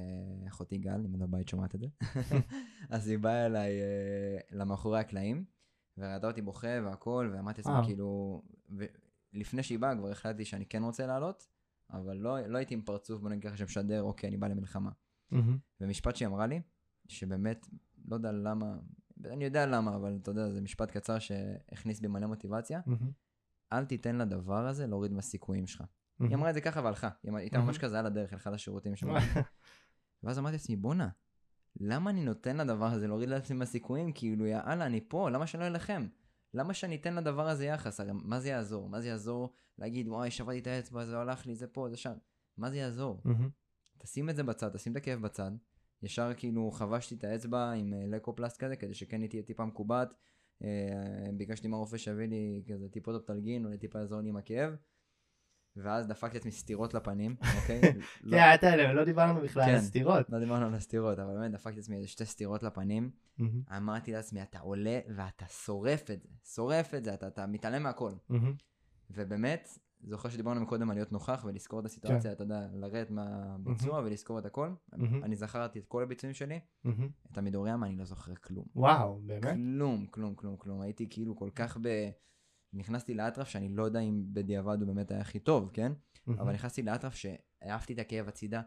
אחותי 0.48 0.78
גל 0.78 1.02
אם 1.06 1.16
אני 1.16 1.28
בבית 1.28 1.48
שומעת 1.48 1.76
את 1.76 1.80
זה 1.80 1.88
אז 2.90 3.08
היא 3.08 3.20
באה 3.20 3.46
אליי 3.46 3.82
אה, 3.82 4.38
למאחורי 4.52 5.00
הקלעים 5.00 5.46
וראתה 5.98 6.28
אותי 6.28 6.42
בוכה 6.42 6.82
והכל 6.86 7.32
ואמרתי 7.34 7.62
לעצמי 7.62 7.86
כאילו 7.86 8.42
לפני 9.34 9.64
שהיא 9.64 9.80
באה 9.80 9.96
כבר 9.96 10.12
החלטתי 10.12 10.46
שאני 10.46 10.66
כן 10.66 10.84
רוצה 10.84 11.08
לעלות 11.08 11.48
אבל 11.92 12.18
לא, 12.18 12.40
לא 12.40 12.58
הייתי 12.58 12.74
עם 12.74 12.82
פרצוף 12.82 13.22
בוא 13.22 13.30
נגיד 13.30 13.44
ככה 13.44 13.58
שמשדר 13.58 14.02
אוקיי 14.02 14.30
אני 14.30 14.38
בא 14.38 14.48
למלחמה. 14.48 14.92
ומשפט 15.82 16.16
שהיא 16.16 16.28
אמרה 16.28 16.48
לי, 16.48 16.62
שבאמת, 17.08 17.68
לא 18.08 18.16
יודע 18.16 18.32
למה, 18.32 18.76
אני 19.26 19.46
יודע 19.46 19.66
למה, 19.66 19.96
אבל 19.96 20.20
אתה 20.22 20.32
יודע, 20.32 20.52
זה 20.52 20.62
משפט 20.62 20.92
קצר 20.92 21.20
שהכניס 21.20 22.00
בי 22.00 22.08
מלא 22.08 22.28
מוטיבציה. 22.28 22.82
אל 23.74 23.86
תיתן 23.86 24.16
לדבר 24.16 24.68
הזה 24.68 24.88
להוריד 24.88 25.12
מהסיכויים 25.12 25.68
שלך. 25.68 25.84
היא 26.20 26.36
אמרה 26.36 26.50
את 26.50 26.54
זה 26.54 26.62
ככה 26.62 26.82
והלכה. 26.84 27.10
היא 27.24 27.36
הייתה 27.36 27.58
ממש 27.60 27.78
כזה 27.78 28.00
על 28.00 28.06
הדרך, 28.06 28.34
הלכה 28.34 28.50
לשירותים 28.50 28.96
שם. 28.96 29.08
ואז 30.24 30.40
אמרתי 30.40 30.54
לעצמי, 30.54 30.76
בואנה, 30.76 31.10
למה 31.80 32.10
אני 32.10 32.24
נותן 32.24 32.58
לדבר 32.58 32.86
הזה 32.86 33.08
להוריד 33.08 33.30
לעצמי 33.30 33.58
מהסיכויים? 33.58 34.12
כאילו, 34.14 34.46
יאללה, 34.46 34.86
אני 34.86 35.02
פה, 35.08 35.30
למה 35.30 35.48
שלא 35.48 35.68
אלחם? 35.68 36.08
למה 36.54 36.74
שאני 36.74 36.96
אתן 36.96 37.16
לדבר 37.16 37.48
הזה 37.50 37.66
יחס? 37.66 38.00
הרי 38.00 38.12
מה 38.14 38.40
זה 38.40 38.50
יעזור? 38.50 38.90
מה 38.90 39.02
זה 39.02 39.08
יעזור 39.08 39.54
להגיד, 39.78 40.08
וואי, 40.08 40.32
שברתי 40.32 40.60
את 40.60 40.68
האצבע, 40.68 41.06
זה 41.06 41.18
הלך 41.18 41.46
לי, 41.46 41.56
זה 41.56 41.68
פה, 41.68 41.88
זה 41.90 41.98
שם. 41.98 42.14
מה 42.58 42.70
זה 42.70 42.78
יעזור? 42.78 43.22
תשים 44.00 44.30
את 44.30 44.36
זה 44.36 44.44
בצד, 44.44 44.70
תשים 44.70 44.92
את 44.92 44.98
הכאב 44.98 45.22
בצד. 45.22 45.52
ישר 46.04 46.32
כאילו 46.38 46.72
חבשתי 46.72 47.16
את 47.16 47.24
האצבע 47.24 47.72
עם 47.72 47.94
אה, 47.94 48.08
לקופלסט 48.08 48.58
כזה, 48.58 48.76
כדי 48.76 48.94
שכן 48.94 49.22
היא 49.22 49.30
תהיה 49.30 49.44
טיפה 49.44 49.66
מקובעת. 49.66 50.14
אה, 50.64 50.68
ביקשתי 51.38 51.68
מהרופא 51.68 51.98
שיביא 51.98 52.26
לי 52.28 52.64
כזה 52.68 52.90
טיפות 52.90 53.16
אופטלגין, 53.16 53.66
או 53.66 53.78
טיפה 53.78 54.00
לעזור 54.00 54.22
לי 54.22 54.30
עם 54.30 54.38
הכאב. 54.38 54.74
ואז 55.76 56.08
דפקתי 56.08 56.38
את 56.38 56.42
עצמי 56.42 56.52
סטירות 56.52 56.94
לפנים, 56.94 57.36
אוקיי? 57.62 57.82
לא- 58.22 58.38
כן, 58.38 58.54
אתה 58.54 58.94
לא 58.94 59.04
דיברנו 59.06 59.42
בכלל 59.42 59.64
על 59.64 59.70
כן, 59.70 59.76
הסטירות. 59.76 60.30
לא 60.30 60.40
דיברנו 60.40 60.66
על 60.66 60.74
הסטירות, 60.74 61.20
אבל 61.20 61.34
באמת 61.34 61.52
דפקתי 61.52 61.74
את 61.80 61.84
עצמי 61.84 61.96
איזה 61.96 62.08
שתי 62.08 62.26
סטירות 62.26 62.64
לפנים. 62.64 63.12
אמרתי 63.78 64.12
לעצמי, 64.12 64.42
אתה 64.42 64.60
עולה 64.60 65.00
ואתה 65.16 65.46
שורף 65.48 66.12
את 66.12 66.22
זה, 66.22 66.30
שורף 66.54 66.94
את 66.94 67.04
זה, 67.04 67.14
אתה 67.14 67.48
מתעלם 67.48 67.84
מהכל. 67.84 68.12
ובאמת, 69.10 69.70
זוכר 70.04 70.30
שדיברנו 70.30 70.68
קודם 70.68 70.90
על 70.90 70.96
להיות 70.96 71.12
נוכח 71.12 71.46
ולזכור 71.48 71.80
את 71.80 71.86
הסיטואציה, 71.86 72.22
כן. 72.22 72.32
אתה 72.32 72.44
יודע, 72.44 72.68
לרדת 72.74 73.10
מהביצוע 73.10 74.00
mm-hmm. 74.00 74.04
ולזכור 74.04 74.40
את 74.40 74.46
הכל. 74.46 74.70
Mm-hmm. 74.92 74.98
אני 75.24 75.36
זכרתי 75.36 75.80
את 75.80 75.86
כל 75.86 76.04
הביצועים 76.04 76.34
שלי, 76.34 76.60
mm-hmm. 76.86 76.90
את 77.32 77.38
המידוריה, 77.38 77.76
אני 77.84 77.96
לא 77.96 78.06
זוכר 78.06 78.36
כלום. 78.36 78.66
וואו, 78.76 79.22
באמת? 79.26 79.44
כלום, 79.44 80.06
כלום, 80.06 80.36
כלום, 80.36 80.58
כלום. 80.58 80.82
הייתי 80.82 81.08
כאילו 81.10 81.36
כל 81.36 81.50
כך 81.56 81.78
ב... 81.82 82.10
נכנסתי 82.74 83.14
לאטרף 83.14 83.48
שאני 83.48 83.70
לא 83.70 83.84
יודע 83.84 84.00
אם 84.00 84.24
בדיעבד 84.34 84.82
הוא 84.82 84.88
באמת 84.88 85.12
היה 85.12 85.22
הכי 85.22 85.40
טוב, 85.40 85.70
כן? 85.74 85.92
מהמם. 86.28 86.40
אבל 86.40 86.54
נכנסתי 86.54 86.84
לאטרף 86.84 87.16
שהעפתי 87.16 87.94
את 87.94 88.00
הכאב 88.00 88.28
הצידה. 88.28 88.62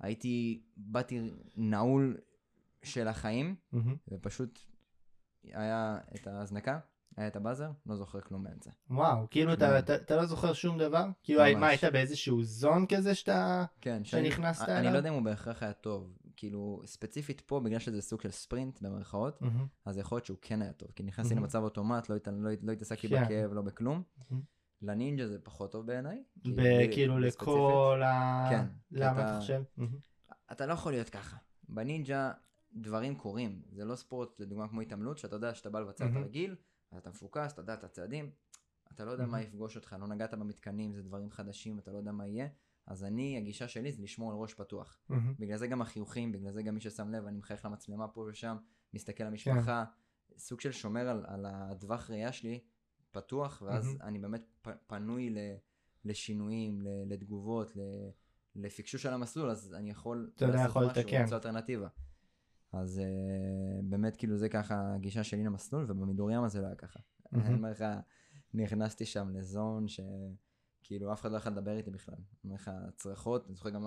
הייתי, 0.00 0.64
באתי 0.76 1.30
נעול 1.56 2.16
של 2.82 3.08
החיים, 3.08 3.56
מהמם. 3.72 3.96
ופשוט 4.08 4.58
היה 5.44 5.98
את 6.14 6.26
ההזנקה, 6.26 6.78
היה 7.16 7.26
את 7.28 7.36
הבאזר, 7.36 7.70
לא 7.86 7.96
זוכר 7.96 8.20
כלום 8.20 8.44
באמצע. 8.44 8.70
וואו, 8.90 9.26
כאילו 9.30 9.52
אתה, 9.52 9.66
כלום. 9.66 9.78
אתה, 9.78 9.94
אתה 9.94 10.16
לא 10.16 10.24
זוכר 10.26 10.52
שום 10.52 10.78
דבר? 10.78 11.04
כאילו 11.22 11.40
ממש. 11.42 11.54
מה, 11.54 11.66
היית 11.66 11.84
באיזשהו 11.84 12.42
זון 12.42 12.86
כזה 12.86 13.14
שאתה... 13.14 13.64
כן, 13.80 14.04
שנכנסת 14.04 14.68
אני 14.68 14.78
אליו? 14.80 14.92
לא 14.92 14.96
יודע 14.96 15.08
אם 15.08 15.14
הוא 15.14 15.22
בהכרח 15.22 15.62
היה 15.62 15.72
טוב. 15.72 16.18
כאילו, 16.36 16.82
ספציפית 16.84 17.40
פה, 17.40 17.60
בגלל 17.60 17.78
שזה 17.78 18.02
סוג 18.02 18.20
של 18.20 18.30
ספרינט, 18.30 18.82
במרכאות, 18.82 19.42
מהמם. 19.42 19.66
אז 19.84 19.98
יכול 19.98 20.16
להיות 20.16 20.26
שהוא 20.26 20.38
כן 20.42 20.62
היה 20.62 20.72
טוב. 20.72 20.88
כי 20.96 21.02
נכנסתי 21.02 21.34
מהמם. 21.34 21.42
למצב 21.44 21.62
אוטומט, 21.62 22.08
לא, 22.08 22.16
הת- 22.16 22.28
לא, 22.28 22.50
לא 22.62 22.72
התעסקתי 22.72 23.08
כן. 23.08 23.24
בכאב, 23.24 23.52
לא 23.52 23.62
בכלום. 23.62 24.02
מהמם. 24.30 24.42
לנינג'ה 24.82 25.28
זה 25.28 25.38
פחות 25.42 25.72
טוב 25.72 25.86
בעיניי. 25.86 26.22
כאילו 26.92 27.18
לכל 27.18 28.02
ה... 28.04 28.46
כן, 28.50 28.64
למה 28.90 29.20
אתה- 29.30 29.40
חושב? 29.40 29.62
אתה 30.52 30.66
לא 30.66 30.72
יכול 30.72 30.92
להיות 30.92 31.08
ככה. 31.08 31.36
בנינג'ה 31.68 32.32
דברים 32.76 33.14
קורים. 33.14 33.62
זה 33.72 33.84
לא 33.84 33.96
ספורט, 33.96 34.40
לדוגמה 34.40 34.68
כמו 34.68 34.80
התעמלות, 34.80 35.18
שאתה 35.18 35.36
יודע 35.36 35.54
שאתה 35.54 35.70
בא 35.70 35.80
לבצע 35.80 36.04
את. 36.06 36.10
הרגיל, 36.16 36.56
אז 36.94 36.98
אתה 36.98 37.10
מפוקס, 37.10 37.52
אתה 37.52 37.60
יודע 37.60 37.74
את 37.74 37.84
הצעדים, 37.84 38.30
אתה 38.92 39.04
לא 39.04 39.10
יודע 39.10 39.26
מה 39.26 39.30
מהמם. 39.32 39.44
יפגוש 39.44 39.76
אותך, 39.76 39.96
לא 40.00 40.06
נגעת 40.06 40.34
במתקנים, 40.34 40.92
זה 40.92 41.02
דברים 41.02 41.30
חדשים, 41.30 41.78
אתה 41.78 41.92
לא 41.92 41.96
יודע 41.96 42.12
מה 42.12 42.26
יהיה. 42.26 42.48
אז 42.86 43.04
אני, 43.04 43.38
הגישה 43.38 43.68
שלי 43.68 43.92
זה 43.92 44.02
לשמור 44.02 44.32
על 44.32 44.38
ראש 44.38 44.54
פתוח. 44.54 44.98
מהמם. 45.08 45.34
בגלל 45.38 45.56
זה 45.56 45.66
גם 45.66 45.82
החיוכים, 45.82 46.32
בגלל 46.32 46.52
זה 46.52 46.62
גם 46.62 46.74
מי 46.74 46.80
ששם 46.80 47.10
לב, 47.10 47.26
אני 47.26 47.38
מחייך 47.38 47.64
למצלמה 47.64 48.08
פה 48.08 48.26
ושם, 48.30 48.56
מסתכל 48.94 49.24
למשפחה, 49.24 49.84
סוג 50.38 50.60
של 50.60 50.72
שומר 50.72 51.08
על, 51.08 51.24
על 51.28 51.46
הטווח 51.48 52.10
ראייה 52.10 52.32
שלי 52.32 52.60
פתוח, 53.10 53.62
ואז 53.66 53.86
מהמם. 53.86 54.02
אני 54.02 54.18
באמת 54.18 54.44
פ, 54.62 54.68
פנוי 54.86 55.30
ל, 55.30 55.38
לשינויים, 56.04 56.82
ל, 56.82 56.88
לתגובות, 57.12 57.76
ל, 57.76 57.80
לפקשוש 58.56 59.06
על 59.06 59.14
המסלול, 59.14 59.50
אז 59.50 59.74
אני 59.74 59.90
יכול 59.90 60.30
אתה 60.36 60.44
יודע, 60.44 60.56
לעשות 60.56 60.70
יכול 60.70 60.86
משהו, 60.86 61.00
לתקן. 61.00 61.20
למצוא 61.20 61.36
אלטרנטיבה. 61.36 61.88
אז 62.74 62.98
uh, 62.98 63.82
באמת 63.82 64.16
כאילו 64.16 64.36
זה 64.36 64.48
ככה 64.48 64.94
הגישה 64.94 65.24
שלי 65.24 65.44
למסלול, 65.44 65.84
ובמדור 65.88 66.30
ים 66.30 66.44
הזה 66.44 66.60
לא 66.60 66.66
היה 66.66 66.76
ככה. 66.76 67.00
אני. 67.32 67.54
אומר 67.54 67.70
לך, 67.70 67.84
נכנסתי 68.54 69.06
שם 69.06 69.30
לזון 69.30 69.86
שכאילו 69.88 71.12
אף 71.12 71.20
אחד 71.20 71.32
לא 71.32 71.36
יכול 71.36 71.52
לדבר 71.52 71.76
איתי 71.76 71.90
בכלל. 71.90 72.14
אני 72.14 72.24
אומר 72.44 72.54
לך, 72.54 72.70
צרחות, 72.96 73.46
אני 73.46 73.54
זוכר 73.54 73.70
גם 73.70 73.86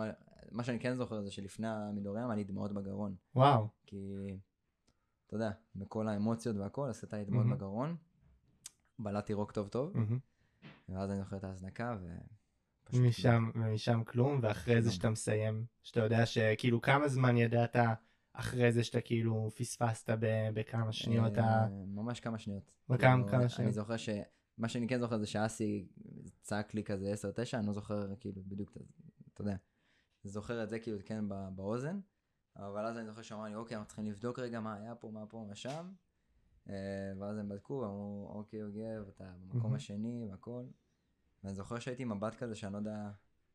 מה, 0.52 0.64
שאני 0.64 0.80
כן 0.80 0.94
זוכר 0.94 1.22
זה 1.22 1.32
שלפני 1.32 1.68
המדור 1.68 2.18
היה 2.18 2.36
לי 2.36 2.44
דמעות 2.44 2.74
בגרון. 2.74 3.16
וואו. 3.36 3.68
כי, 3.86 4.38
אתה 5.28 5.36
יודע, 5.36 5.52
מכל 5.76 6.08
האמוציות 6.08 6.56
והכל, 6.56 6.90
אז 6.90 7.04
הייתה 7.04 7.18
לי 7.18 7.26
דמעות 7.26 7.46
מהמם. 7.46 7.58
בגרון. 7.58 7.96
בלעתי 9.00 9.34
רוק 9.34 9.52
טוב 9.52 9.68
טוב, 9.68 9.98
מהמם. 9.98 10.20
ואז 10.90 11.12
אני 11.12 11.20
זוכר 11.20 11.38
את 11.38 11.44
ההזנקה, 11.44 11.98
ופשוט... 12.84 13.02
משם, 13.02 13.52
ומשם 13.56 14.04
כלום, 14.04 14.40
ואחרי 14.42 14.82
זה. 14.82 14.92
שאתה 14.92 15.10
מסיים, 15.10 15.66
שאתה 15.84 16.00
יודע 16.00 16.26
שכאילו 16.26 16.82
כמה 16.82 17.08
זמן 17.08 17.38
ידעת 17.38 17.76
אחרי 18.40 18.72
זה 18.72 18.84
שאתה 18.84 19.02
כאילו 19.02 19.50
פספסת 19.56 20.10
ב- 20.10 20.50
בכמה 20.54 20.92
שניות 20.92 21.38
ה... 21.38 21.42
אה, 21.42 21.68
ממש 21.70 22.20
כמה 22.20 22.38
שניות. 22.38 22.72
בכמה- 22.90 22.98
כאילו, 23.16 23.28
כמה 23.28 23.42
אני 23.42 23.50
שניות. 23.50 23.74
זוכר 23.74 23.98
ש... 23.98 24.10
מה 24.58 24.70
שאני 24.70 24.88
כן 24.88 25.00
זוכר 25.00 25.18
זה 25.18 25.26
שאסי 25.28 25.88
צעק 26.42 26.74
לי 26.74 26.84
כזה 26.84 27.14
10-9, 27.54 27.58
אני 27.58 27.68
לא 27.68 27.74
זוכר 27.74 28.16
כאילו 28.16 28.42
בדיוק, 28.48 28.72
את 28.72 28.78
ה- 28.78 28.84
אתה 29.34 29.42
יודע. 29.42 29.56
זוכר 30.24 30.64
את 30.64 30.70
זה 30.70 30.80
כאילו 30.80 30.98
כן 31.06 31.30
בא- 31.30 31.50
באוזן, 31.56 32.00
אבל 32.56 32.86
אז 32.86 32.98
אני 32.98 33.06
זוכר 33.08 33.22
שהוא 33.22 33.40
אמר 33.40 33.48
לי, 33.50 33.56
אוקיי, 33.56 33.76
אנחנו 33.78 33.88
צריכים 33.88 34.06
לבדוק 34.06 34.40
רגע 34.40 34.60
מה 34.60 34.76
היה 34.76 34.96
פה, 34.96 35.10
מה 35.12 35.26
פה, 35.26 35.46
מה 35.50 35.56
שם. 35.56 35.92
אה, 36.70 36.74
ואז 37.20 37.38
הם 37.38 37.50
בדקו, 37.50 37.86
אמרו, 37.86 38.32
אוקיי, 38.34 38.60
יוגב, 38.60 39.08
אתה 39.16 39.32
במקום. 39.48 39.74
השני 39.74 40.26
והכל. 40.32 40.64
ואני 41.44 41.56
זוכר 41.56 41.80
שהייתי 41.80 42.04
עם 42.04 42.12
מבט 42.18 42.36
כזה 42.36 42.56
שאני 42.56 42.74
לא 42.74 42.78
יודע, 42.78 43.10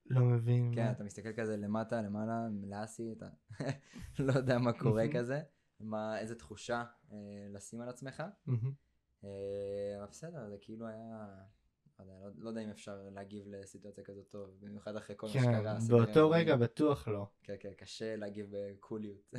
לא 0.06 0.20
מבין. 0.20 0.72
כן, 0.74 0.84
מה- 0.84 0.90
אתה 0.92 1.04
מסתכל 1.04 1.32
כזה 1.32 1.56
למטה, 1.56 2.02
למעלה, 2.02 2.46
לאסי, 2.66 3.12
אתה 3.12 3.26
לא 4.18 4.32
יודע 4.32 4.58
מה 4.58 4.72
קורה. 4.72 5.04
כזה, 5.14 5.40
מה, 5.80 6.18
איזה 6.18 6.34
תחושה 6.34 6.84
אה, 7.12 7.16
לשים 7.54 7.80
על 7.80 7.88
עצמך. 7.88 8.22
אה, 9.24 9.28
אבל 9.98 10.06
בסדר, 10.10 10.48
זה 10.50 10.56
כאילו 10.60 10.86
היה, 10.86 11.26
לא 12.00 12.06
לא, 12.06 12.30
לא 12.38 12.48
יודע 12.48 12.60
אם 12.60 12.70
אפשר 12.70 12.96
להגיב 13.14 13.44
לסיטואציה 13.46 14.04
כזאת 14.04 14.28
טוב, 14.30 14.50
במיוחד 14.60 14.96
אחרי 14.96 15.16
כל 15.18 15.26
מה 15.26 15.32
כן, 15.32 15.40
שקרה. 15.40 15.80
סדרי 15.80 15.98
באותו. 16.06 16.30
רגע 16.30 16.56
בטוח 16.56 17.08
לא. 17.08 17.26
כן, 17.42 17.54
כן, 17.60 17.72
קשה 17.78 18.16
להגיב 18.16 18.46
בקוליות. 18.50 19.34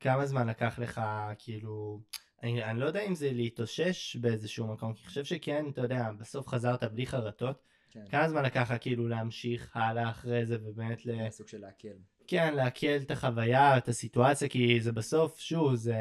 כמה 0.00 0.26
זמן 0.26 0.48
לקח 0.48 0.78
לך 0.78 1.00
כאילו 1.38 2.00
אני, 2.42 2.64
אני 2.64 2.80
לא 2.80 2.86
יודע 2.86 3.00
אם 3.00 3.14
זה 3.14 3.32
להתאושש 3.32 4.16
באיזשהו 4.16 4.66
מקום 4.66 4.92
כי 4.94 5.00
אני 5.00 5.08
חושב 5.08 5.24
שכן 5.24 5.64
אתה 5.70 5.80
יודע 5.80 6.12
בסוף 6.12 6.48
חזרת 6.48 6.84
בלי 6.84 7.06
חרטות 7.06 7.62
כן, 7.92 8.04
כמה 8.10 8.28
זמן 8.28 8.42
לקח 8.44 8.70
לך 8.70 8.82
כאילו 8.82 9.08
להמשיך 9.08 9.76
הלאה 9.76 10.10
אחרי 10.10 10.46
זה 10.46 10.56
ובאמת 10.62 11.06
ל... 11.06 11.30
סוג 11.30 11.48
של 11.48 11.60
להקל. 11.60 11.96
כן 12.26 12.54
לעכל 12.54 12.86
את 13.02 13.10
החוויה 13.10 13.78
את 13.78 13.88
הסיטואציה 13.88 14.48
כי 14.48 14.80
זה 14.80 14.92
בסוף 14.92 15.38
שוב 15.38 15.74
זה 15.74 16.00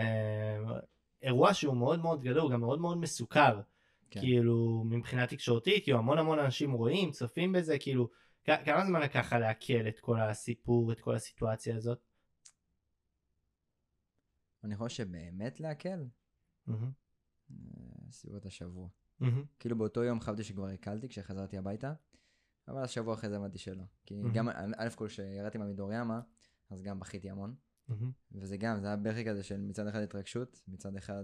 אירוע 1.21 1.53
שהוא 1.53 1.77
מאוד 1.77 1.99
מאוד 1.99 2.21
גדול 2.21 2.51
גם 2.53 2.59
מאוד 2.59 2.79
מאוד 2.79 2.97
מסוכר 2.97 3.61
כן. 4.11 4.19
כאילו 4.19 4.83
מבחינה 4.89 5.27
תקשורתית 5.27 5.83
כאילו 5.83 5.97
המון 5.97 6.17
המון 6.17 6.39
אנשים 6.39 6.71
רואים 6.71 7.11
צופים 7.11 7.51
בזה 7.51 7.79
כאילו 7.79 8.09
כ- 8.43 8.65
כמה 8.65 8.85
זמן 8.85 9.01
לקח 9.01 9.19
לך 9.19 9.33
לעכל 9.33 9.87
את 9.87 9.99
כל 9.99 10.19
הסיפור 10.21 10.91
את 10.91 10.99
כל 10.99 11.15
הסיטואציה 11.15 11.75
הזאת. 11.75 11.99
אני 14.63 14.75
חושב 14.75 15.03
שבאמת 15.03 15.59
להקל, 15.59 16.05
אה, 16.69 16.75
סביבות 18.11 18.45
השבוע. 18.45 18.87
כאילו 19.59 19.77
באותו 19.77 20.03
יום 20.03 20.19
חשבתי 20.19 20.43
שכבר 20.43 20.67
הקלתי 20.67 21.09
כשחזרתי 21.09 21.57
הביתה, 21.57 21.93
אבל 22.67 22.83
השבוע 22.83 23.13
אחרי 23.13 23.29
זה 23.29 23.35
הבנתי 23.35 23.57
שלא. 23.57 23.83
כי. 24.05 24.21
גם, 24.33 24.49
א' 24.77 24.89
כל 24.95 25.07
כשירדתי 25.07 25.57
מהמדור 25.57 25.93
ימה, 25.93 26.21
אז 26.69 26.81
גם 26.81 26.99
בכיתי 26.99 27.29
המון. 27.29 27.55
וזה 28.31 28.57
גם, 28.57 28.79
זה 28.79 28.87
היה 28.87 28.95
בכי 28.95 29.25
כזה 29.25 29.43
של 29.43 29.61
מצד 29.61 29.87
אחד 29.87 29.99
התרגשות, 30.01 30.61
מצד 30.67 30.95
אחד 30.95 31.23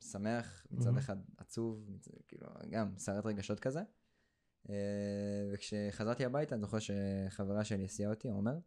שמח, 0.00 0.66
מצד. 0.70 0.96
אחד 0.98 1.16
עצוב, 1.36 1.98
כאילו, 2.28 2.46
גם 2.70 2.98
סערת 2.98 3.26
רגשות 3.26 3.60
כזה. 3.60 3.82
אה, 4.70 4.74
וכשחזרתי 5.52 6.24
הביתה, 6.24 6.54
אני 6.54 6.60
זוכר 6.60 6.78
שחברה 6.78 7.64
שלי 7.64 7.84
הסיעה 7.84 8.10
אותי, 8.10 8.28
עומר, 8.28 8.58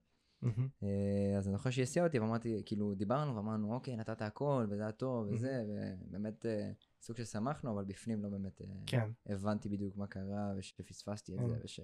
אה, 0.83 1.37
אז 1.37 1.47
אני 1.47 1.55
זוכר 1.55 1.69
שהיא 1.69 1.83
הסיעה 1.83 2.05
אותי 2.05 2.19
ואמרתי, 2.19 2.61
כאילו, 2.65 2.95
דיברנו 2.95 3.35
ואמרנו, 3.35 3.73
אוקיי, 3.73 3.95
נתת 3.95 4.21
הכל, 4.21 4.65
וזה 4.69 4.83
היה 4.83 4.91
טוב, 4.91 5.27
וזה, 5.31 5.65
ובאמת 5.67 6.45
אה, 6.45 6.71
סוג 7.01 7.17
של 7.17 7.25
שמחנו, 7.25 7.71
אבל 7.71 7.83
בפנים 7.83 8.23
לא 8.23 8.29
באמת 8.29 8.61
אה, 8.61 8.67
כן. 8.85 9.11
הבנתי 9.25 9.69
בדיוק 9.69 9.97
מה 9.97 10.07
קרה, 10.07 10.53
ושפספסתי 10.57 11.33
את 11.33 11.39
כן. 11.39 11.47
זה, 11.47 11.59
וש... 11.63 11.79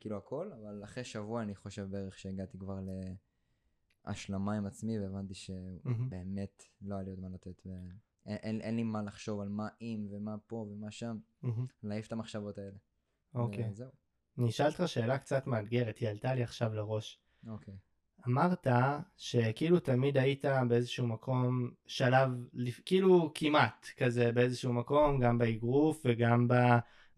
כאילו 0.00 0.16
הכל, 0.16 0.52
אבל 0.52 0.84
אחרי 0.84 1.04
שבוע 1.04 1.42
אני 1.42 1.54
חושב 1.54 1.86
בערך 1.90 2.18
שהגעתי 2.18 2.58
כבר 2.58 2.78
להשלמה 4.06 4.54
עם 4.54 4.66
עצמי, 4.66 4.98
והבנתי. 4.98 5.34
שבאמת 5.34 6.62
לא 6.82 6.94
היה 6.94 7.04
לי 7.04 7.10
עוד 7.10 7.20
מה 7.20 7.28
לתת, 7.28 7.62
ואין 7.66 7.90
אין, 8.26 8.60
אין 8.60 8.76
לי 8.76 8.82
מה 8.82 9.02
לחשוב 9.02 9.40
על 9.40 9.48
מה 9.48 9.68
אם 9.80 10.06
ומה 10.10 10.36
פה 10.46 10.56
ומה 10.56 10.90
שם. 10.90 11.18
להעיף 11.82 12.06
את 12.06 12.12
המחשבות 12.12 12.58
האלה. 12.58 12.78
אוקיי. 13.34 13.70
וזהו. 13.70 13.90
אני 14.38 14.48
אשאל 14.48 14.66
אותך 14.66 14.82
שאלה 14.86 15.18
קצת 15.18 15.46
מאתגרת, 15.46 15.98
היא 15.98 16.08
עלתה 16.08 16.34
לי 16.34 16.42
עכשיו 16.42 16.74
לראש. 16.74 17.20
אוקיי. 17.48 17.74
אמרת 18.28 18.66
שכאילו 19.16 19.80
תמיד 19.80 20.18
היית 20.18 20.44
באיזשהו 20.68 21.06
מקום 21.06 21.70
שלב, 21.86 22.28
כאילו 22.84 23.30
כמעט 23.34 23.86
כזה 23.96 24.32
באיזשהו 24.32 24.72
מקום, 24.72 25.20
גם 25.20 25.38
באגרוף 25.38 26.02
וגם 26.04 26.48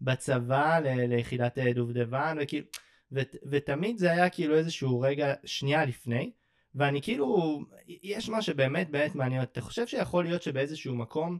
בצבא 0.01 0.79
ל- 0.79 1.05
ליחידת 1.05 1.57
דובדבן, 1.75 2.37
וכאילו, 2.41 2.65
ות, 3.11 3.35
ותמיד 3.51 3.97
זה 3.97 4.11
היה 4.11 4.29
כאילו 4.29 4.55
איזשהו 4.55 4.99
רגע 4.99 5.33
שנייה 5.45 5.85
לפני, 5.85 6.31
ואני 6.75 7.01
כאילו, 7.01 7.59
יש 7.87 8.29
מה 8.29 8.41
שבאמת 8.41 8.89
באמת 8.89 9.15
מעניין. 9.15 9.41
אתה 9.41 9.61
חושב 9.61 9.87
שיכול 9.87 10.23
להיות 10.23 10.41
שבאיזשהו 10.41 10.95
מקום 10.95 11.37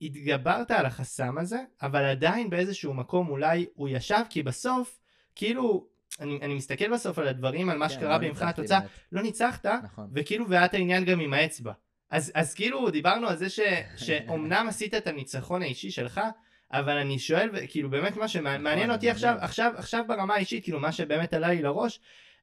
התגברת 0.00 0.70
על 0.70 0.86
החסם 0.86 1.38
הזה, 1.38 1.58
אבל 1.82 2.04
עדיין 2.04 2.50
באיזשהו 2.50 2.94
מקום 2.94 3.28
אולי 3.28 3.66
הוא 3.74 3.88
ישב, 3.88 4.22
כי 4.30 4.42
בסוף, 4.42 4.98
כאילו, 5.34 5.88
אני, 6.20 6.38
אני 6.42 6.54
מסתכל 6.54 6.92
בסוף 6.92 7.18
על 7.18 7.28
הדברים, 7.28 7.68
על 7.68 7.78
מה 7.78 7.88
כן, 7.88 7.94
שקרה 7.94 8.18
לא 8.18 8.28
במבחן 8.28 8.46
התוצאה. 8.46 8.80
לא 9.12 9.22
ניצחת, 9.22 9.66
נכון. 9.66 10.10
וכאילו 10.14 10.48
והיה 10.48 10.64
את 10.64 10.74
העניין 10.74 11.04
גם 11.04 11.20
עם 11.20 11.34
האצבע. 11.34 11.72
אז, 12.10 12.32
אז 12.34 12.54
כאילו 12.54 12.90
דיברנו 12.90 13.28
על 13.28 13.36
זה 13.36 13.50
ש, 13.50 13.60
שאומנם 14.04 14.66
עשית 14.68 14.94
את 14.94 15.06
הניצחון 15.06 15.62
האישי 15.62 15.90
שלך, 15.90 16.20
אבל 16.72 16.98
אני 16.98 17.18
שואל, 17.18 17.50
כאילו 17.68 17.90
באמת 17.90 18.16
מה 18.16 18.28
שמעניין 18.28 18.78
נכון, 18.78 18.90
אותי 18.90 19.10
עכשיו. 19.10 19.36
עכשיו, 19.40 19.72
עכשיו 19.76 20.04
ברמה 20.08 20.34
האישית, 20.34 20.64
כאילו 20.64 20.80
מה 20.80 20.92
שבאמת 20.92 21.34
עלה 21.34 21.48
לי 21.48 21.62
לראש, 21.62 22.00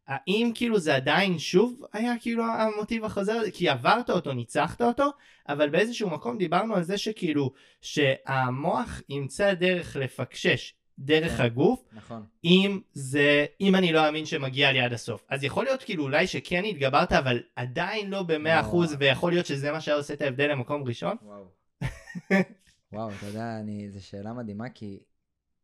האם 0.07 0.51
כאילו 0.55 0.79
זה 0.79 0.95
עדיין 0.95 1.39
שוב 1.39 1.85
היה 1.93 2.13
כאילו 2.19 2.43
המוטיב 2.43 3.05
החוזר 3.05 3.33
הזה, 3.33 3.51
כי 3.51 3.69
עברת 3.69 4.09
אותו, 4.09 4.33
ניצחת 4.33 4.81
אותו, 4.81 5.09
אבל 5.49 5.69
באיזשהו 5.69 6.09
מקום 6.09 6.37
דיברנו 6.37 6.75
על 6.75 6.83
זה 6.83 6.97
שכאילו, 6.97 7.53
שהמוח 7.81 9.01
ימצא 9.09 9.53
דרך 9.53 9.95
לפקשש 9.95 10.73
דרך 10.99 11.37
כן. 11.37 11.43
הגוף, 11.43 11.89
נכון. 11.93 12.25
אם 12.43 12.79
זה, 12.93 13.45
אם 13.61 13.75
אני 13.75 13.93
לא 13.93 14.07
אאמין 14.07 14.25
שמגיע 14.25 14.71
לי 14.71 14.79
עד 14.81 14.93
הסוף. 14.93 15.25
אז 15.29 15.43
יכול 15.43 15.65
להיות 15.65 15.83
כאילו 15.83 16.03
אולי 16.03 16.27
שכן 16.27 16.63
התגברת, 16.65 17.11
אבל 17.11 17.43
עדיין 17.55 18.09
לא 18.09 18.23
במאה 18.23 18.55
לא. 18.55 18.61
אחוז, 18.61 18.95
ויכול 18.99 19.31
להיות 19.31 19.45
שזה 19.45 19.71
מה 19.71 19.81
שהיה 19.81 19.97
עושה 19.97 20.13
את 20.13 20.21
ההבדל 20.21 20.51
למקום 20.51 20.83
ראשון? 20.83 21.17
וואו. 21.21 21.45
וואו, 22.93 23.11
אתה 23.11 23.25
יודע, 23.25 23.59
אני, 23.59 23.89
זו 23.89 24.05
שאלה 24.05 24.33
מדהימה, 24.33 24.69
כי, 24.69 24.99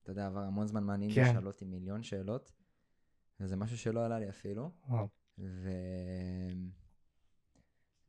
אתה 0.03 0.11
יודע, 0.11 0.27
עבר 0.27 0.39
המון 0.39 0.67
זמן 0.67 0.83
מהנינג'ה, 0.83 1.25
כן. 1.25 1.33
שאלו 1.33 1.47
אותי 1.47 1.65
מיליון 1.65 2.03
שאלות, 2.03 2.51
וזה 3.39 3.55
משהו 3.55 3.77
שלא 3.77 4.05
עלה 4.05 4.19
לי 4.19 4.29
אפילו, 4.29 4.71
וואו. 4.89 5.07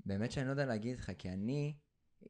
ובאמת 0.04 0.32
שאני 0.32 0.46
לא 0.46 0.50
יודע 0.50 0.66
להגיד 0.66 0.98
לך, 0.98 1.10
כי 1.18 1.28
אני 1.28 1.74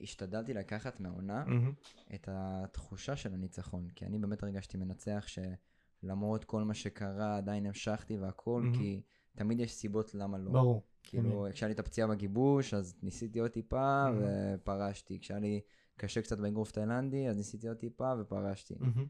השתדלתי 0.00 0.54
לקחת 0.54 1.00
מהעונה 1.00 1.44
מהמם. 1.44 1.72
את 2.14 2.28
התחושה 2.32 3.16
של 3.16 3.34
הניצחון, 3.34 3.88
כי 3.88 4.06
אני 4.06 4.18
באמת 4.18 4.42
הרגשתי 4.42 4.78
מנצח 4.78 5.26
שלמרות 5.26 6.44
כל 6.44 6.62
מה 6.62 6.74
שקרה 6.74 7.36
עדיין 7.36 7.66
המשכתי 7.66 8.16
והכל, 8.16 8.62
מהמם. 8.62 8.74
כי 8.74 9.02
תמיד 9.36 9.60
יש 9.60 9.72
סיבות 9.72 10.14
למה 10.14 10.38
לא. 10.38 10.52
ברור. 10.52 10.82
כאילו, 11.02 11.46
כשהיה 11.52 11.68
לי 11.68 11.74
את 11.74 11.78
הפציעה 11.78 12.08
בגיבוש, 12.08 12.74
אז 12.74 12.94
ניסיתי 13.02 13.38
עוד 13.38 13.50
טיפה 13.50 14.10
מהמם. 14.10 14.22
ופרשתי. 14.54 15.18
כשהיה 15.20 15.38
לי 15.38 15.60
קשה 15.96 16.22
קצת 16.22 16.38
באגרוף 16.38 16.72
תאילנדי, 16.72 17.28
אז 17.28 17.36
ניסיתי 17.36 17.68
עוד 17.68 17.76
טיפה 17.76 18.12
ופרשתי. 18.20 18.74
מהמם. 18.80 19.06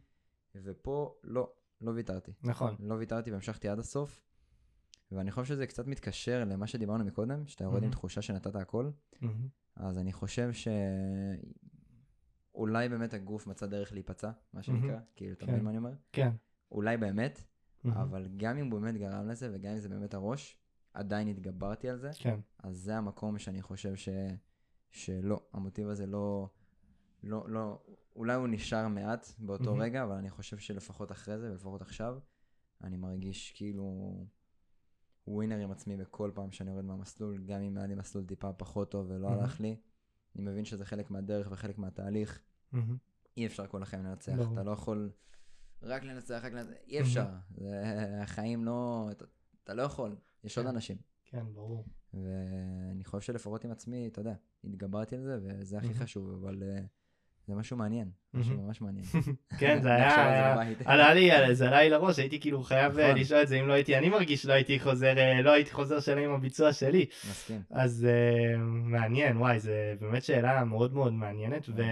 ופה 0.55 1.15
לא, 1.25 1.53
לא 1.81 1.91
ויתרתי. 1.91 2.33
נכון. 2.43 2.77
לא 2.81 2.95
ויתרתי 2.95 3.31
והמשכתי 3.31 3.69
עד 3.69 3.79
הסוף. 3.79 4.23
ואני 5.13 5.31
חושב 5.31 5.55
שזה 5.55 5.67
קצת 5.67 5.87
מתקשר 5.87 6.45
למה 6.45 6.67
שדיברנו 6.67 7.05
מקודם, 7.05 7.47
שאתה 7.47 7.65
יורד 7.65 7.77
עם 7.77 7.83
מהמם. 7.83 7.93
תחושה 7.93 8.23
שנתת 8.23 8.57
הכל. 8.57 8.91
מהמם. 9.21 9.49
אז 9.77 9.99
אני 9.99 10.13
חושב 10.13 10.53
ש... 10.53 10.69
אולי 12.55 12.89
באמת 12.89 13.15
הגוף 13.15 13.47
מצא 13.47 13.67
דרך 13.67 13.93
להיפצע, 13.93 14.31
מה 14.53 14.63
שנקרא, 14.63 14.89
מהמם. 14.89 15.01
כאילו, 15.17 15.33
אתה 15.33 15.47
כן. 15.47 15.53
מבין 15.53 15.65
מה 15.65 15.71
אני 15.71 15.79
אומר? 15.79 15.93
כן. 16.13 16.31
אולי 16.71 16.97
באמת, 16.97 17.45
מהמם. 17.85 18.01
אבל 18.01 18.29
גם 18.37 18.59
אם 18.59 18.71
הוא 18.71 18.81
באמת 18.81 18.97
גרם 18.97 19.29
לזה, 19.29 19.51
וגם 19.55 19.73
אם 19.73 19.79
זה 19.79 19.89
באמת 19.89 20.15
הראש, 20.15 20.59
עדיין 20.95 21.29
התגברתי 21.29 21.89
על 21.89 21.97
זה. 21.97 22.11
כן. 22.19 22.41
אז 22.63 22.77
זה 22.77 22.97
המקום 22.97 23.39
שאני 23.39 23.63
חושב 23.63 23.97
ש... 23.97 24.09
שלא, 24.91 25.41
המוטיב 25.53 25.89
הזה 25.89 26.07
לא, 26.07 26.49
לא, 27.23 27.49
לא, 27.49 27.83
אולי 28.17 28.35
הוא 28.35 28.49
נשאר 28.49 28.89
מעט 28.89 29.27
באותו 29.39 29.65
מהמם. 29.65 29.81
רגע, 29.81 30.03
אבל 30.03 30.15
אני 30.15 30.31
חושב 30.31 30.59
שלפחות 30.59 31.13
אחרי 31.13 31.39
זה, 31.39 31.51
ולפחות 31.51 31.83
עכשיו, 31.83 32.19
אני 32.85 32.97
מרגיש 32.97 33.53
כאילו 33.57 34.17
ווינר 35.29 35.57
עם 35.57 35.71
עצמי 35.71 35.97
בכל 35.97 36.31
פעם 36.35 36.53
שאני 36.53 36.71
יורד 36.71 36.85
מהמסלול, 36.85 37.39
גם 37.47 37.61
אם 37.61 37.77
היה 37.77 37.87
לי 37.87 37.95
מסלול 37.95 38.25
טיפה 38.27 38.53
פחות 38.53 38.91
טוב 38.91 39.07
ולא 39.11 39.29
מהמם. 39.29 39.41
הלך 39.41 39.61
לי. 39.61 39.77
אני 40.37 40.45
מבין 40.45 40.65
שזה 40.65 40.85
חלק 40.85 41.11
מהדרך 41.11 41.49
וחלק 41.51 41.79
מהתהליך. 41.79 42.41
מהמם. 42.73 42.97
אי 43.37 43.47
אפשר 43.47 43.67
כל 43.67 43.83
החיים 43.83 44.05
לנצח, 44.05 44.33
ברור. 44.33 44.53
אתה 44.53 44.63
לא 44.63 44.71
יכול 44.71 45.11
רק 45.83 46.03
לנצח, 46.03 46.41
רק 46.45 46.53
לנצח, 46.53 46.73
אי 46.89 47.01
אפשר. 47.01 47.27
זה, 47.57 47.83
החיים 48.23 48.65
לא, 48.65 49.09
אתה, 49.11 49.25
אתה 49.65 49.75
לא 49.75 49.83
יכול, 49.83 50.17
יש 50.45 50.59
עוד 50.59 50.67
כן. 50.67 50.75
אנשים. 50.75 50.97
כן, 51.25 51.45
ברור. 51.55 51.85
ואני 52.15 53.05
חושב 53.05 53.21
שלפחות 53.21 53.65
עם 53.65 53.71
עצמי, 53.71 54.09
אתה 54.09 54.21
יודע, 54.21 54.35
התגברתי 54.65 55.17
על 55.17 55.23
זה, 55.23 55.39
וזה 55.43 55.79
הכי 55.79 55.87
מהמם. 55.87 55.99
חשוב, 55.99 56.31
אבל 56.31 56.63
אה, 56.63 56.81
זה 57.49 57.55
משהו 57.55 57.77
מעניין, 57.77 58.11
משהו. 58.35 58.63
ממש 58.63 58.81
מעניין. 58.81 59.05
כן, 59.61 59.83
זה 59.83 59.95
היה... 59.95 60.57
עלה 60.85 61.15
לי, 61.15 61.55
זה 61.55 61.67
עלה 61.67 61.83
לי 61.83 61.91
לראש, 61.91 62.19
הייתי 62.19 62.41
כאילו 62.41 62.63
חייב 62.63 62.99
אה, 62.99 63.09
נכון. 63.09 63.21
לשאול 63.21 63.43
את 63.43 63.49
זה, 63.49 63.57
אם 63.61 63.69
לא 63.69 63.73
הייתי, 63.73 63.97
אני 63.97 64.09
מרגיש 64.09 64.43
שלא 64.43 64.53
הייתי 64.53 64.81
חוזר, 64.81 65.19
אה, 65.19 65.43
לא 65.43 65.51
הייתי 65.51 65.73
חוזר 65.73 66.01
שלם 66.01 66.19
עם 66.19 66.31
הביצוע 66.31 66.73
שלי. 66.73 67.07
מסכים. 67.31 67.63
אז 67.71 68.07
uh, 68.07 68.59
מעניין, 68.67 69.37
וואי, 69.37 69.61
זה 69.61 69.95
באמת 70.01 70.25
שאלה 70.25 70.65
מאוד 70.65 70.95
מאוד 70.95 71.13
מעניינת, 71.13 71.69
ו, 71.69 71.83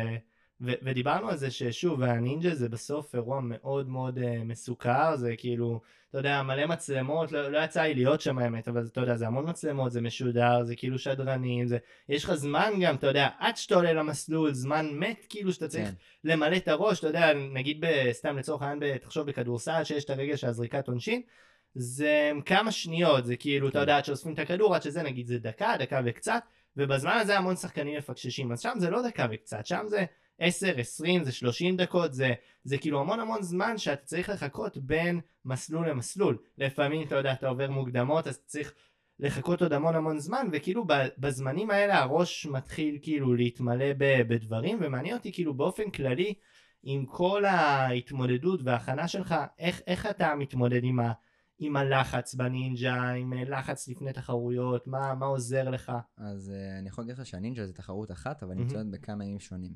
ו, 0.66 0.72
ודיברנו 0.82 1.28
על 1.28 1.36
זה 1.36 1.50
ששוב, 1.50 2.02
הנינג'ה 2.02 2.54
זה 2.54 2.68
בסוף 2.68 3.14
אירוע 3.14 3.40
מאוד 3.42 3.88
מאוד 3.88 4.18
uh, 4.18 4.22
מסוכר, 4.44 5.16
זה 5.16 5.34
כאילו, 5.38 5.80
אתה 6.10 6.18
יודע, 6.18 6.42
מלא 6.42 6.66
מצלמות, 6.66 7.32
לא, 7.32 7.48
לא 7.48 7.58
יצא 7.58 7.82
לי 7.82 7.94
להיות 7.94 8.20
שם 8.20 8.38
האמת, 8.38 8.68
אבל 8.68 8.86
אתה 8.92 9.00
יודע, 9.00 9.16
זה 9.16 9.26
המון 9.26 9.48
מצלמות, 9.48 9.92
זה 9.92 10.00
משודר, 10.00 10.64
זה 10.64 10.76
כאילו 10.76 10.98
שדרנים, 10.98 11.66
זה, 11.66 11.78
יש 12.08 12.24
לך 12.24 12.34
זמן 12.34 12.72
גם, 12.80 12.94
אתה 12.94 13.06
יודע, 13.06 13.28
עד 13.38 13.56
שאתה 13.56 13.74
עולה 13.74 13.92
למסלול, 13.92 14.52
זמן 14.52 14.86
מת 14.92 15.26
כאילו 15.28 15.52
שאתה 15.52 15.68
צריך 15.68 15.88
כן, 15.88 15.94
למלא 16.24 16.56
את 16.56 16.68
הראש, 16.68 16.98
אתה 16.98 17.06
יודע, 17.06 17.34
נגיד 17.34 17.84
ב- 17.84 18.12
סתם 18.12 18.38
לצורך 18.38 18.62
העניין, 18.62 18.98
תחשוב 18.98 19.26
בכדורסל 19.26 19.84
שיש 19.84 20.04
את 20.04 20.10
הרגע 20.10 20.36
של 20.36 20.46
הזריקת 20.46 20.88
עונשין, 20.88 21.22
זה 21.74 22.32
כמה 22.46 22.72
שניות, 22.72 23.26
זה 23.26 23.36
כאילו, 23.36 23.68
אתה 23.68 23.74
כן. 23.74 23.80
יודע, 23.80 23.96
עד 23.96 24.04
שאוספים 24.04 24.34
את 24.34 24.38
הכדור, 24.38 24.74
עד 24.74 24.82
שזה 24.82 25.02
נגיד 25.02 25.26
זה 25.26 25.38
דקה, 25.38 25.74
דקה 25.78 26.00
וקצת, 26.04 26.42
ובזמן 26.76 27.18
הזה 27.20 27.38
המון 27.38 27.56
שחקנים 27.56 27.98
מפקששים, 27.98 28.52
אז 28.52 28.60
שם 28.60 28.72
זה 28.76 28.90
לא 28.90 29.08
דקה 29.08 29.26
וקצת, 29.30 29.66
שם 29.66 29.84
זה 29.86 30.04
10, 30.38 30.78
20, 30.78 31.24
זה 31.24 31.32
30 31.32 31.76
דקות, 31.76 32.14
זה, 32.14 32.32
זה 32.64 32.78
כאילו 32.78 33.00
המון 33.00 33.20
המון 33.20 33.42
זמן 33.42 33.78
שאתה 33.78 34.04
צריך 34.04 34.28
לחכות 34.28 34.78
בין 34.78 35.20
מסלול 35.44 35.88
למסלול. 35.88 36.38
לפעמים, 36.58 37.06
אתה 37.06 37.14
יודע, 37.14 37.32
אתה 37.32 37.48
עובר 37.48 37.70
מוקדמות, 37.70 38.26
אז 38.26 38.38
צריך 38.46 38.74
לחכות 39.18 39.62
עוד 39.62 39.72
המון 39.72 39.96
המון 39.96 40.18
זמן, 40.18 40.46
וכאילו 40.52 40.84
בזמנים 41.18 41.70
האלה 41.70 41.98
הראש 41.98 42.46
מתחיל 42.46 42.98
כאילו 43.02 43.34
להתמלא 43.34 43.86
בדברים, 43.98 44.78
ומעניין 44.82 45.16
אותי 45.16 45.32
כאילו 45.32 45.54
באופן 45.54 45.90
כללי, 45.90 46.34
עם 46.82 47.06
כל 47.06 47.44
ההתמודדות 47.44 48.60
וההכנה 48.64 49.08
שלך, 49.08 49.34
איך, 49.58 49.80
איך 49.86 50.06
אתה 50.06 50.34
מתמודד 50.34 50.84
עם, 50.84 51.00
ה, 51.00 51.12
עם 51.58 51.76
הלחץ 51.76 52.34
בנינג'ה, 52.34 53.10
עם 53.10 53.32
אה, 53.32 53.44
לחץ 53.44 53.88
לפני 53.88 54.12
תחרויות, 54.12 54.86
מה, 54.86 55.14
מה 55.14 55.26
עוזר 55.26 55.70
לך? 55.70 55.92
אז 56.16 56.50
אה, 56.50 56.78
אני 56.78 56.88
יכול 56.88 57.04
להגיד 57.04 57.18
לך 57.18 57.26
שהנינג'ה 57.26 57.66
זה 57.66 57.72
תחרות 57.72 58.10
אחת, 58.10 58.42
אבל 58.42 58.54
מהמם. 58.54 58.60
נמצאת 58.66 58.90
בכמה 58.90 59.24
ימים 59.24 59.40
שונים. 59.40 59.72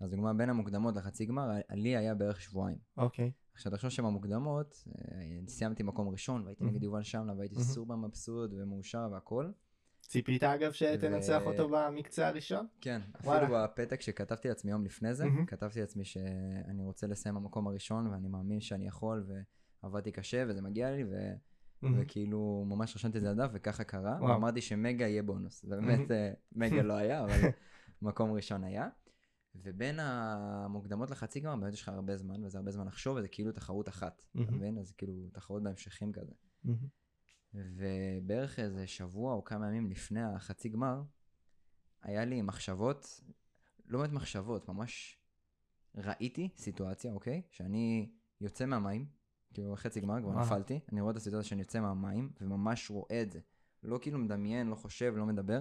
אז 0.00 0.10
דוגמה, 0.10 0.34
בין 0.34 0.50
המוקדמות 0.50 0.96
לחצי 0.96 1.26
גמר, 1.26 1.50
ה- 1.50 1.74
לי 1.74 1.96
היה 1.96 2.14
בערך 2.14 2.40
שבועיים. 2.40 2.78
אוקיי. 2.96 3.30
עכשיו 3.54 3.72
תחשוב 3.72 3.90
שבמוקדמות, 3.90 4.84
אה, 4.88 5.18
סיימתי 5.48 5.82
מקום 5.82 6.08
ראשון, 6.08 6.42
והייתי 6.44 6.64
מהמם. 6.64 6.74
נגד 6.76 6.84
יובל 6.84 7.02
שמלה, 7.02 7.32
והייתי 7.34 7.54
מהמם. 7.54 7.66
סופר 7.66 7.96
מבסוט 7.96 8.50
ומאושר 8.54 9.08
והכל. 9.12 9.50
ציפית 10.02 10.44
אגב 10.44 10.72
שתנצח 10.72 11.40
ו- 11.44 11.48
אותו 11.48 11.68
במקצה 11.68 12.28
הראשון? 12.28 12.66
כן, 12.80 13.00
וואלה. 13.24 13.42
אפילו 13.44 13.58
בפתק 13.64 14.00
שכתבתי 14.00 14.48
לעצמי 14.48 14.70
יום 14.70 14.84
לפני 14.84 15.14
זה, 15.14 15.24
מהמם. 15.24 15.46
כתבתי 15.46 15.80
לעצמי 15.80 16.04
שאני 16.04 16.82
רוצה 16.84 17.06
לסיים 17.06 17.34
במקום 17.34 17.66
הראשון, 17.66 18.06
ואני 18.06 18.28
מאמין 18.28 18.60
שאני 18.60 18.86
יכול, 18.86 19.24
ועבדתי 19.82 20.12
קשה, 20.12 20.44
וזה 20.48 20.62
מגיע 20.62 20.90
לי, 20.90 21.04
ו... 21.04 21.32
וכאילו 21.82 22.64
ממש 22.68 22.96
רשמתי 22.96 23.18
את 23.18 23.22
זה 23.22 23.30
על 23.30 23.36
דף, 23.36 23.50
וככה 23.52 23.84
קרה. 23.84 24.18
ואמרתי 24.22 24.60
שמגה 24.60 25.06
יהיה 25.06 25.22
בונוס. 25.22 25.64
ובאמת, 25.64 26.10
אה, 26.10 26.32
מגה 26.52 26.82
לא 26.82 26.92
היה, 26.92 27.24
אבל 27.24 27.34
מקום 28.02 28.32
ראשון 28.32 28.64
היה. 28.64 28.88
ובין 29.54 29.98
המוקדמות 30.00 31.10
לחצי 31.10 31.40
גמר, 31.40 31.56
באמת 31.56 31.72
יש 31.72 31.82
לך 31.82 31.88
הרבה 31.88 32.16
זמן, 32.16 32.44
וזה 32.44 32.58
הרבה 32.58 32.70
זמן 32.70 32.86
לחשוב, 32.86 33.16
וזה 33.16 33.28
כאילו 33.28 33.52
תחרות 33.52 33.88
אחת, 33.88 34.24
אתה. 34.42 34.52
מבין? 34.52 34.78
אז 34.78 34.92
כאילו 34.92 35.28
תחרות 35.32 35.62
בהמשכים 35.62 36.12
כזה. 36.12 36.32
ובערך 37.54 38.58
איזה 38.58 38.86
שבוע 38.86 39.34
או 39.34 39.44
כמה 39.44 39.68
ימים 39.68 39.90
לפני 39.90 40.22
החצי 40.22 40.68
גמר, 40.68 41.02
היה 42.02 42.24
לי 42.24 42.42
מחשבות, 42.42 43.20
לא 43.86 43.98
באמת 43.98 44.12
מחשבות, 44.12 44.68
ממש 44.68 45.18
ראיתי 45.94 46.48
סיטואציה, 46.56 47.12
אוקיי? 47.12 47.42
שאני 47.50 48.10
יוצא 48.40 48.66
מהמים, 48.66 49.06
כאילו 49.54 49.76
חצי 49.76 50.00
גמר, 50.00 50.22
כבר. 50.22 50.40
נפלתי, 50.40 50.80
אני 50.92 51.00
רואה 51.00 51.10
את 51.10 51.16
הסיטואציה 51.16 51.48
שאני 51.48 51.60
יוצא 51.60 51.80
מהמים, 51.80 52.30
וממש 52.40 52.90
רואה 52.90 53.22
את 53.22 53.32
זה. 53.32 53.40
לא 53.82 53.98
כאילו 54.02 54.18
מדמיין, 54.18 54.66
לא 54.66 54.74
חושב, 54.74 55.14
לא 55.16 55.26
מדבר, 55.26 55.60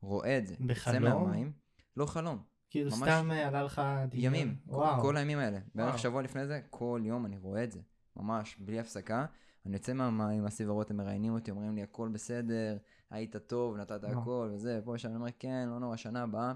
רואה 0.00 0.38
את 0.38 0.46
זה. 0.46 0.54
יוצא 0.60 0.74
בחלום? 0.74 1.24
מהמים, 1.24 1.52
לא 1.96 2.06
חלום, 2.06 2.38
כאילו 2.70 2.90
ממש 2.90 3.02
סתם 3.02 3.30
אה, 3.30 3.48
עלה 3.48 3.62
לך 3.62 3.82
דמיון? 4.08 4.34
ימים, 4.34 4.56
וואו. 4.66 5.02
כל 5.02 5.16
הימים 5.16 5.38
האלה. 5.38 5.58
בערך 5.74 5.88
וואו. 5.88 5.98
שבוע 5.98 6.22
לפני 6.22 6.46
זה, 6.46 6.60
כל 6.70 7.00
יום 7.04 7.26
אני 7.26 7.38
רואה 7.38 7.64
את 7.64 7.72
זה. 7.72 7.80
ממש, 8.16 8.56
בלי 8.58 8.80
הפסקה. 8.80 9.26
אני 9.66 9.74
יוצא 9.74 9.92
מהמים, 9.92 10.46
אסי 10.46 10.66
ורותם 10.66 10.96
מראיינים 10.96 11.34
אותי, 11.34 11.50
אומרים 11.50 11.74
לי 11.74 11.82
הכל 11.82 12.08
בסדר, 12.08 12.76
היית 13.10 13.36
טוב, 13.36 13.76
נתת. 13.76 14.04
הכל, 14.04 14.50
וזה, 14.54 14.80
פה 14.84 14.90
ושם, 14.90 15.08
אני 15.08 15.16
אומר 15.16 15.28
כן, 15.38 15.68
לא 15.68 15.78
נורא, 15.78 15.96
שנה 15.96 16.22
הבאה. 16.22 16.52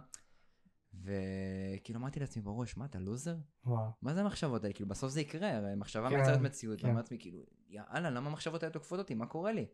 וכאילו 0.94 2.00
אמרתי 2.00 2.20
לעצמי 2.20 2.42
בראש, 2.42 2.76
מה, 2.76 2.84
אתה 2.84 2.98
לוזר? 2.98 3.36
וואו. 3.64 3.90
מה 4.02 4.14
זה 4.14 4.20
המחשבות 4.20 4.64
האלה? 4.64 4.74
כאילו, 4.74 4.88
בסוף 4.88 5.12
זה 5.12 5.20
יקרה, 5.20 5.56
הרי 5.56 5.74
מחשבה 5.74 6.10
כן, 6.10 6.16
מייצרת 6.16 6.40
מציאות. 6.40 6.80
כן. 6.80 6.96
לעצמי, 6.96 7.18
כאילו, 7.20 7.42
יאללה, 7.68 8.10
למה 8.10 8.30
המחשבות 8.30 8.62
האלה 8.62 8.72
תוקפות 8.72 8.98
אותי? 8.98 9.14
מה 9.14 9.26
קורה 9.26 9.52
לי? 9.52 9.66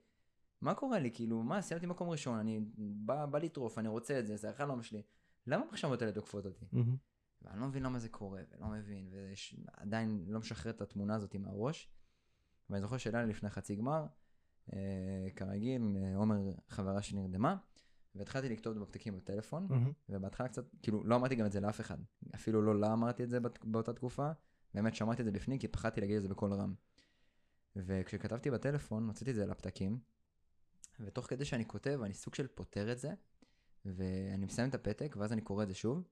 מה 0.60 0.74
קורה 0.74 0.98
לי? 0.98 1.10
כאילו, 1.14 1.42
מה, 1.42 1.62
סיימתי 1.62 1.86
מקום 1.86 2.08
ראשון, 2.08 2.38
אני 2.38 2.60
בא, 2.76 3.26
בא 3.26 3.38
לטרוף, 3.38 3.78
אני 3.78 3.88
רוצה 3.88 4.18
את 4.18 4.26
זה, 4.26 4.36
זה 4.36 4.50
החלום 4.50 4.82
שלי. 4.82 5.02
למה 5.46 5.64
המחשבות 5.64 6.02
האלה 6.02 6.12
תוקפות 6.12 6.46
אותי? 6.46 6.66
מהמם. 6.72 6.96
ואני 7.42 7.60
לא 7.60 7.66
מבין 7.66 7.82
למה 7.82 7.98
זה 7.98 8.08
קורה, 8.08 8.40
ולא 8.52 8.66
מבין, 8.66 9.08
ועדיין 9.12 10.24
לא 10.28 10.38
משחרר 10.38 10.72
את 10.72 10.80
התמונה 10.80 11.14
הזאת 11.14 11.36
מהראש. 11.36 11.90
ואני 12.70 12.80
זוכר 12.80 12.96
לי 13.12 13.26
לפני 13.26 13.50
חצי 13.50 13.76
גמר, 13.76 14.06
אה, 14.72 15.28
כרגיל, 15.36 15.96
אה, 15.96 16.16
עומר 16.16 16.36
חברה 16.68 17.02
שלי 17.02 17.20
נרדמה, 17.20 17.56
והתחלתי 18.14 18.48
לכתוב 18.48 18.78
בפתקים 18.78 19.16
בטלפון, 19.16 19.66
מהמם. 19.70 19.92
ובהתחלה 20.08 20.48
קצת, 20.48 20.64
כאילו, 20.82 21.04
לא 21.04 21.16
אמרתי 21.16 21.34
גם 21.34 21.46
את 21.46 21.52
זה 21.52 21.60
לאף 21.60 21.80
אחד. 21.80 21.98
אפילו 22.34 22.62
לא 22.62 22.80
לה 22.80 22.92
אמרתי 22.92 23.24
את 23.24 23.30
זה 23.30 23.40
בת- 23.40 23.64
באותה 23.64 23.92
תקופה, 23.92 24.30
באמת 24.74 24.94
שמעתי 24.94 25.20
את 25.22 25.26
זה 25.26 25.32
בפנים, 25.32 25.58
כי 25.58 25.68
פחדתי 25.68 26.00
להגיד 26.00 26.16
את 26.16 26.22
זה 26.22 26.28
בקול 26.28 26.52
רם. 26.52 26.74
וכשכתבתי 27.76 28.50
בטלפון, 28.50 29.06
הוצאתי 29.08 29.30
את 29.30 29.36
זה 29.36 29.46
לפתקים, 29.46 29.98
ותוך 31.00 31.26
כדי 31.26 31.44
שאני 31.44 31.68
כותב, 31.68 32.00
אני 32.04 32.14
סוג 32.14 32.34
של 32.34 32.46
פותר 32.46 32.92
את 32.92 32.98
זה, 32.98 33.14
ואני 33.84 34.46
מסיים 34.46 34.68
את 34.68 34.74
הפתק, 34.74 35.16
ואז 35.18 35.32
אני 35.32 35.40
קורא 35.40 35.62
את 35.62 35.68
זה 35.68 35.74
שוב, 35.74 36.08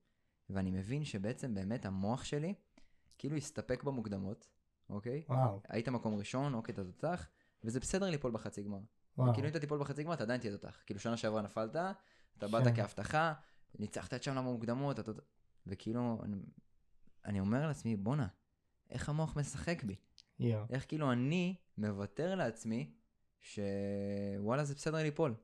ואני 0.50 0.70
מבין 0.70 1.04
שבעצם 1.04 1.54
באמת 1.54 1.86
המוח 1.86 2.24
שלי, 2.24 2.54
כאילו 3.18 3.36
הסתפק 3.36 3.82
במוקדמות, 3.82 4.48
אוקיי? 4.90 5.24
וואו. 5.28 5.60
היית 5.68 5.88
מקום 5.88 6.14
ראשון, 6.14 6.54
אוקיי, 6.54 6.72
אתה 6.72 6.84
תותח, 6.84 7.28
וזה 7.64 7.80
בסדר 7.80 8.10
ליפול 8.10 8.30
בחצי 8.32 8.62
גמר. 8.62 8.80
כאילו 9.16 9.46
אם 9.46 9.46
אתה 9.46 9.60
תיפול 9.60 9.78
בחצי 9.78 10.02
גמר, 10.02 10.14
אתה 10.14 10.22
עדיין 10.22 10.40
תהיה 10.40 10.52
תותח. 10.52 10.82
כאילו 10.86 11.00
שנה 11.00 11.16
שעברה 11.16 11.42
נפלת, 11.42 11.76
אתה 12.38 12.48
באת 12.48 12.64
כן. 12.64 12.76
כהבטחה, 12.76 13.32
ניצחת 13.78 14.14
את 14.14 14.22
שם 14.22 14.34
למוקדמות, 14.34 15.00
אתה... 15.00 15.12
וכאילו, 15.66 16.20
אני... 16.24 16.36
אני 17.24 17.40
אומר 17.40 17.66
לעצמי, 17.66 17.96
בואנה, 17.96 18.26
איך 18.90 19.08
המוח 19.08 19.36
משחק 19.36 19.84
בי? 19.84 19.96
איך 20.70 20.88
כאילו 20.88 21.12
אני 21.12 21.56
מוותר 21.78 22.34
לעצמי, 22.34 22.94
שוואלה 23.40 24.64
זה 24.64 24.74
בסדר 24.74 25.02
ליפול. 25.02 25.34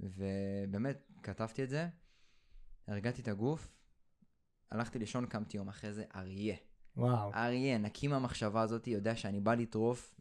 ובאמת, 0.00 1.10
כתבתי 1.22 1.64
את 1.64 1.70
זה, 1.70 1.88
הרגעתי 2.86 3.22
את 3.22 3.28
הגוף, 3.28 3.72
הלכתי 4.70 4.98
לישון, 4.98 5.26
קמתי 5.26 5.56
יום 5.56 5.68
אחרי 5.68 5.92
זה, 5.92 6.04
אריה. 6.14 6.56
וואו. 6.96 7.34
אריה, 7.34 7.78
נקי 7.78 8.08
מהמחשבה 8.08 8.62
הזאת, 8.62 8.86
יודע 8.86 9.16
שאני 9.16 9.40
בא 9.40 9.54
לטרוף, 9.54 10.14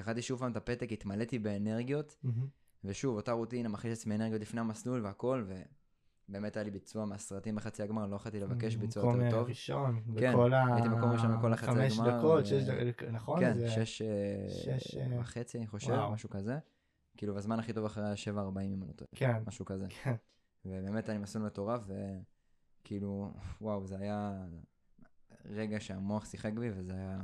וקראתי 0.00 0.22
שוב 0.22 0.38
פעם 0.40 0.52
את 0.52 0.56
הפתק, 0.56 0.92
התמלאתי 0.92 1.38
באנרגיות, 1.38 2.16
מהמם. 2.22 2.46
ושוב, 2.84 3.16
אותה 3.16 3.32
רוטינה, 3.32 3.68
מכניס 3.68 3.98
לעצמי 3.98 4.14
אנרגיות 4.14 4.40
לפני 4.40 4.60
המסלול 4.60 5.04
והכל, 5.04 5.46
ובאמת 6.28 6.56
היה 6.56 6.64
לי 6.64 6.70
ביצוע 6.70 7.04
מהסרטים 7.04 7.56
בחצי 7.56 7.82
הגמר, 7.82 8.06
לא 8.06 8.16
יכולתי 8.16 8.40
לבקש 8.40 8.76
ביצוע 8.76 9.02
מקום 9.02 9.14
יותר 9.20 9.26
אה, 9.36 9.40
טוב. 9.40 9.48
ראשון. 9.48 10.02
כן, 10.18 10.32
בכל 10.32 10.54
ה... 10.54 10.74
הייתי 10.74 10.88
מקום 10.88 11.10
ראשון 11.10 11.38
בכל 11.38 11.52
החצי 11.52 11.66
חמש 11.70 11.98
הגמר, 11.98 12.18
דקות, 12.18 12.42
ו- 12.42 12.46
שש 12.46 12.62
דקות, 12.62 13.08
נכון? 13.08 13.40
כן, 13.40 13.58
זה- 13.58 13.68
שש 13.68 14.02
אה, 14.02 14.46
שש, 14.48 14.96
אה, 14.96 15.20
וחצי, 15.20 15.58
אני 15.58 15.66
חושב, 15.66 15.90
וואו. 15.90 16.12
משהו 16.12 16.30
כזה. 16.30 16.58
כאילו, 17.16 17.34
בזמן 17.34 17.58
הכי 17.58 17.72
טוב 17.72 17.84
אחרי 17.84 18.04
ה-7.40, 18.04 18.38
אם 18.60 18.82
אני 18.82 18.88
לא 18.88 18.92
טועה, 18.92 19.08
כן. 19.14 19.42
משהו 19.46 19.64
כזה. 19.64 19.86
כן. 20.02 20.14
ובאמת 20.64 21.08
היה 21.08 21.18
לי 21.18 21.22
מסלול 21.22 21.46
מטורף, 21.46 21.82
וכאילו, 22.82 23.32
וואו, 23.60 23.86
זה 23.86 23.98
היה 23.98 24.44
רגע 25.44 25.80
שהמוח 25.80 26.24
שיחק 26.24 26.52
בי, 26.52 26.70
וזה 26.74 26.92
היה 26.92 27.18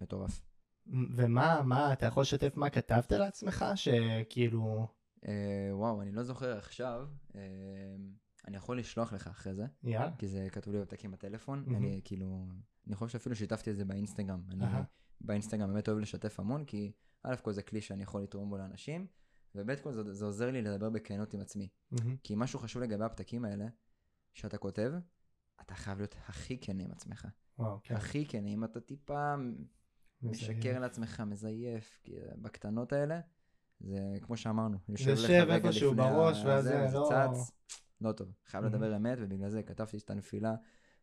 מטורף. 0.00 0.40
ומה, 0.88 1.62
מה, 1.62 1.92
אתה 1.92 2.06
יכול 2.06 2.20
לשתף 2.20 2.56
מה 2.56 2.70
כתבת 2.70 3.12
לעצמך? 3.12 3.64
שכאילו, 3.74 4.86
אה, 5.28 5.68
וואו, 5.72 6.02
אני 6.02 6.12
לא 6.12 6.22
זוכר 6.22 6.58
עכשיו, 6.58 7.08
אה, 7.34 7.40
אני 8.48 8.56
יכול 8.56 8.78
לשלוח 8.78 9.12
לך 9.12 9.26
אחרי 9.26 9.54
זה, 9.54 9.66
יאללה. 9.82 10.16
כי 10.18 10.28
זה 10.28 10.48
כתוב 10.52 10.74
לי 10.74 10.80
בפתקים 10.80 11.10
בטלפון, 11.10 11.64
מהמם. 11.66 11.76
אני 11.76 12.00
כאילו, 12.04 12.46
אני 12.86 12.96
חושב 12.96 13.12
שאפילו 13.12 13.36
שיתפתי 13.36 13.70
את 13.70 13.76
זה 13.76 13.84
באינסטגרם. 13.84 14.42
אני 14.50 14.64
אהה. 14.64 14.82
באינסטגרם 15.20 15.72
באמת 15.72 15.88
אוהב 15.88 15.98
לשתף 15.98 16.40
המון, 16.40 16.64
כי 16.64 16.92
א' 17.22 17.36
כל 17.42 17.52
זה 17.52 17.62
כלי 17.62 17.80
שאני 17.80 18.02
יכול 18.02 18.22
לתרום 18.22 18.50
בו 18.50 18.56
לאנשים, 18.56 19.06
וב' 19.54 19.74
כל 19.74 19.92
זה, 19.92 20.14
זה 20.14 20.24
עוזר 20.24 20.50
לי 20.50 20.62
לדבר 20.62 20.90
בכנות 20.90 21.34
עם 21.34 21.40
עצמי. 21.40 21.68
מהמם. 21.90 22.16
כי 22.22 22.34
משהו 22.36 22.58
חשוב 22.58 22.82
לגבי 22.82 23.04
הפתקים 23.04 23.44
האלה, 23.44 23.66
שאתה 24.34 24.58
כותב, 24.58 24.92
אתה 25.60 25.74
חייב 25.74 25.98
להיות 25.98 26.14
הכי 26.26 26.58
כן 26.60 26.80
עם 26.80 26.90
עצמך. 26.90 27.28
וואו, 27.58 27.78
כן. 27.82 27.94
הכי 27.94 28.26
כן, 28.26 28.46
אם 28.46 28.64
אתה 28.64 28.80
טיפה 28.80 29.34
משקר 30.22 30.78
לעצמך, 30.78 31.20
מזייף, 31.26 32.02
בקטנות 32.42 32.92
האלה, 32.92 33.20
זה 33.80 33.98
כמו 34.22 34.36
שאמרנו, 34.36 34.78
יושב 34.88 35.10
לך 35.12 35.30
רגע 35.30 35.70
לפני 35.70 35.94
בראש, 35.94 36.44
הזה, 36.44 36.88
זה 36.88 36.94
לא- 36.98 37.08
צץ, 37.10 37.52
לא 38.00 38.12
טוב. 38.12 38.32
חייב 38.46 38.64
מהמם. 38.64 38.74
לדבר 38.74 38.96
אמת, 38.96 39.18
ובגלל 39.20 39.48
זה 39.50 39.62
כתבתי 39.62 39.96
את 39.96 40.10
הנפילה, 40.10 40.54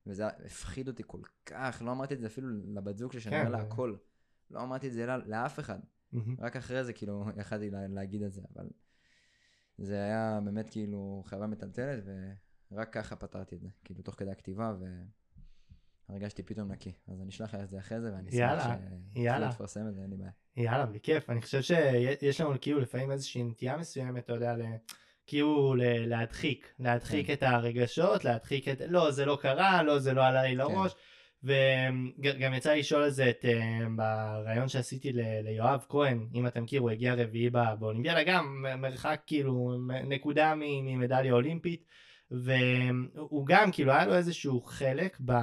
וזה 0.08 0.28
הפחיד 0.28 0.88
אותי 0.88 1.04
כל 1.08 1.22
כך, 1.46 1.82
לא 1.86 1.92
אמרתי 1.92 2.14
את 2.14 2.20
זה 2.20 2.28
אפילו 2.28 2.48
לבת 2.74 2.98
זוג 2.98 3.12
שלי, 3.12 3.22
שאני 3.22 3.36
כן, 3.36 3.42
אומר 3.46 3.52
לה 3.58 3.62
זה- 3.64 3.68
הכל. 3.68 3.96
לא 4.52 4.62
אמרתי 4.64 4.88
את 4.88 4.94
זה 4.94 5.06
לאף 5.26 5.60
אחד. 5.60 5.80
מהמם. 6.12 6.36
רק 6.40 6.56
אחרי 6.56 6.84
זה 6.84 6.94
כאילו 6.94 7.26
יכלתי 7.42 7.70
לה, 7.70 7.88
להגיד 7.88 8.22
את 8.24 8.34
זה, 8.34 8.42
אבל 8.56 8.70
זה 9.78 10.04
היה 10.04 10.40
באמת 10.46 10.70
כאילו 10.70 11.24
חוויה 11.30 11.48
מטלטלת, 11.48 12.04
ורק 12.72 12.94
ככה 12.94 13.16
פתרתי 13.16 13.56
את 13.56 13.62
זה, 13.62 13.68
כאילו 13.84 14.02
תוך 14.02 14.16
כדי 14.16 14.32
הכתיבה, 14.32 14.76
והרגשתי 16.14 16.44
פתאום 16.44 16.72
נקי. 16.72 16.92
אז 17.08 17.22
אני 17.22 17.30
אשלח 17.30 17.54
לך 17.54 17.62
את 17.64 17.70
זה 17.70 17.78
אחרי 17.80 18.02
זה, 18.02 18.12
ואני 18.14 18.30
אשמח 18.30 18.40
יאללה. 19.16 19.52
שתפרסם 19.52 19.88
את 19.88 19.96
זה, 19.96 20.02
אין 20.02 20.10
לי 20.10 20.16
בעיה. 20.16 20.32
יאללה, 20.58 20.86
בכיף. 20.86 21.30
אני 21.30 21.42
חושב 21.42 21.62
שיש 21.62 22.42
לנו 22.42 22.54
כאילו 22.62 22.80
לפעמים 22.80 23.12
איזושהי 23.12 23.44
נטייה 23.44 23.78
מסוימת, 23.78 24.24
אתה 24.24 24.34
יודע. 24.34 24.56
כאילו 25.28 25.76
להדחיק, 25.78 26.74
להדחיק 26.80 27.28
כן. 27.28 27.34
את 27.34 27.44
הרגשות, 27.44 28.26
להדחיק 28.26 28.68
את, 28.68 28.82
לא, 28.88 29.12
זה 29.12 29.26
לא 29.26 29.38
קרה, 29.42 29.84
לא, 29.84 30.00
זה 30.00 30.14
לא 30.14 30.26
עלה 30.26 30.44
לי 30.44 30.56
לראש. 30.56 30.96
וגם 31.44 32.54
יצא 32.54 32.72
לי 32.72 32.80
לשאול 32.80 33.04
על 33.04 33.10
זה 33.10 33.30
את, 33.30 33.46
אה, 33.46 33.80
בריאיון 33.96 34.68
שעשיתי 34.68 35.12
ל- 35.14 35.42
ליואב 35.44 35.86
כהן, 35.90 36.28
אם 36.34 36.48
אתם 36.48 36.64
מכיר, 36.64 36.82
הוא 36.82 36.90
הגיע 36.90 37.14
רביעי 37.14 37.50
באולימפיאדה, 37.50 38.24
גם 38.24 38.66
מרחק 38.78 39.22
כאילו, 39.28 39.74
נקודה 40.04 40.54
ממדליה 40.58 41.34
אולימפית, 41.34 41.86
והוא 42.32 43.46
גם 43.48 43.72
כאילו 43.72 43.92
היה 43.92 44.06
לו 44.06 44.14
איזשהו 44.16 44.62
חלק 44.62 45.18
ב... 45.26 45.34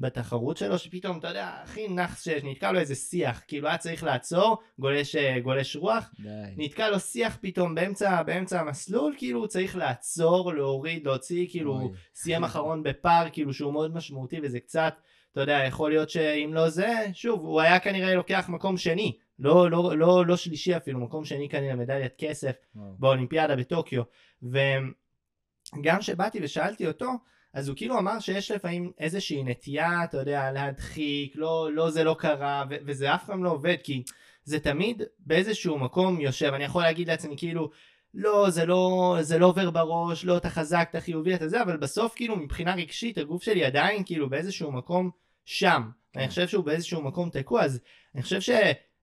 בתחרות 0.00 0.56
שלו, 0.56 0.78
שפתאום, 0.78 1.18
אתה 1.18 1.28
יודע, 1.28 1.50
הכי 1.62 1.88
נאחס 1.88 2.24
שיש, 2.24 2.42
נתקע 2.44 2.72
לו 2.72 2.78
איזה 2.78 2.94
שיח, 2.94 3.42
כאילו 3.48 3.68
היה 3.68 3.78
צריך 3.78 4.04
לעצור, 4.04 4.58
גולש, 4.78 5.16
אה, 5.16 5.40
גולש 5.40 5.76
רוח, 5.76 6.10
די. 6.20 6.28
נתקע 6.56 6.90
לו 6.90 7.00
שיח 7.00 7.38
פתאום 7.40 7.74
באמצע, 7.74 8.22
באמצע 8.22 8.60
המסלול, 8.60 9.14
כאילו 9.18 9.40
הוא 9.40 9.46
צריך 9.46 9.76
לעצור, 9.76 10.54
להוריד, 10.54 11.06
להוציא, 11.06 11.46
כאילו. 11.50 11.72
הוא 11.72 11.92
סיים 12.14 12.44
אחרון 12.44 12.82
בפאר, 12.82 13.26
כאילו 13.32 13.52
שהוא 13.52 13.72
מאוד 13.72 13.94
משמעותי, 13.94 14.40
וזה 14.42 14.60
קצת, 14.60 14.94
אתה 15.32 15.40
יודע, 15.40 15.60
יכול 15.66 15.90
להיות 15.90 16.10
שאם 16.10 16.50
לא 16.54 16.68
זה, 16.68 16.94
שוב, 17.12 17.40
הוא 17.40 17.60
היה 17.60 17.80
כנראה 17.80 18.14
לוקח 18.14 18.48
מקום 18.48 18.76
שני, 18.76 19.16
לא, 19.38 19.70
לא, 19.70 19.96
לא, 19.96 20.26
לא 20.26 20.36
שלישי 20.36 20.76
אפילו, 20.76 21.00
מקום 21.00 21.24
שני 21.24 21.48
כנראה 21.48 21.76
מדליית 21.76 22.12
כסף 22.18 22.56
וואו. 22.74 22.94
באולימפיאדה 22.98 23.56
בטוקיו. 23.56 24.02
וגם 24.42 25.98
כשבאתי 25.98 26.38
ושאלתי 26.42 26.86
אותו, 26.86 27.10
אז 27.52 27.68
הוא 27.68 27.76
כאילו 27.76 27.98
אמר 27.98 28.20
שיש 28.20 28.50
לפעמים 28.50 28.92
איזושהי 28.98 29.42
נטייה, 29.44 30.04
אתה 30.04 30.16
יודע, 30.16 30.52
להדחיק, 30.52 31.36
לא, 31.36 31.68
לא 31.72 31.90
זה 31.90 32.04
לא 32.04 32.16
קרה, 32.18 32.64
ו- 32.70 32.76
וזה 32.86 33.14
אף 33.14 33.26
פעם 33.26 33.44
לא 33.44 33.50
עובד, 33.50 33.76
כי 33.82 34.02
זה 34.44 34.60
תמיד 34.60 35.02
באיזשהו 35.18 35.78
מקום 35.78 36.20
יושב. 36.20 36.52
אני 36.54 36.64
יכול 36.64 36.82
להגיד 36.82 37.08
לעצמי 37.08 37.34
כאילו, 37.36 37.70
לא, 38.14 38.50
זה 38.50 38.66
לא, 38.66 39.16
זה 39.20 39.38
לא 39.38 39.46
עובר 39.46 39.70
בראש, 39.70 40.24
לא, 40.24 40.36
אתה 40.36 40.50
חזק, 40.50 40.88
אתה 40.90 41.00
חיובי, 41.00 41.34
אתה 41.34 41.48
זה, 41.48 41.62
אבל 41.62 41.76
בסוף 41.76 42.14
כאילו 42.14 42.36
מבחינה 42.36 42.74
רגשית 42.74 43.18
הגוף 43.18 43.42
שלי 43.42 43.64
עדיין 43.64 44.04
כאילו 44.04 44.30
באיזשהו 44.30 44.72
מקום 44.72 45.10
שם. 45.44 45.82
אני 46.16 46.28
חושב 46.28 46.48
שהוא 46.48 46.64
באיזשהו 46.64 47.02
מקום 47.02 47.30
תקוע, 47.30 47.62
אז 47.62 47.80
אני 48.14 48.22
חושב 48.22 48.40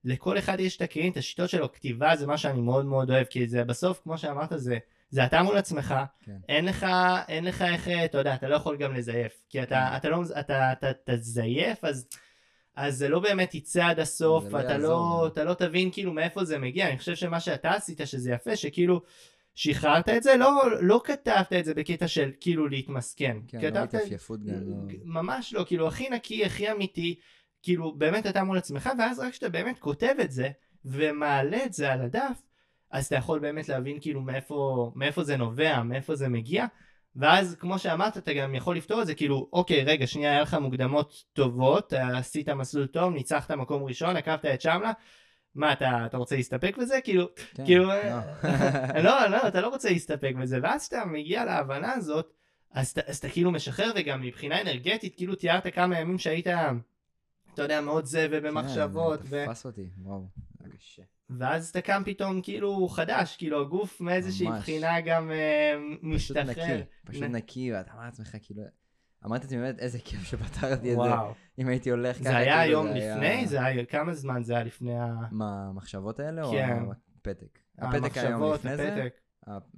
שלכל 0.04 0.38
אחד 0.38 0.60
יש 0.60 0.76
את 0.76 0.82
הכלים, 0.82 1.12
את 1.12 1.16
השיטות 1.16 1.50
שלו, 1.50 1.72
כתיבה 1.72 2.16
זה 2.16 2.26
מה 2.26 2.38
שאני 2.38 2.60
מאוד 2.60 2.86
מאוד 2.86 3.10
אוהב, 3.10 3.26
כי 3.26 3.48
זה 3.48 3.64
בסוף, 3.64 4.00
כמו 4.02 4.18
שאמרת, 4.18 4.52
זה, 4.54 4.78
זה 5.10 5.24
אתה 5.24 5.42
מול 5.42 5.56
עצמך, 5.56 5.94
כן. 6.22 6.36
אין 6.48 6.64
לך, 6.64 6.86
אין 7.28 7.44
לך 7.44 7.62
איך, 7.62 7.88
אתה 7.88 8.18
יודע, 8.18 8.34
אתה 8.34 8.48
לא 8.48 8.56
יכול 8.56 8.76
גם 8.76 8.94
לזייף, 8.94 9.42
כי 9.48 9.62
אתה, 9.62 9.88
כן. 9.90 9.96
אתה 9.96 10.08
לא, 10.08 10.22
אתה, 10.40 10.72
אתה, 10.72 10.90
אתה 10.90 11.16
תזייף, 11.16 11.84
אז, 11.84 12.08
אז 12.76 12.96
זה 12.96 13.08
לא 13.08 13.20
באמת 13.20 13.54
יצא 13.54 13.86
עד 13.86 14.00
הסוף, 14.00 14.44
לא 14.44 14.60
אתה, 14.60 14.72
יעזור 14.72 14.88
לא, 14.88 15.20
גם. 15.22 15.32
אתה 15.32 15.44
לא 15.44 15.54
תבין 15.54 15.90
כאילו 15.92 16.12
מאיפה 16.12 16.44
זה 16.44 16.58
מגיע, 16.58 16.88
אני 16.88 16.98
חושב 16.98 17.14
שמה 17.14 17.40
שאתה 17.40 17.70
עשית, 17.70 18.00
שזה 18.04 18.32
יפה, 18.32 18.56
שכאילו, 18.56 19.02
שחררת 19.54 20.08
את 20.08 20.22
זה, 20.22 20.36
לא, 20.36 20.62
לא 20.80 21.00
כתבת 21.04 21.52
את 21.52 21.64
זה 21.64 21.74
בקטע 21.74 22.08
של 22.08 22.30
כאילו 22.40 22.68
להתמסכן, 22.68 23.36
כן, 23.48 23.58
לא 23.58 23.62
כתבת 23.62 23.88
את 23.88 23.94
התייפייפות 23.94 24.44
גם, 24.44 24.54
לא... 24.54 24.76
ממש 25.04 25.52
לא, 25.52 25.64
כאילו 25.66 25.88
הכי 25.88 26.08
נקי, 26.08 26.44
הכי 26.44 26.70
אמיתי, 26.72 27.18
כאילו 27.62 27.94
באמת 27.94 28.26
אתה 28.26 28.44
מול 28.44 28.58
עצמך, 28.58 28.90
ואז 28.98 29.18
רק 29.18 29.32
כשאתה 29.32 29.48
באמת 29.48 29.78
כותב 29.78 30.14
את 30.20 30.30
זה, 30.30 30.48
ומעלה 30.84 31.64
את 31.64 31.72
זה 31.72 31.92
על 31.92 32.00
הדף, 32.00 32.42
אז 32.90 33.06
אתה 33.06 33.16
יכול 33.16 33.38
באמת 33.38 33.68
להבין 33.68 33.98
כאילו 34.00 34.20
מאיפה, 34.20 34.92
מאיפה 34.94 35.24
זה 35.24 35.36
נובע, 35.36 35.82
מאיפה 35.82 36.14
זה 36.14 36.28
מגיע, 36.28 36.66
ואז 37.16 37.56
כמו 37.60 37.78
שאמרת, 37.78 38.16
אתה 38.16 38.32
גם 38.32 38.54
יכול 38.54 38.76
לפתור 38.76 39.02
את 39.02 39.06
זה, 39.06 39.14
כאילו, 39.14 39.48
אוקיי, 39.52 39.84
רגע, 39.84 40.06
שנייה, 40.06 40.30
היה 40.30 40.42
לך 40.42 40.54
מוקדמות 40.54 41.24
טובות, 41.32 41.92
עשית 41.92 42.48
מסלול 42.48 42.86
טוב, 42.86 43.12
ניצחת 43.12 43.50
מקום 43.50 43.84
ראשון, 43.84 44.16
עקבת 44.16 44.44
את 44.44 44.60
שמלה, 44.60 44.92
מה, 45.54 45.72
אתה, 45.72 46.06
אתה 46.06 46.16
רוצה 46.16 46.36
להסתפק 46.36 46.76
בזה? 46.76 47.00
כאילו, 47.04 47.28
כן, 47.54 47.64
כאילו, 47.64 47.84
לא. 47.84 47.92
לא, 49.04 49.26
לא, 49.26 49.48
אתה 49.48 49.60
לא 49.60 49.68
רוצה 49.68 49.90
להסתפק 49.90 50.32
בזה, 50.40 50.58
ואז 50.62 50.82
כשאתה 50.88 51.04
מגיע 51.04 51.44
להבנה 51.44 51.92
הזאת, 51.92 52.32
אז 52.70 52.94
אז 53.06 53.16
אתה 53.18 53.28
כאילו 53.28 53.50
משחרר, 53.50 53.92
וגם 53.96 54.22
מבחינה 54.22 54.60
אנרגטית, 54.60 55.16
כאילו 55.16 55.34
תיארת 55.34 55.74
כמה 55.74 55.98
ימים 55.98 56.18
שהיית, 56.18 56.46
אתה 57.54 57.62
יודע, 57.62 57.80
מאוד 57.80 58.04
זה 58.04 58.26
ובמחשבות, 58.30 59.20
כן, 59.20 59.26
ו... 59.30 59.44
תפס 59.46 59.66
אותי, 59.66 59.88
וואו, 60.02 60.26
זה 60.60 60.68
קשה. 60.78 61.02
ואז 61.30 61.68
אתה 61.68 61.80
קם 61.80 62.02
פתאום 62.04 62.42
כאילו 62.42 62.88
חדש, 62.88 63.36
כאילו 63.36 63.60
הגוף 63.60 64.00
מאיזושהי 64.00 64.48
ממש. 64.48 64.58
בחינה 64.60 65.00
גם 65.00 65.30
אה, 65.30 65.74
פשוט 66.14 66.36
משתחרר. 66.36 66.76
נקי, 66.76 66.84
פשוט 67.04 67.22
נ- 67.22 67.36
נקי, 67.36 67.72
ואתה 67.72 67.92
אומר 67.92 68.04
לעצמך, 68.04 68.36
כאילו, 68.42 68.62
אמרתי 69.26 69.44
לעצמי 69.44 69.58
באמת, 69.58 69.78
איזה 69.78 69.98
כיף 69.98 70.22
שפתרתי 70.22 70.92
את 70.92 70.98
זה. 71.02 71.10
אם 71.58 71.68
הייתי 71.68 71.90
הולך 71.90 72.16
ככה, 72.16 72.22
זה 72.24 72.36
היה 72.36 72.62
כאילו, 72.62 72.72
יום 72.78 72.86
לפני? 72.86 73.46
זה 73.46 73.64
היה, 73.64 73.84
כמה 73.84 74.14
זמן 74.14 74.42
זה 74.42 74.54
היה 74.54 74.64
לפני 74.64 74.98
ה... 74.98 75.14
מה, 75.30 75.68
המחשבות 75.68 76.20
האלה, 76.20 76.42
או 76.42 76.50
כן. 76.52 76.82
הפתק? 77.16 77.58
הפתק 77.78 78.16
היה 78.16 78.30
יום 78.30 78.52
לפני 78.54 78.76
זה, 78.76 79.08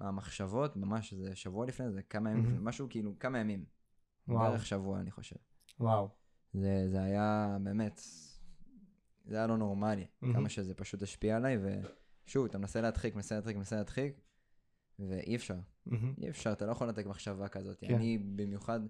המחשבות, 0.00 0.76
ממש, 0.76 1.14
זה 1.14 1.36
שבוע 1.36 1.66
לפני 1.66 1.90
זה, 1.90 2.02
כמה 2.02 2.30
ימים, 2.30 2.64
משהו 2.64 2.86
כאילו, 2.90 3.18
כמה 3.18 3.38
ימים. 3.38 3.64
וואו, 4.28 4.50
בערך 4.50 4.66
שבוע, 4.66 5.00
אני 5.00 5.10
חושב. 5.10 5.36
וואו. 5.80 6.08
זה, 6.52 6.84
זה 6.88 7.02
היה 7.02 7.56
באמת, 7.62 8.00
זה 9.24 9.36
היה 9.36 9.46
לא 9.46 9.56
נורמלי, 9.58 10.06
מהמם. 10.22 10.34
כמה 10.34 10.48
שזה 10.48 10.74
פשוט 10.74 11.02
השפיע 11.02 11.36
עליי, 11.36 11.58
ושוב, 12.26 12.44
אתה 12.44 12.58
מנסה 12.58 12.80
להדחיק, 12.80 13.14
מנסה 13.14 13.34
להדחיק, 13.34 13.56
מנסה 13.56 13.76
להדחיק, 13.76 14.20
ואי 14.98 15.36
אפשר, 15.36 15.56
מהמם. 15.86 16.14
אי 16.18 16.30
אפשר, 16.30 16.52
אתה 16.52 16.66
לא 16.66 16.72
יכול 16.72 16.86
לנתק 16.86 17.06
מחשבה 17.06 17.48
כזאת. 17.48 17.80
כן. 17.80 17.94
אני 17.94 18.18
במיוחד, 18.18 18.80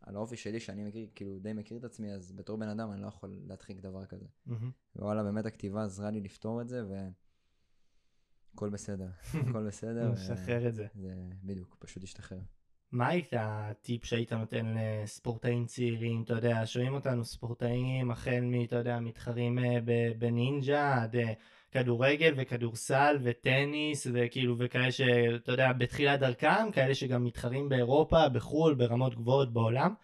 על 0.00 0.16
האופי 0.16 0.36
שלי, 0.36 0.60
שאני 0.60 0.84
מכיר, 0.84 1.08
כאילו 1.14 1.38
די 1.38 1.52
מכיר 1.52 1.78
את 1.78 1.84
עצמי, 1.84 2.12
אז 2.12 2.32
בתור 2.32 2.58
בן 2.58 2.68
אדם 2.68 2.92
אני 2.92 3.02
לא 3.02 3.06
יכול 3.06 3.40
להדחיק 3.46 3.80
דבר 3.80 4.06
כזה. 4.06 4.26
מהמם. 4.46 4.70
וואלה, 4.96 5.22
באמת 5.22 5.46
הכתיבה 5.46 5.84
עזרה 5.84 6.10
לי 6.10 6.20
לפתור 6.20 6.62
את 6.62 6.68
זה, 6.68 6.82
והכל 8.54 8.68
בסדר, 8.70 9.08
הכל 9.34 9.66
בסדר. 9.66 10.08
ו- 10.10 10.12
לשחרר 10.12 10.68
את 10.68 10.74
זה. 10.74 10.86
זה 10.94 11.14
בדיוק, 11.44 11.76
פשוט 11.78 12.02
השתחרר. 12.02 12.40
מה 12.92 13.08
היית 13.08 13.32
הטיפ 13.36 14.04
שהיית 14.04 14.32
נותן 14.32 14.74
לספורטאים 14.76 15.66
צעירים, 15.66 16.22
אתה 16.22 16.34
יודע, 16.34 16.62
שומעים 16.66 16.94
אותנו 16.94 17.24
ספורטאים 17.24 18.10
החל 18.10 18.40
מ, 18.40 18.64
אתה 18.64 18.76
יודע, 18.76 18.98
מתחרים 19.00 19.58
אה, 19.58 19.78
בנינג'ה 20.18 21.02
עד 21.02 21.16
אה, 21.16 21.32
כדורגל 21.72 22.34
וכדורסל 22.36 23.18
וטניס 23.22 24.06
וכאילו 24.12 24.58
וכאלה 24.58 24.92
שאתה 24.92 25.52
יודע, 25.52 25.72
בתחילת 25.72 26.20
דרכם, 26.20 26.72
כאלה 26.72 26.94
שגם 26.94 27.24
מתחרים 27.24 27.68
באירופה, 27.68 28.28
בחו"ל, 28.28 28.74
ברמות 28.74 29.14
גבוהות 29.14 29.52
בעולם. 29.52 29.94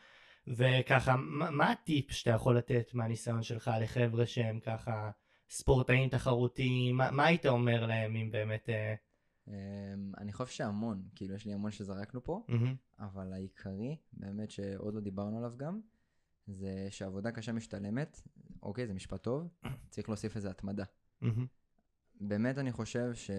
וככה, 0.48 1.16
מה, 1.18 1.70
הטיפ 1.70 2.12
שאתה 2.12 2.30
יכול 2.30 2.58
לתת 2.58 2.90
מהניסיון 2.94 3.42
שלך 3.42 3.70
לחבר'ה 3.80 4.26
שהם 4.26 4.60
ככה 4.60 5.10
ספורטאים 5.50 6.08
תחרותיים, 6.08 6.96
מה, 6.96 7.10
מה 7.10 7.24
היית 7.24 7.46
אומר 7.46 7.86
להם 7.86 8.16
אם 8.16 8.30
באמת... 8.30 8.68
אה... 8.68 8.94
אמ, 9.48 9.52
אני 10.18 10.32
חושב 10.32 10.52
שהמון, 10.52 11.02
כאילו 11.14 11.34
יש 11.34 11.46
לי 11.46 11.52
המון 11.52 11.70
שזרקנו 11.70 12.24
פה, 12.24 12.44
Mm-hmm. 12.48 13.02
אבל 13.02 13.32
העיקרי, 13.32 13.96
באמת 14.12 14.50
שעוד 14.50 14.94
לא 14.94 15.00
דיברנו 15.00 15.38
עליו 15.38 15.52
גם, 15.56 15.80
זה 16.46 16.86
שעבודה 16.90 17.32
קשה 17.32 17.52
משתלמת, 17.52 18.20
אוקיי, 18.62 18.86
זה 18.86 18.94
משפט 18.94 19.22
טוב, 19.22 19.48
צריך 19.90 20.08
להוסיף 20.08 20.36
לזה 20.36 20.50
התמדה. 20.50 20.84
Mm-hmm. 21.22 21.26
באמת 22.20 22.58
אני 22.58 22.72
חושב 22.72 23.14
ש... 23.14 23.30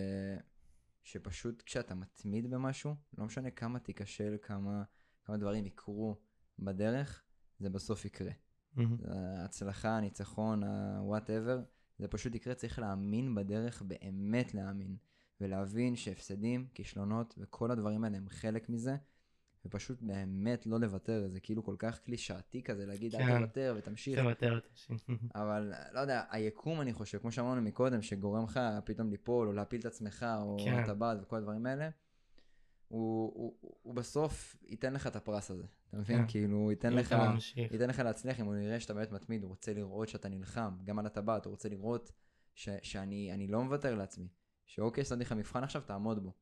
שפשוט 1.03 1.61
כשאתה 1.61 1.95
מתמיד 1.95 2.49
במשהו, 2.49 2.95
לא 3.17 3.25
משנה 3.25 3.51
כמה 3.51 3.79
תיכשל, 3.79 4.37
כמה, 4.41 4.83
כמה 5.23 5.37
דברים 5.37 5.65
יקרו 5.65 6.19
בדרך, 6.59 7.23
זה 7.59 7.69
בסוף 7.69 8.05
יקרה. 8.05 8.31
Mm-hmm. 8.31 8.81
ההצלחה, 9.07 9.97
הניצחון, 9.97 10.63
ה-whatever, 10.63 11.59
זה 11.99 12.07
פשוט 12.07 12.35
יקרה, 12.35 12.55
צריך 12.55 12.79
להאמין 12.79 13.35
בדרך, 13.35 13.81
באמת 13.81 14.53
להאמין. 14.53 14.97
ולהבין 15.41 15.95
שהפסדים, 15.95 16.67
כישלונות 16.73 17.35
וכל 17.37 17.71
הדברים 17.71 18.03
האלה 18.03 18.17
הם 18.17 18.29
חלק 18.29 18.69
מזה, 18.69 18.95
ופשוט 19.65 20.01
באמת 20.01 20.65
לא 20.65 20.79
לוותר, 20.79 21.27
זה 21.27 21.39
כאילו 21.39 21.63
כל 21.63 21.75
כך 21.79 21.99
קלישאתי 21.99 22.63
כזה 22.63 22.85
להגיד 22.85 23.15
אל 23.15 23.25
כן. 23.25 23.37
תוותר 23.37 23.75
ותמשיך, 23.77 24.19
תוותר. 24.19 24.59
אבל 25.35 25.73
לא 25.93 25.99
יודע, 25.99 26.23
היקום 26.31 26.81
אני 26.81 26.93
חושב, 26.93 27.17
כמו 27.17 27.31
שאמרנו 27.31 27.61
מקודם, 27.61 28.01
שגורם 28.01 28.43
לך 28.43 28.59
פתאום 28.85 29.09
ליפול 29.09 29.47
או 29.47 29.53
להפיל 29.53 29.79
את 29.79 29.85
עצמך 29.85 30.25
או 30.41 30.57
כן. 30.65 30.73
הטבעת 30.73 31.17
וכל 31.21 31.35
הדברים 31.35 31.65
האלה, 31.65 31.89
הוא, 32.87 33.31
הוא, 33.35 33.53
הוא, 33.61 33.77
הוא 33.81 33.95
בסוף 33.95 34.55
ייתן 34.67 34.93
לך 34.93 35.07
את 35.07 35.15
הפרס 35.15 35.51
הזה, 35.51 35.65
אתה 35.89 35.97
מבין? 35.97 36.17
כן. 36.17 36.27
כאילו 36.27 36.57
הוא 36.57 36.71
ייתן 36.71 36.93
לך... 36.93 37.15
ייתן 37.55 37.89
לך 37.89 37.99
להצליח 37.99 38.39
אם 38.39 38.45
הוא 38.45 38.55
יראה 38.55 38.79
שאתה 38.79 38.93
באמת 38.93 39.11
מתמיד, 39.11 39.43
הוא 39.43 39.49
רוצה 39.49 39.73
לראות 39.73 40.09
שאתה 40.09 40.29
נלחם, 40.29 40.71
גם 40.83 40.99
על 40.99 41.05
הטבעת, 41.05 41.45
הוא 41.45 41.51
רוצה 41.51 41.69
לראות 41.69 42.11
ש, 42.53 42.69
שאני 42.81 43.31
אני 43.33 43.47
לא 43.47 43.63
מוותר 43.63 43.95
לעצמי. 43.95 44.27
שאוקיי, 44.65 45.05
שמתי 45.05 45.21
לך 45.21 45.31
מבחן 45.31 45.63
עכשיו, 45.63 45.81
תעמוד 45.81 46.23
בו. 46.23 46.33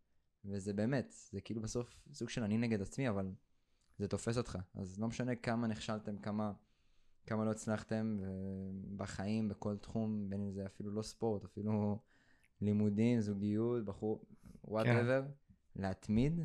וזה 0.45 0.73
באמת, 0.73 1.15
זה 1.31 1.41
כאילו 1.41 1.61
בסוף 1.61 1.95
סוג 2.13 2.29
של 2.29 2.43
אני 2.43 2.57
נגד 2.57 2.81
עצמי, 2.81 3.09
אבל 3.09 3.31
זה 3.97 4.07
תופס 4.07 4.37
אותך. 4.37 4.57
אז 4.75 4.99
לא 4.99 5.07
משנה 5.07 5.35
כמה 5.35 5.67
נכשלתם, 5.67 6.17
כמה, 6.17 6.53
כמה 7.27 7.45
לא 7.45 7.51
הצלחתם, 7.51 8.19
בחיים, 8.95 9.49
בכל 9.49 9.77
תחום, 9.77 10.29
בין 10.29 10.41
אם 10.41 10.51
זה 10.51 10.65
אפילו 10.65 10.91
לא 10.91 11.01
ספורט, 11.01 11.43
אפילו 11.43 11.99
לימודים, 12.61 13.21
זוגיות, 13.21 13.85
בחור, 13.85 14.25
whatever, 14.63 15.23
להתמיד, 15.75 16.39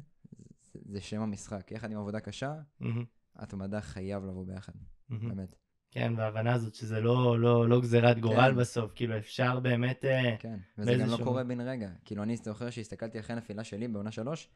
זה, 0.72 0.80
זה 0.84 1.00
שם 1.00 1.20
המשחק. 1.20 1.72
יחד 1.72 1.90
עם 1.90 1.98
עבודה 1.98 2.20
קשה, 2.20 2.60
מהמם, 2.80 3.04
התמדה 3.36 3.80
חייב 3.80 4.24
לבוא 4.24 4.46
ביחד, 4.46 4.72
מהמם. 5.08 5.28
באמת. 5.28 5.56
כן, 5.90 6.12
וההבנה 6.16 6.54
הזאת 6.54 6.74
שזה 6.74 7.00
לא, 7.00 7.40
לא, 7.40 7.68
לא 7.68 7.80
גזירת 7.80 8.18
גורל 8.18 8.50
כן. 8.52 8.56
בסוף, 8.56 8.92
כאילו 8.94 9.18
אפשר 9.18 9.60
באמת... 9.60 10.04
אה, 10.04 10.36
כן, 10.38 10.58
וזה 10.78 10.92
גם 10.92 10.98
לא 10.98 11.04
באיזשהו- 11.06 11.24
קורה 11.26 11.44
בן 11.44 11.60
רגע. 11.60 11.90
כאילו, 12.04 12.22
אני 12.22 12.36
זוכר 12.36 12.70
שהסתכלתי 12.70 13.20
אחרי 13.20 13.34
הנפילה 13.36 13.64
שלי 13.64 13.88
בעונה 13.88 14.10
שלוש, 14.10 14.48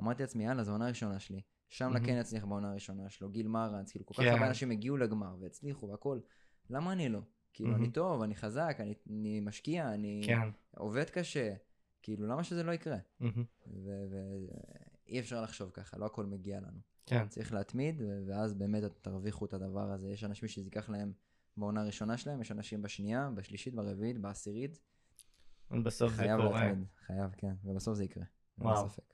אמרתי 0.00 0.22
לעצמי, 0.22 0.44
יאללה, 0.44 0.62
זו 0.64 0.70
העונה 0.70 0.84
הראשונה 0.84 1.18
שלי. 1.18 1.40
שם 1.68 1.84
מהמם. 1.84 1.96
לקן 1.96 2.12
יצליח 2.20 2.44
בעונה 2.44 2.70
הראשונה 2.70 3.08
שלו, 3.10 3.28
גיל 3.30 3.48
מרנס, 3.48 3.90
כאילו, 3.90 4.06
כל 4.06 4.14
כך 4.14 4.20
כן. 4.22 4.32
הרבה 4.32 4.46
אנשים 4.48 4.70
הגיעו 4.70 4.96
לגמר 4.96 5.36
והצליחו 5.40 5.88
והכל. 5.88 6.18
למה 6.70 6.92
אני 6.92 7.08
לא? 7.08 7.20
כאילו, 7.52 7.70
מהמם. 7.70 7.84
אני 7.84 7.92
טוב, 7.92 8.22
אני 8.22 8.34
חזק, 8.34 8.76
אני, 8.80 8.94
אני 9.10 9.40
משקיע, 9.40 9.94
אני 9.94 10.22
כן. 10.26 10.48
עובד 10.76 11.10
קשה. 11.10 11.54
כאילו, 12.02 12.26
למה 12.26 12.44
שזה 12.44 12.62
לא 12.62 12.72
יקרה? 12.72 12.96
מהמם, 13.20 13.44
ואי 15.06 15.20
אפשר 15.20 15.42
לחשוב 15.42 15.70
ככה, 15.70 15.98
לא 15.98 16.06
הכל 16.06 16.26
מגיע 16.26 16.60
לנו. 16.60 16.78
כן. 17.06 17.28
צריך 17.28 17.52
להתמיד, 17.52 18.02
ואז 18.26 18.54
באמת 18.54 18.82
תרוויחו 19.02 19.44
את 19.44 19.54
הדבר 19.54 19.92
הזה. 19.92 20.10
יש 20.10 20.24
אנשים 20.24 20.48
שזה 20.48 20.66
ייקח 20.66 20.88
להם 20.88 21.12
בעונה 21.56 21.80
הראשונה 21.80 22.16
שלהם, 22.16 22.40
יש 22.40 22.52
אנשים 22.52 22.82
בשנייה, 22.82 23.30
בשלישית, 23.34 23.74
ברביעית, 23.74 24.18
בעשירית. 24.18 24.78
בסוף 25.84 26.12
זה 26.12 26.16
חייב 26.16 26.40
קורה. 26.40 26.66
להתמיד, 26.66 26.86
חייב, 27.06 27.30
כן, 27.36 27.54
ובסוף 27.64 27.94
זה 27.94 28.04
יקרה. 28.04 28.24
וואו. 28.58 28.88
ספק. 28.88 29.13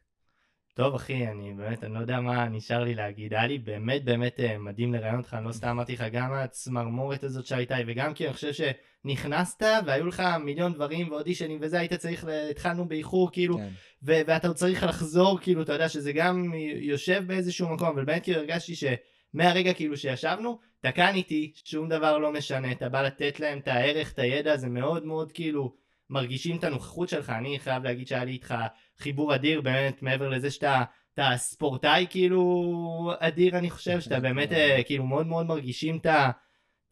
טוב 0.75 0.95
אחי, 0.95 1.27
אני 1.27 1.55
באמת, 1.55 1.85
אני 1.85 1.95
לא 1.95 1.99
יודע 1.99 2.21
מה 2.21 2.49
נשאר 2.49 2.85
לי 2.85 2.95
להגיד, 2.95 3.35
היה 3.35 3.47
לי 3.47 3.59
באמת 3.59 4.05
באמת 4.05 4.41
אה, 4.41 4.59
מדהים 4.59 4.95
לראיין 4.95 5.17
אותך, 5.17 5.35
אני 5.35 5.45
לא 5.45 5.53
סתם 5.53 5.69
אמרתי 5.69 5.93
לך, 5.93 6.05
גם 6.13 6.33
הצמרמורת 6.33 7.25
הזאת 7.25 7.47
שהייתה, 7.47 7.77
וגם 7.87 8.15
כי 8.15 8.27
אני 8.27 8.35
חושב 8.35 8.53
שנכנסת 8.53 9.63
והיו 9.87 10.07
לך 10.07 10.23
מיליון 10.45 10.73
דברים 10.73 11.11
ואודישנים 11.13 11.59
וזה, 11.63 11.79
היית 11.79 11.93
צריך, 11.93 12.25
התחלנו 12.51 12.89
באיחור 12.89 13.31
כאילו, 13.33 13.57
כן, 13.57 13.69
ו- 14.03 14.21
ואתה 14.27 14.49
עוד 14.49 14.57
צריך 14.57 14.83
לחזור, 14.85 15.39
כאילו, 15.39 15.63
אתה 15.63 15.73
יודע 15.73 15.89
שזה 15.89 16.13
גם 16.13 16.53
יושב 16.77 17.23
באיזשהו 17.27 17.69
מקום, 17.69 17.89
אבל 17.89 18.05
באמת 18.05 18.23
כאילו 18.23 18.39
הרגשתי 18.39 18.75
שמהרגע 18.75 19.75
כאילו 19.75 19.97
שישבנו, 19.97 20.59
אתה 20.81 20.93
כאן 20.93 21.15
איתי, 21.15 21.53
שום 21.65 21.89
דבר 21.89 22.19
לא 22.19 22.33
משנה, 22.33 22.73
אתה 22.73 22.89
בא 22.89 23.03
לתת 23.03 23.41
להם 23.41 23.59
את 23.59 23.69
הערך, 23.69 24.13
את 24.13 24.19
הידע, 24.19 24.57
זה 24.57 24.69
מאוד 24.69 25.05
מאוד 25.05 25.33
כאילו, 25.33 25.75
מרגישים 26.11 26.57
את 26.57 26.65
הנוכחות 26.65 27.09
שלך, 27.09 27.31
אני 27.31 27.59
חייב 27.59 27.85
להגיד 27.85 28.07
שהיה 28.07 28.25
לי 28.25 28.33
איתך 28.33 28.55
חיבור 28.99 29.35
אדיר, 29.35 29.61
באמת, 29.61 30.03
מעבר 30.03 30.29
לזה 30.29 30.51
שאתה... 30.51 30.83
אתה 31.15 31.37
ספורטאי 31.37 32.07
כאילו 32.11 33.13
אדיר 33.19 33.59
אני 33.59 33.71
חושב 33.71 34.01
שאתה 34.01 34.21
באמת 34.27 34.53
אה, 34.53 34.83
כאילו 34.87 35.07
מאוד 35.07 35.27
מאוד 35.27 35.47
מרגישים 35.47 35.97
את 35.97 36.07
ה- 36.07 36.31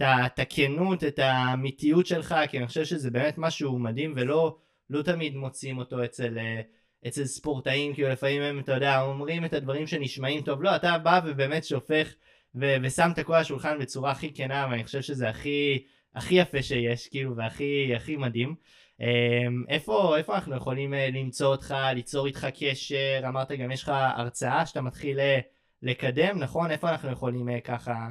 את 0.03 0.39
הכנות 0.39 1.05
את 1.05 1.19
האמיתיות 1.19 2.07
שלך 2.07 2.35
כי 2.51 2.59
אני 2.59 2.67
חושב 2.67 2.85
שזה 2.85 3.11
באמת 3.11 3.35
משהו 3.39 3.79
מדהים 3.79 4.13
ולא 4.17 4.57
לא 4.91 5.03
תמיד 5.03 5.37
מוצאים 5.37 5.79
אותו 5.79 6.05
אצל 6.05 6.39
אה, 6.39 6.61
אצל 7.09 7.25
ספורטאים 7.25 7.95
כאילו 7.95 8.09
לפעמים 8.09 8.43
הם 8.43 8.59
אתה 8.59 8.73
יודע 8.73 9.01
אומרים 9.01 9.45
את 9.45 9.53
הדברים 9.53 9.87
שנשמעים 9.87 10.43
טוב 10.43 10.63
לא 10.63 10.77
אתה 10.77 10.99
בא 10.99 11.21
ובאמת 11.27 11.65
שופך 11.65 12.15
ו- 12.55 12.77
ושם 12.83 13.11
את 13.13 13.19
הכל 13.19 13.35
על 13.35 13.41
השולחן 13.41 13.79
בצורה 13.79 14.11
הכי 14.11 14.35
כנה 14.35 14.67
ואני 14.71 14.85
חושב 14.85 15.03
שזה 15.03 15.29
הכי 15.29 15.85
הכי 16.15 16.35
יפה 16.35 16.63
שיש 16.63 17.09
כאילו 17.09 17.37
והכי 17.37 17.93
הכי 17.97 18.17
מדהים. 18.17 18.55
אמ, 19.01 19.65
איפה 19.69 20.17
איפה 20.17 20.35
אנחנו 20.35 20.57
יכולים 20.57 20.95
אה, 20.95 21.11
למצוא 21.11 21.47
אותך 21.47 21.75
ליצור 21.95 22.27
איתך 22.27 22.47
קשר 22.59 23.21
אמרת 23.29 23.53
גם 23.53 23.71
יש 23.71 23.83
לך 23.83 23.89
הרצאה 23.95 24.67
שאתה 24.67 24.81
מתחיל 24.81 25.21
אה, 25.21 25.39
לקדם 25.83 26.39
נכון 26.39 26.71
איפה 26.71 26.91
אנחנו 26.91 27.11
יכולים 27.11 27.49
אה, 27.49 27.61
ככה 27.61 28.11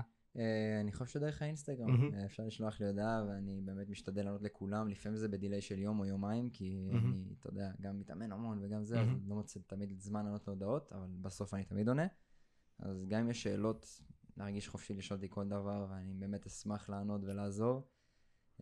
אני 0.82 0.92
חושב 0.92 1.06
שדרך 1.06 1.42
האינסטגרם. 1.42 2.14
אה, 2.14 2.26
אפשר 2.26 2.44
לשלוח 2.44 2.80
לי 2.80 2.88
הודעה 2.88 3.26
ואני 3.28 3.62
באמת 3.62 3.90
משתדל 3.90 4.24
לענות 4.24 4.42
לכולם, 4.42 4.88
לפעמים 4.88 5.18
זה 5.18 5.28
בדיליי 5.28 5.62
של 5.62 5.80
יום 5.80 6.00
או 6.00 6.06
יומיים, 6.06 6.50
כי 6.50 6.90
מהמם. 6.92 7.14
אני, 7.14 7.34
אתה 7.40 7.50
יודע, 7.50 7.72
גם 7.82 8.00
מתאמן 8.00 8.32
המון 8.32 8.60
וגם 8.62 8.84
זה, 8.84 9.00
אז 9.00 9.08
מהמם. 9.08 9.30
לא 9.30 9.36
מוצא 9.36 9.60
תמיד 9.68 10.00
זמן 10.00 10.26
לענות 10.26 10.48
להודעות, 10.48 10.92
אבל 10.94 11.08
בסוף 11.22 11.54
אני 11.54 11.64
תמיד 11.64 11.88
עונה. 11.88 12.08
אז 12.80 13.06
גם 13.08 13.20
אם 13.20 13.30
יש 13.30 13.44
שאלות, 13.44 14.02
להרגיש 14.38 14.68
חופשי 14.68 14.94
לשאול 14.94 15.18
אותי 15.18 15.30
כל 15.30 15.48
דבר, 15.48 15.88
ואני 15.90 16.14
באמת 16.14 16.46
אשמח 16.46 16.90
לענות 16.90 17.22
ולעזור. 17.24 17.88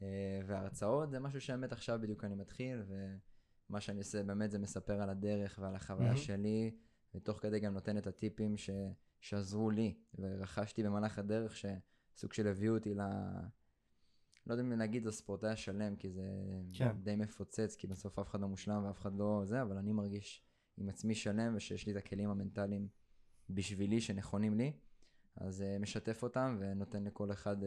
אה, 0.02 0.42
וההרצאות 0.46 1.12
זה 1.12 1.20
משהו 1.20 1.42
שבאמת 1.42 1.72
עכשיו 1.72 2.00
בדיוק 2.02 2.24
אני 2.24 2.36
מתחיל, 2.36 2.84
ומה 2.88 3.82
שאני 3.82 4.00
עושה 4.00 4.24
באמת 4.24 4.52
זה 4.52 4.60
מספר 4.60 5.02
על 5.02 5.10
הדרך 5.10 5.60
ועל 5.62 5.76
החוויה 5.76 6.08
מהמם. 6.08 6.18
שלי, 6.18 6.76
ותוך 7.16 7.40
כדי 7.42 7.60
גם 7.60 7.74
נותן 7.74 7.98
את 7.98 8.08
הטיפים 8.08 8.58
ש... 8.58 8.70
שעזרו 9.20 9.70
לי, 9.70 9.94
ורכשתי 10.20 10.84
במהלך 10.84 11.20
הדרך 11.20 11.56
שסוג 11.56 12.34
של 12.34 12.48
הביאו 12.48 12.74
אותי 12.74 12.94
ל... 12.94 13.02
לא 14.48 14.54
יודע 14.54 14.64
אם 14.64 14.72
להגיד 14.72 15.06
לספורטאי 15.06 15.50
השלם, 15.50 15.96
כי 15.96 16.10
זה 16.10 16.24
כן. 16.74 16.92
די 17.04 17.16
מפוצץ, 17.16 17.76
כי 17.76 17.88
בסוף 17.88 18.20
אף 18.20 18.30
אחד 18.30 18.42
לא 18.42 18.48
מושלם 18.48 18.84
ואף 18.86 19.00
אחד 19.00 19.16
לא 19.16 19.42
זה, 19.46 19.62
אבל 19.62 19.78
אני 19.78 19.94
מרגיש 19.94 20.44
עם 20.78 20.90
עצמי 20.90 21.16
שלם 21.16 21.54
ושיש 21.56 21.86
לי 21.86 21.92
את 21.92 21.98
הכלים 21.98 22.30
המנטליים 22.30 22.88
בשבילי 23.50 24.02
שנכונים 24.02 24.54
לי, 24.54 24.74
אז 25.36 25.62
אה, 25.62 25.82
משתף 25.82 26.24
אותם 26.24 26.58
ונותן 26.60 27.04
לכל 27.04 27.32
אחד 27.32 27.64
אה, 27.64 27.66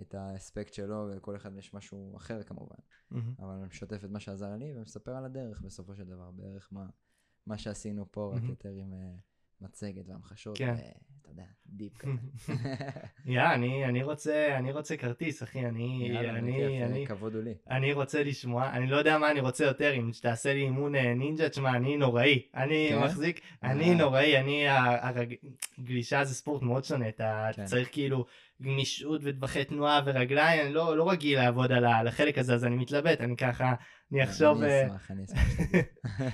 את 0.00 0.14
האספקט 0.14 0.72
שלו, 0.72 1.08
ולכל 1.10 1.36
אחד 1.36 1.56
יש 1.56 1.74
משהו 1.74 2.16
אחר 2.16 2.42
כמובן, 2.42 2.76
מהמם. 3.10 3.34
אבל 3.38 3.52
אני 3.52 3.66
משתף 3.66 4.04
את 4.04 4.10
מה 4.10 4.20
שעזר 4.20 4.56
לי 4.56 4.72
ומספר 4.76 5.16
על 5.16 5.24
הדרך 5.24 5.60
בסופו 5.60 5.94
של 5.94 6.04
דבר, 6.04 6.30
בערך 6.30 6.68
מה, 6.72 6.86
מה 7.46 7.58
שעשינו 7.58 8.06
פה, 8.10 8.28
רק 8.28 8.34
מהמם. 8.34 8.50
יותר 8.50 8.68
עם 8.68 8.92
אה, 8.92 9.20
מצגת 9.60 10.08
והמחשות, 10.08 10.58
כן. 10.58 10.74
ואתה 10.74 11.30
יודע, 11.30 11.44
deep 11.66 11.96
כזה. 11.96 12.12
יא 13.34 13.42
אני 13.54 13.84
אני 13.84 14.02
רוצה 14.02 14.56
אני 14.58 14.72
רוצה 14.72 14.96
כרטיס 14.96 15.42
אחי 15.42 15.66
אני 15.66 16.08
יאללה, 16.12 16.38
אני 16.38 16.82
אה, 16.82 16.86
אני 16.86 17.06
כבוד 17.06 17.34
הוא 17.34 17.42
לי. 17.42 17.54
אני 17.70 17.92
רוצה 17.92 18.22
לשמוע, 18.22 18.70
אני 18.70 18.86
לא 18.86 18.96
יודע 18.96 19.18
מה 19.18 19.30
אני 19.30 19.40
רוצה 19.40 19.64
יותר, 19.64 19.92
אם 19.94 20.12
שתעשה 20.12 20.54
לי 20.54 20.60
אימון 20.60 20.94
אה, 20.94 21.14
נינג'ה, 21.14 21.48
תשמע, 21.48 21.76
אני 21.76 21.96
נוראי. 21.96 22.42
אני 22.54 22.88
כן? 22.90 22.98
מחזיק, 22.98 23.40
אה. 23.64 23.70
אני 23.70 23.94
נוראי, 23.94 24.38
אני, 24.38 24.68
הרג... 24.68 25.34
גלישה 25.80 26.24
זה 26.24 26.34
ספורט 26.34 26.62
מאוד 26.62 26.84
שונה, 26.84 27.08
אתה 27.08 27.50
כן. 27.52 27.64
צריך 27.64 27.88
כאילו 27.92 28.26
גמישות 28.62 29.20
וטווחי 29.24 29.64
תנועה 29.64 30.00
ורגליים, 30.04 30.66
אני 30.66 30.74
לא, 30.74 30.96
לא 30.96 31.10
רגיל 31.10 31.38
לעבוד 31.38 31.72
על 31.72 32.08
החלק 32.08 32.38
הזה, 32.38 32.54
אז 32.54 32.64
אני 32.64 32.76
מתלבט, 32.76 33.20
אני 33.20 33.36
ככה, 33.36 33.74
אני 34.12 34.24
אחשוב... 34.24 34.62
אני 34.62 34.72
אה, 34.72 34.86
אשמח, 34.86 35.10
אני 35.10 35.24
אשמח. 35.24 35.68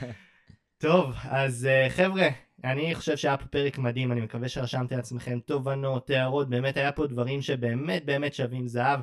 טוב, 0.78 1.14
אז 1.24 1.66
אה, 1.66 1.90
חבר'ה, 1.90 2.28
אני 2.64 2.94
חושב 2.94 3.16
שהיה 3.16 3.36
פה 3.36 3.46
פרק 3.46 3.78
מדהים, 3.78 4.12
אני 4.12 4.20
מקווה 4.20 4.48
שרשמתם 4.48 4.96
לעצמכם 4.96 5.38
תובנות, 5.40 6.10
הערות, 6.10 6.48
באמת 6.48 6.76
היה 6.76 6.92
פה 6.92 7.06
דברים 7.06 7.42
שבאמת 7.42 8.04
באמת 8.04 8.34
שווים 8.34 8.68
זהב. 8.68 9.00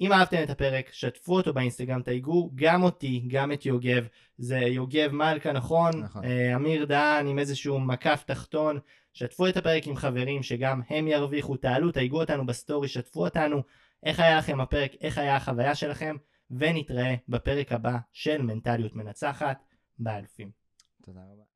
אם 0.00 0.12
אהבתם 0.12 0.42
את 0.42 0.50
הפרק, 0.50 0.92
שתפו 0.92 1.36
אותו 1.36 1.54
באינסטגרם, 1.54 2.02
תייגו 2.02 2.50
גם 2.54 2.82
אותי, 2.82 3.24
גם 3.28 3.52
את 3.52 3.66
יוגב. 3.66 4.06
זה 4.38 4.58
יוגב 4.58 5.10
מלכה, 5.12 5.52
נכון? 5.52 5.90
נכון. 6.02 6.24
אה, 6.24 6.56
אמיר 6.56 6.84
דהן 6.84 7.26
עם 7.26 7.38
איזשהו 7.38 7.80
מקף 7.80 8.22
תחתון. 8.26 8.78
שתפו 9.12 9.46
את 9.46 9.56
הפרק 9.56 9.86
עם 9.86 9.96
חברים 9.96 10.42
שגם 10.42 10.80
הם 10.90 11.08
ירוויחו, 11.08 11.56
תעלו, 11.56 11.92
תייגו 11.92 12.20
אותנו 12.20 12.46
בסטורי, 12.46 12.88
שתפו 12.88 13.24
אותנו. 13.24 13.62
איך 14.02 14.20
היה 14.20 14.38
לכם 14.38 14.60
הפרק, 14.60 14.92
איך 15.00 15.18
היה 15.18 15.36
החוויה 15.36 15.74
שלכם, 15.74 16.16
ונתראה 16.50 17.14
בפרק 17.28 17.72
הבא 17.72 17.96
של 18.12 18.42
מנטליות 18.42 18.96
מנצחת 18.96 19.64
באלפים. 19.98 20.50
תודה 21.04 21.20
רבה. 21.20 21.47